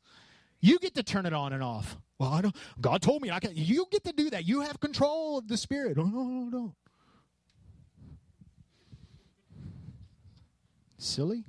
You 0.61 0.79
get 0.79 0.95
to 0.95 1.03
turn 1.03 1.25
it 1.25 1.33
on 1.33 1.53
and 1.53 1.61
off. 1.61 1.97
Well, 2.17 2.31
I 2.31 2.41
don't, 2.41 2.55
God 2.79 3.01
told 3.01 3.21
me 3.21 3.29
I 3.29 3.39
can. 3.39 3.51
You 3.53 3.85
get 3.91 4.03
to 4.05 4.13
do 4.13 4.29
that. 4.29 4.45
You 4.45 4.61
have 4.61 4.79
control 4.79 5.37
of 5.37 5.47
the 5.47 5.57
spirit. 5.57 5.97
No, 5.97 6.05
no, 6.05 6.49
no. 6.49 6.75
Silly. 10.97 11.43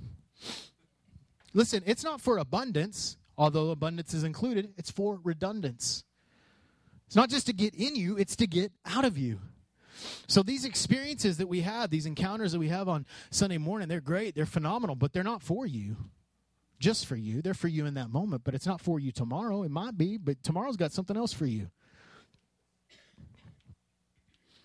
Listen, 1.55 1.83
it's 1.87 2.05
not 2.05 2.21
for 2.21 2.39
abundance, 2.39 3.17
although 3.39 3.71
abundance 3.71 4.13
is 4.13 4.25
included, 4.25 4.75
it's 4.77 4.91
for 4.91 5.21
redundance. 5.23 6.05
It's 7.07 7.17
not 7.17 7.31
just 7.31 7.47
to 7.47 7.53
get 7.53 7.75
in 7.75 7.97
you, 7.97 8.17
it's 8.19 8.37
to 8.37 8.47
get 8.47 8.73
out 8.85 9.05
of 9.05 9.17
you. 9.17 9.41
So 10.27 10.43
these 10.43 10.65
experiences 10.65 11.39
that 11.39 11.49
we 11.49 11.63
have, 11.63 11.91
these 11.91 12.07
encounters 12.07 12.53
that 12.53 12.59
we 12.59 12.69
have 12.69 12.89
on 12.89 13.07
Sunday 13.31 13.59
morning, 13.59 13.89
they're 13.89 14.01
great, 14.01 14.35
they're 14.35 14.45
phenomenal, 14.45 14.97
but 14.97 15.13
they're 15.13 15.23
not 15.23 15.43
for 15.43 15.67
you. 15.67 15.97
Just 16.79 17.07
for 17.07 17.17
you. 17.17 17.41
They're 17.41 17.55
for 17.55 17.69
you 17.69 17.87
in 17.87 17.95
that 17.95 18.11
moment, 18.11 18.45
but 18.45 18.55
it's 18.55 18.67
not 18.67 18.83
for 18.83 19.01
you 19.01 19.11
tomorrow. 19.11 19.63
It 19.63 19.71
might 19.71 19.97
be, 19.97 20.19
but 20.19 20.43
tomorrow's 20.43 20.77
got 20.77 20.93
something 20.93 21.17
else 21.17 21.33
for 21.33 21.47
you. 21.47 21.71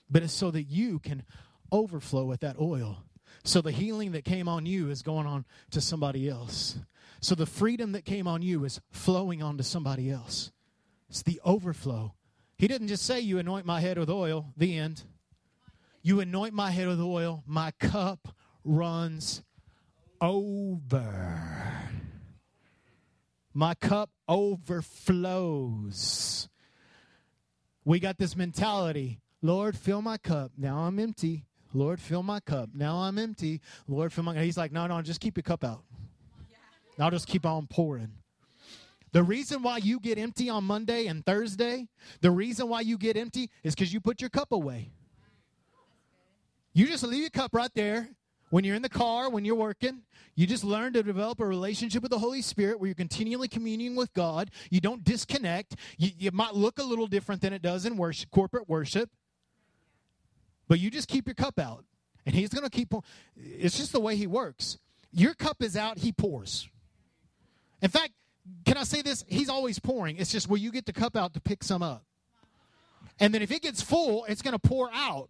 But 0.09 0.23
it's 0.23 0.33
so 0.33 0.51
that 0.51 0.63
you 0.63 0.99
can 0.99 1.23
overflow 1.71 2.25
with 2.25 2.41
that 2.41 2.59
oil 2.59 3.05
so 3.43 3.61
the 3.61 3.71
healing 3.71 4.11
that 4.11 4.25
came 4.25 4.47
on 4.47 4.65
you 4.65 4.89
is 4.89 5.01
going 5.01 5.25
on 5.25 5.45
to 5.71 5.81
somebody 5.81 6.29
else. 6.29 6.77
So 7.19 7.35
the 7.35 7.45
freedom 7.45 7.91
that 7.93 8.05
came 8.05 8.27
on 8.27 8.41
you 8.41 8.65
is 8.65 8.81
flowing 8.91 9.43
on 9.43 9.57
to 9.57 9.63
somebody 9.63 10.09
else. 10.09 10.51
It's 11.09 11.23
the 11.23 11.41
overflow. 11.43 12.13
He 12.57 12.67
didn't 12.67 12.87
just 12.87 13.05
say, 13.05 13.19
You 13.19 13.37
anoint 13.39 13.65
my 13.65 13.79
head 13.79 13.97
with 13.97 14.09
oil, 14.09 14.53
the 14.57 14.77
end. 14.77 15.03
You 16.03 16.19
anoint 16.19 16.53
my 16.53 16.71
head 16.71 16.87
with 16.87 16.99
oil, 16.99 17.43
my 17.45 17.71
cup 17.71 18.29
runs 18.63 19.43
over. 20.19 21.53
My 23.53 23.73
cup 23.75 24.09
overflows. 24.27 25.67
We 27.83 27.99
got 27.99 28.17
this 28.17 28.35
mentality 28.35 29.19
Lord, 29.43 29.75
fill 29.75 30.01
my 30.03 30.17
cup. 30.17 30.51
Now 30.55 30.79
I'm 30.79 30.99
empty. 30.99 31.45
Lord, 31.73 31.99
fill 31.99 32.23
my 32.23 32.39
cup. 32.39 32.69
Now 32.73 32.97
I'm 32.97 33.17
empty. 33.17 33.61
Lord, 33.87 34.11
fill 34.11 34.23
my 34.23 34.33
cup. 34.33 34.43
He's 34.43 34.57
like, 34.57 34.71
no, 34.71 34.87
no, 34.87 35.01
just 35.01 35.21
keep 35.21 35.37
your 35.37 35.43
cup 35.43 35.63
out. 35.63 35.83
I'll 36.99 37.11
just 37.11 37.27
keep 37.27 37.45
on 37.45 37.67
pouring. 37.67 38.11
The 39.13 39.23
reason 39.23 39.61
why 39.61 39.77
you 39.77 39.99
get 39.99 40.17
empty 40.17 40.49
on 40.49 40.63
Monday 40.63 41.07
and 41.07 41.25
Thursday, 41.25 41.87
the 42.21 42.31
reason 42.31 42.69
why 42.69 42.81
you 42.81 42.97
get 42.97 43.17
empty 43.17 43.49
is 43.63 43.75
because 43.75 43.93
you 43.93 43.99
put 43.99 44.21
your 44.21 44.29
cup 44.29 44.51
away. 44.51 44.91
You 46.73 46.87
just 46.87 47.03
leave 47.03 47.21
your 47.21 47.29
cup 47.29 47.53
right 47.53 47.71
there 47.73 48.07
when 48.49 48.63
you're 48.63 48.75
in 48.75 48.81
the 48.81 48.89
car, 48.89 49.29
when 49.29 49.43
you're 49.43 49.55
working. 49.55 50.03
You 50.35 50.47
just 50.47 50.63
learn 50.63 50.93
to 50.93 51.03
develop 51.03 51.41
a 51.41 51.45
relationship 51.45 52.01
with 52.01 52.11
the 52.11 52.19
Holy 52.19 52.41
Spirit 52.41 52.79
where 52.79 52.87
you're 52.87 52.95
continually 52.95 53.49
communing 53.49 53.95
with 53.95 54.13
God. 54.13 54.49
You 54.69 54.79
don't 54.79 55.03
disconnect. 55.03 55.75
You, 55.97 56.11
you 56.17 56.31
might 56.31 56.53
look 56.53 56.79
a 56.79 56.83
little 56.83 57.07
different 57.07 57.41
than 57.41 57.51
it 57.51 57.61
does 57.61 57.85
in 57.85 57.97
worship, 57.97 58.31
corporate 58.31 58.69
worship. 58.69 59.09
But 60.71 60.79
you 60.79 60.89
just 60.89 61.09
keep 61.09 61.27
your 61.27 61.35
cup 61.35 61.59
out, 61.59 61.83
and 62.25 62.33
He's 62.33 62.47
going 62.47 62.63
to 62.63 62.69
keep. 62.69 62.93
It's 63.35 63.77
just 63.77 63.91
the 63.91 63.99
way 63.99 64.15
He 64.15 64.25
works. 64.25 64.77
Your 65.11 65.33
cup 65.33 65.61
is 65.61 65.75
out, 65.75 65.97
He 65.97 66.13
pours. 66.13 66.69
In 67.81 67.89
fact, 67.89 68.13
can 68.63 68.77
I 68.77 68.83
say 68.83 69.01
this? 69.01 69.25
He's 69.27 69.49
always 69.49 69.79
pouring. 69.79 70.15
It's 70.15 70.31
just 70.31 70.47
will 70.47 70.59
you 70.59 70.71
get 70.71 70.85
the 70.85 70.93
cup 70.93 71.17
out 71.17 71.33
to 71.33 71.41
pick 71.41 71.61
some 71.61 71.83
up? 71.83 72.05
And 73.19 73.33
then 73.33 73.41
if 73.41 73.51
it 73.51 73.61
gets 73.61 73.81
full, 73.81 74.23
it's 74.29 74.41
going 74.41 74.53
to 74.53 74.59
pour 74.59 74.89
out. 74.93 75.29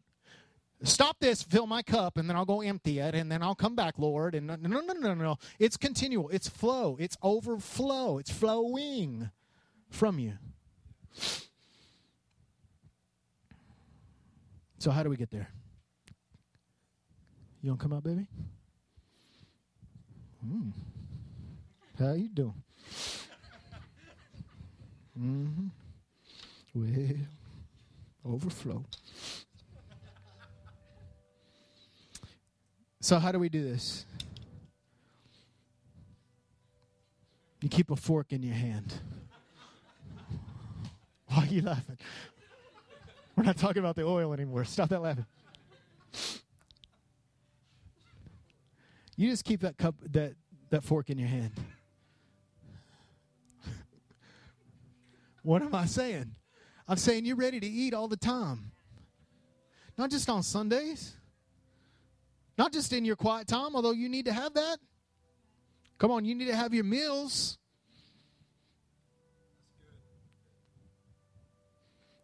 Stop 0.83 1.17
this, 1.19 1.41
fill 1.41 1.65
my 1.65 1.81
cup, 1.81 2.19
and 2.19 2.29
then 2.29 2.35
I'll 2.35 2.45
go 2.45 2.61
empty 2.61 2.99
it, 2.99 3.15
and 3.15 3.31
then 3.31 3.41
I'll 3.41 3.55
come 3.55 3.75
back, 3.75 3.97
Lord. 3.97 4.35
And 4.35 4.45
no, 4.45 4.57
no, 4.57 4.79
no, 4.81 4.93
no, 4.93 5.15
no. 5.15 5.37
It's 5.57 5.75
continual. 5.75 6.29
It's 6.29 6.49
flow. 6.49 6.97
It's 6.99 7.17
overflow. 7.23 8.19
It's 8.19 8.29
flowing 8.29 9.31
from 9.89 10.19
you. 10.19 10.33
So 14.81 14.89
how 14.89 15.03
do 15.03 15.11
we 15.11 15.15
get 15.15 15.29
there? 15.29 15.47
You 17.61 17.69
don't 17.69 17.79
come 17.79 17.93
out, 17.93 18.03
baby? 18.03 18.25
Mm. 20.43 20.71
How 21.99 22.13
you 22.13 22.29
doing? 22.29 22.63
Mm-hmm. 25.19 25.67
Well, 26.73 27.15
overflow. 28.25 28.83
So, 33.01 33.19
how 33.19 33.31
do 33.31 33.37
we 33.37 33.49
do 33.49 33.61
this? 33.61 34.07
You 37.61 37.69
keep 37.69 37.91
a 37.91 37.95
fork 37.95 38.33
in 38.33 38.41
your 38.41 38.55
hand. 38.55 38.95
Why 41.27 41.43
are 41.43 41.45
you 41.45 41.61
laughing? 41.61 41.97
We're 43.41 43.47
not 43.47 43.57
talking 43.57 43.79
about 43.79 43.95
the 43.95 44.03
oil 44.03 44.33
anymore. 44.33 44.63
Stop 44.65 44.89
that 44.89 45.01
laughing. 45.01 45.25
You 49.17 49.31
just 49.31 49.43
keep 49.45 49.61
that 49.61 49.79
cup 49.79 49.95
that 50.11 50.35
that 50.69 50.83
fork 50.83 51.09
in 51.09 51.17
your 51.17 51.27
hand. 51.27 51.51
what 55.41 55.63
am 55.63 55.73
I 55.73 55.87
saying? 55.87 56.35
I'm 56.87 56.97
saying 56.97 57.25
you're 57.25 57.35
ready 57.35 57.59
to 57.59 57.65
eat 57.65 57.95
all 57.95 58.07
the 58.07 58.15
time. 58.15 58.73
Not 59.97 60.11
just 60.11 60.29
on 60.29 60.43
Sundays. 60.43 61.15
Not 62.59 62.71
just 62.71 62.93
in 62.93 63.05
your 63.05 63.15
quiet 63.15 63.47
time, 63.47 63.75
although 63.75 63.89
you 63.89 64.07
need 64.07 64.25
to 64.25 64.33
have 64.33 64.53
that. 64.53 64.77
Come 65.97 66.11
on, 66.11 66.25
you 66.25 66.35
need 66.35 66.45
to 66.45 66.55
have 66.55 66.75
your 66.75 66.83
meals. 66.83 67.57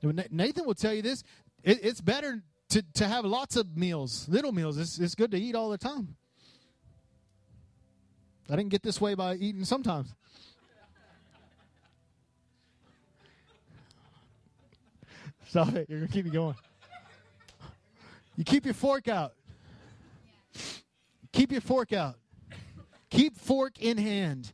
Nathan 0.01 0.65
will 0.65 0.75
tell 0.75 0.93
you 0.93 1.01
this. 1.01 1.23
It, 1.63 1.79
it's 1.83 2.01
better 2.01 2.43
to, 2.69 2.83
to 2.95 3.07
have 3.07 3.25
lots 3.25 3.55
of 3.55 3.75
meals, 3.77 4.27
little 4.29 4.51
meals. 4.51 4.77
It's, 4.77 4.99
it's 4.99 5.15
good 5.15 5.31
to 5.31 5.37
eat 5.37 5.55
all 5.55 5.69
the 5.69 5.77
time. 5.77 6.15
I 8.49 8.55
didn't 8.55 8.69
get 8.69 8.83
this 8.83 9.01
way 9.01 9.13
by 9.13 9.35
eating 9.35 9.65
sometimes. 9.65 10.13
Stop 15.49 15.73
it. 15.75 15.89
You're 15.89 15.99
going 15.99 16.07
to 16.09 16.13
keep 16.13 16.25
me 16.25 16.31
going. 16.31 16.55
You 18.37 18.43
keep 18.43 18.65
your 18.65 18.73
fork 18.73 19.07
out. 19.07 19.33
Keep 21.33 21.51
your 21.51 21.61
fork 21.61 21.91
out. 21.91 22.15
Keep 23.09 23.37
fork 23.37 23.79
in 23.79 23.97
hand. 23.97 24.53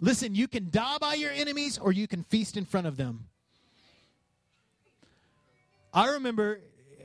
Listen, 0.00 0.34
you 0.34 0.46
can 0.46 0.68
die 0.70 0.98
by 0.98 1.14
your 1.14 1.32
enemies 1.32 1.78
or 1.78 1.92
you 1.92 2.06
can 2.06 2.22
feast 2.22 2.56
in 2.56 2.64
front 2.64 2.86
of 2.86 2.96
them. 2.96 3.28
I 5.96 6.08
remember 6.10 6.60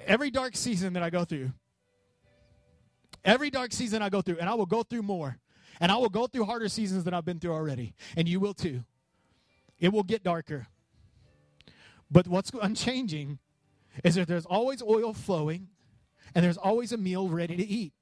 every 0.05 0.31
dark 0.31 0.57
season 0.57 0.93
that 0.93 1.01
I 1.01 1.09
go 1.09 1.23
through, 1.23 1.53
every 3.23 3.49
dark 3.49 3.71
season 3.71 4.01
I 4.01 4.09
go 4.09 4.21
through, 4.21 4.39
and 4.39 4.49
I 4.49 4.53
will 4.55 4.65
go 4.65 4.83
through 4.83 5.03
more, 5.03 5.37
and 5.79 5.89
I 5.89 5.95
will 5.95 6.09
go 6.09 6.27
through 6.27 6.43
harder 6.43 6.67
seasons 6.67 7.05
than 7.05 7.13
I've 7.13 7.23
been 7.23 7.39
through 7.39 7.53
already, 7.53 7.93
and 8.17 8.27
you 8.27 8.41
will 8.41 8.53
too. 8.53 8.83
It 9.79 9.93
will 9.93 10.03
get 10.03 10.23
darker. 10.23 10.67
But 12.11 12.27
what's 12.27 12.51
unchanging 12.61 13.39
is 14.03 14.15
that 14.15 14.27
there's 14.27 14.45
always 14.45 14.83
oil 14.83 15.13
flowing, 15.13 15.69
and 16.35 16.43
there's 16.43 16.57
always 16.57 16.91
a 16.91 16.97
meal 16.97 17.29
ready 17.29 17.55
to 17.55 17.65
eat. 17.65 17.93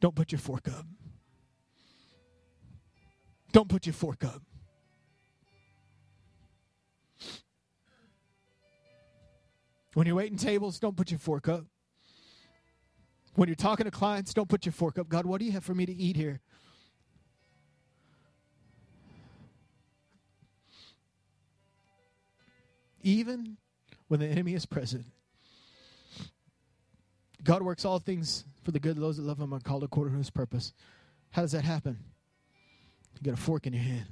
Don't 0.00 0.16
put 0.16 0.32
your 0.32 0.40
fork 0.40 0.66
up. 0.66 0.84
Don't 3.52 3.68
put 3.68 3.86
your 3.86 3.94
fork 3.94 4.24
up. 4.24 4.42
When 9.96 10.06
you're 10.06 10.16
waiting 10.16 10.36
tables, 10.36 10.78
don't 10.78 10.94
put 10.94 11.10
your 11.10 11.18
fork 11.18 11.48
up. 11.48 11.64
When 13.34 13.48
you're 13.48 13.56
talking 13.56 13.84
to 13.84 13.90
clients, 13.90 14.34
don't 14.34 14.46
put 14.46 14.66
your 14.66 14.74
fork 14.74 14.98
up. 14.98 15.08
God, 15.08 15.24
what 15.24 15.38
do 15.38 15.46
you 15.46 15.52
have 15.52 15.64
for 15.64 15.74
me 15.74 15.86
to 15.86 15.92
eat 15.94 16.16
here? 16.16 16.42
Even 23.00 23.56
when 24.08 24.20
the 24.20 24.26
enemy 24.26 24.52
is 24.52 24.66
present, 24.66 25.06
God 27.42 27.62
works 27.62 27.86
all 27.86 27.98
things 27.98 28.44
for 28.64 28.72
the 28.72 28.78
good 28.78 28.98
of 28.98 29.00
those 29.00 29.16
that 29.16 29.22
love 29.22 29.40
Him 29.40 29.54
and 29.54 29.64
called 29.64 29.82
according 29.82 30.12
to 30.12 30.18
His 30.18 30.28
purpose. 30.28 30.74
How 31.30 31.40
does 31.40 31.52
that 31.52 31.64
happen? 31.64 31.98
You 33.18 33.30
got 33.30 33.38
a 33.38 33.42
fork 33.42 33.66
in 33.66 33.72
your 33.72 33.82
hand. 33.82 34.04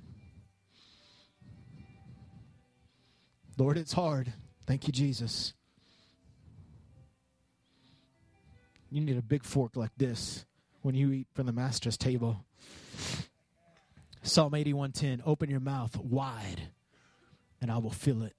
Lord, 3.58 3.76
it's 3.76 3.92
hard. 3.92 4.32
Thank 4.66 4.86
you, 4.86 4.92
Jesus. 4.94 5.52
You 8.94 9.00
need 9.00 9.16
a 9.16 9.22
big 9.22 9.42
fork 9.42 9.74
like 9.74 9.90
this 9.96 10.46
when 10.82 10.94
you 10.94 11.10
eat 11.10 11.26
from 11.34 11.46
the 11.46 11.52
master's 11.52 11.96
table. 11.96 12.44
Psalm 14.22 14.52
81:10 14.52 15.20
Open 15.26 15.50
your 15.50 15.58
mouth 15.58 15.96
wide 15.96 16.68
and 17.60 17.72
I 17.72 17.78
will 17.78 17.90
fill 17.90 18.22
it. 18.22 18.36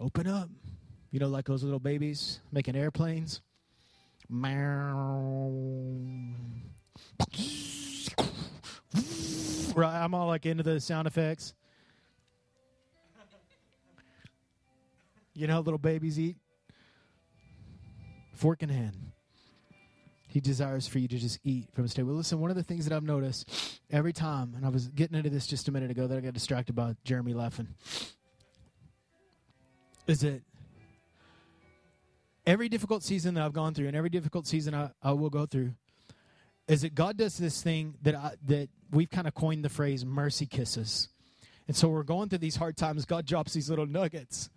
Open 0.00 0.28
up. 0.28 0.48
You 1.10 1.18
know 1.18 1.26
like 1.26 1.46
those 1.46 1.64
little 1.64 1.80
babies 1.80 2.38
making 2.52 2.76
airplanes? 2.76 3.40
Right, 9.74 10.04
I'm 10.04 10.14
all 10.14 10.28
like 10.28 10.46
into 10.46 10.62
the 10.62 10.78
sound 10.78 11.08
effects. 11.08 11.52
You 15.34 15.48
know 15.48 15.54
how 15.54 15.62
little 15.62 15.78
babies 15.78 16.20
eat? 16.20 16.36
Fork 18.36 18.62
in 18.62 18.68
hand. 18.68 19.12
He 20.28 20.40
desires 20.40 20.86
for 20.86 20.98
you 20.98 21.08
to 21.08 21.18
just 21.18 21.38
eat 21.44 21.68
from 21.72 21.84
his 21.84 21.94
table. 21.94 22.12
Listen, 22.12 22.40
one 22.40 22.50
of 22.50 22.56
the 22.56 22.62
things 22.62 22.86
that 22.86 22.94
I've 22.94 23.02
noticed 23.02 23.80
every 23.90 24.12
time, 24.12 24.52
and 24.54 24.66
I 24.66 24.68
was 24.68 24.88
getting 24.88 25.16
into 25.16 25.30
this 25.30 25.46
just 25.46 25.68
a 25.68 25.72
minute 25.72 25.90
ago 25.90 26.06
that 26.06 26.18
I 26.18 26.20
got 26.20 26.34
distracted 26.34 26.74
by 26.74 26.94
Jeremy 27.04 27.32
laughing, 27.32 27.68
is 30.06 30.20
that 30.20 30.42
every 32.46 32.68
difficult 32.68 33.02
season 33.02 33.34
that 33.34 33.44
I've 33.44 33.52
gone 33.52 33.72
through 33.72 33.86
and 33.86 33.96
every 33.96 34.10
difficult 34.10 34.46
season 34.46 34.74
I, 34.74 34.90
I 35.02 35.12
will 35.12 35.30
go 35.30 35.46
through, 35.46 35.72
is 36.68 36.82
that 36.82 36.94
God 36.94 37.16
does 37.16 37.38
this 37.38 37.62
thing 37.62 37.94
that 38.02 38.14
I, 38.14 38.32
that 38.46 38.68
we've 38.90 39.10
kind 39.10 39.26
of 39.26 39.34
coined 39.34 39.64
the 39.64 39.68
phrase 39.68 40.04
mercy 40.04 40.46
kisses. 40.46 41.08
And 41.68 41.76
so 41.76 41.88
we're 41.88 42.02
going 42.02 42.28
through 42.28 42.38
these 42.38 42.56
hard 42.56 42.76
times. 42.76 43.04
God 43.04 43.26
drops 43.26 43.52
these 43.54 43.70
little 43.70 43.86
nuggets. 43.86 44.50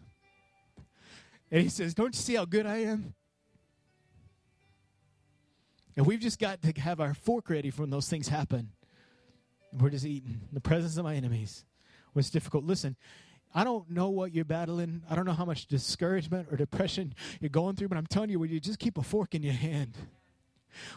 And 1.52 1.62
he 1.62 1.70
says, 1.70 1.94
Don't 1.94 2.14
you 2.14 2.22
see 2.22 2.36
how 2.36 2.46
good 2.46 2.66
I 2.66 2.78
am? 2.78 3.14
And 6.00 6.08
we've 6.08 6.22
just 6.22 6.40
got 6.40 6.62
to 6.62 6.72
have 6.80 7.02
our 7.02 7.14
fork 7.14 7.50
ready 7.50 7.72
for 7.72 7.82
when 7.82 7.90
those 7.90 8.08
things 8.08 8.30
happen. 8.30 8.70
We're 9.78 9.90
just 9.90 10.06
eating 10.06 10.40
in 10.48 10.54
the 10.54 10.62
presence 10.62 10.96
of 10.96 11.04
my 11.04 11.14
enemies 11.14 11.66
when 12.14 12.22
it's 12.22 12.30
difficult. 12.30 12.64
Listen, 12.64 12.96
I 13.54 13.66
don't 13.66 13.90
know 13.90 14.08
what 14.08 14.34
you're 14.34 14.46
battling. 14.46 15.02
I 15.10 15.16
don't 15.16 15.26
know 15.26 15.34
how 15.34 15.44
much 15.44 15.68
discouragement 15.68 16.48
or 16.50 16.56
depression 16.56 17.14
you're 17.42 17.50
going 17.50 17.76
through, 17.76 17.90
but 17.90 17.98
I'm 17.98 18.08
telling 18.08 18.30
you, 18.30 18.40
will 18.40 18.48
you 18.48 18.62
just 18.62 18.80
keep 18.80 18.98
a 18.98 19.04
fork 19.04 19.36
in 19.36 19.44
your 19.44 19.52
hand? 19.52 19.98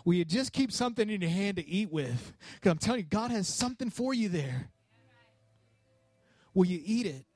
Will 0.04 0.14
you 0.14 0.24
just 0.24 0.52
keep 0.52 0.70
something 0.70 1.10
in 1.10 1.20
your 1.20 1.30
hand 1.30 1.56
to 1.56 1.66
eat 1.66 1.90
with? 1.90 2.32
Because 2.54 2.70
I'm 2.70 2.78
telling 2.78 3.00
you, 3.00 3.06
God 3.06 3.32
has 3.32 3.48
something 3.48 3.90
for 3.90 4.14
you 4.14 4.28
there. 4.28 4.68
Will 6.54 6.66
you 6.66 6.80
eat 6.84 7.06
it? 7.06 7.26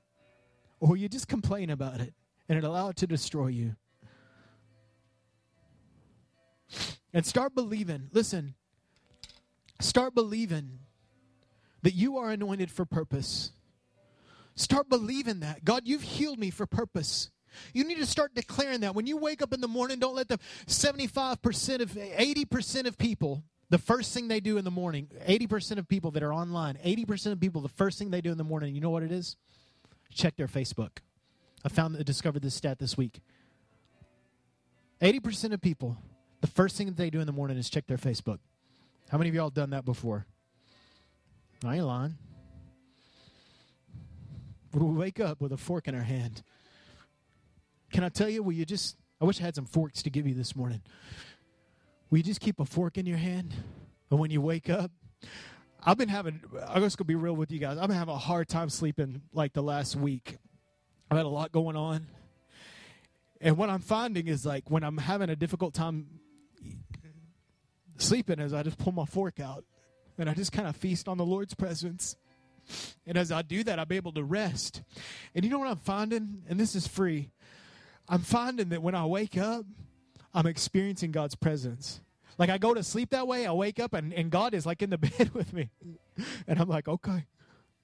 Or 0.79 0.91
will 0.91 0.99
you 0.99 1.09
just 1.09 1.27
complain 1.27 1.71
about 1.71 2.01
it 2.01 2.15
and 2.49 2.63
allow 2.65 2.91
it 2.91 2.97
to 2.99 3.09
destroy 3.09 3.49
you? 3.49 3.75
And 7.13 7.25
start 7.25 7.55
believing. 7.55 8.09
Listen, 8.13 8.55
start 9.81 10.15
believing 10.15 10.81
that 11.83 11.95
you 11.95 12.19
are 12.19 12.31
anointed 12.31 12.71
for 12.71 12.85
purpose. 12.85 13.53
Start 14.55 14.89
believing 14.89 15.41
that. 15.41 15.65
God, 15.65 15.83
you've 15.85 16.03
healed 16.03 16.39
me 16.39 16.51
for 16.51 16.67
purpose. 16.67 17.31
You 17.73 17.85
need 17.85 17.99
to 17.99 18.07
start 18.07 18.35
declaring 18.35 18.81
that. 18.81 18.95
When 18.95 19.07
you 19.07 19.17
wake 19.17 19.43
up 19.43 19.53
in 19.53 19.61
the 19.61 19.69
morning, 19.69 19.99
don't 19.99 20.15
let 20.15 20.29
the 20.29 20.39
75% 20.67 21.81
of 21.81 21.93
80% 21.93 22.87
of 22.87 22.99
people, 22.99 23.45
the 23.71 23.79
first 23.79 24.13
thing 24.13 24.29
they 24.29 24.41
do 24.41 24.57
in 24.59 24.65
the 24.65 24.71
morning, 24.71 25.09
80% 25.29 25.79
of 25.79 25.89
people 25.89 26.11
that 26.13 26.23
are 26.23 26.33
online, 26.33 26.79
80% 26.85 27.33
of 27.33 27.41
people, 27.41 27.61
the 27.61 27.69
first 27.69 27.99
thing 27.99 28.11
they 28.11 28.21
do 28.21 28.33
in 28.33 28.39
the 28.39 28.45
morning, 28.45 28.75
you 28.75 28.81
know 28.81 28.91
what 28.91 29.03
it 29.03 29.13
is? 29.13 29.37
Check 30.13 30.37
their 30.37 30.49
Facebook. 30.49 30.99
I 31.65 31.69
found 31.69 32.03
discovered 32.05 32.43
this 32.43 32.55
stat 32.55 32.79
this 32.79 32.97
week. 32.97 33.21
80% 35.01 35.53
of 35.53 35.61
people 35.61 35.99
the 36.47 36.53
first 36.53 36.77
thing 36.77 36.87
that 36.87 36.97
they 36.97 37.11
do 37.11 37.19
in 37.19 37.27
the 37.27 37.33
morning 37.33 37.57
is 37.57 37.69
check 37.69 37.89
their 37.89 37.97
Facebook. 37.97 38.39
How 39.11 39.19
many 39.19 39.29
of 39.31 39.35
y'all 39.35 39.51
done 39.51 39.71
that 39.71 39.85
before? 39.85 40.27
I 41.65 41.77
ain't 41.77 41.85
lying. 41.85 42.17
We 44.73 44.85
wake 44.85 45.21
up 45.21 45.41
with 45.41 45.53
a 45.53 45.57
fork 45.57 45.89
in 45.89 45.95
our 45.95 46.03
hand. 46.03 46.43
Can 47.91 48.05
I 48.05 48.11
tell 48.11 48.29
you, 48.29 48.43
will 48.43 48.53
you 48.53 48.67
just, 48.67 48.99
I 49.23 49.25
wish 49.25 49.41
I 49.41 49.45
had 49.45 49.55
some 49.55 49.65
forks 49.65 50.03
to 50.03 50.11
give 50.11 50.27
you 50.27 50.35
this 50.35 50.55
morning. 50.55 50.83
Will 52.11 52.19
you 52.19 52.25
just 52.25 52.41
keep 52.41 52.61
a 52.61 52.67
fork 52.67 52.99
in 52.99 53.07
your 53.07 53.17
hand? 53.17 53.55
And 54.11 54.21
when 54.21 54.31
you 54.31 54.43
wake 54.43 54.69
up, 54.69 54.91
I've 55.83 55.97
been 55.97 56.11
having, 56.11 56.43
I'm 56.69 56.83
just 56.83 56.99
going 56.99 57.05
to 57.05 57.09
be 57.09 57.15
real 57.15 57.35
with 57.35 57.51
you 57.51 57.59
guys. 57.59 57.79
I've 57.79 57.89
been 57.89 57.97
having 57.97 58.15
a 58.15 58.19
hard 58.19 58.49
time 58.49 58.69
sleeping 58.69 59.23
like 59.33 59.55
the 59.55 59.63
last 59.63 59.97
week. 59.97 60.37
I've 61.11 61.17
had 61.17 61.25
a 61.25 61.31
lot 61.31 61.53
going 61.53 61.77
on. 61.77 62.07
And 63.41 63.57
what 63.57 63.71
I'm 63.71 63.81
finding 63.81 64.29
is 64.29 64.45
like 64.45 64.71
when 64.71 64.85
I'm 64.85 64.99
having 64.99 65.31
a 65.31 65.37
difficult 65.37 65.73
time 65.73 66.21
sleeping, 67.99 68.41
as 68.41 68.53
I 68.53 68.63
just 68.63 68.79
pull 68.79 68.93
my 68.93 69.05
fork 69.05 69.41
out 69.41 69.65
and 70.19 70.31
I 70.31 70.35
just 70.35 70.53
kind 70.53 70.69
of 70.69 70.77
feast 70.77 71.09
on 71.09 71.19
the 71.19 71.25
Lord's 71.25 71.55
presence. 71.55 72.17
And 73.07 73.17
as 73.17 73.31
I 73.31 73.43
do 73.43 73.63
that, 73.65 73.79
I'm 73.79 73.91
able 73.91 74.13
to 74.13 74.25
rest. 74.25 74.83
And 75.35 75.45
you 75.45 75.51
know 75.51 75.59
what 75.59 75.69
I'm 75.69 75.77
finding? 75.77 76.43
And 76.49 76.59
this 76.59 76.75
is 76.75 76.87
free. 76.87 77.31
I'm 78.09 78.23
finding 78.23 78.71
that 78.71 78.83
when 78.83 78.95
I 78.95 79.05
wake 79.07 79.37
up, 79.37 79.65
I'm 80.35 80.47
experiencing 80.47 81.13
God's 81.13 81.35
presence. 81.35 82.01
Like 82.39 82.51
I 82.51 82.59
go 82.59 82.75
to 82.75 82.83
sleep 82.83 83.11
that 83.11 83.27
way, 83.27 83.47
I 83.47 83.53
wake 83.53 83.81
up 83.81 83.95
and, 83.95 84.13
and 84.13 84.31
God 84.31 84.53
is 84.53 84.67
like 84.67 84.83
in 84.83 84.91
the 84.91 84.99
bed 85.19 85.33
with 85.35 85.53
me. 85.53 85.71
And 86.47 86.61
I'm 86.61 86.69
like, 86.69 86.89
okay. 86.89 87.27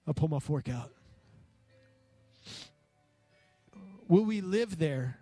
I 0.06 0.12
pull 0.12 0.28
my 0.28 0.40
fork 0.40 0.68
out. 0.68 0.90
Will 4.08 4.24
we 4.24 4.40
live 4.40 4.78
there? 4.78 5.21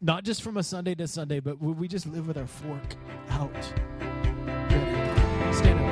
Not 0.00 0.22
just 0.22 0.42
from 0.42 0.56
a 0.56 0.62
Sunday 0.62 0.94
to 0.94 1.08
Sunday, 1.08 1.40
but 1.40 1.60
we 1.60 1.88
just 1.88 2.06
live 2.06 2.28
with 2.28 2.36
our 2.38 2.46
fork 2.46 2.94
out? 3.30 3.64
Stand 5.52 5.80
up. 5.80 5.87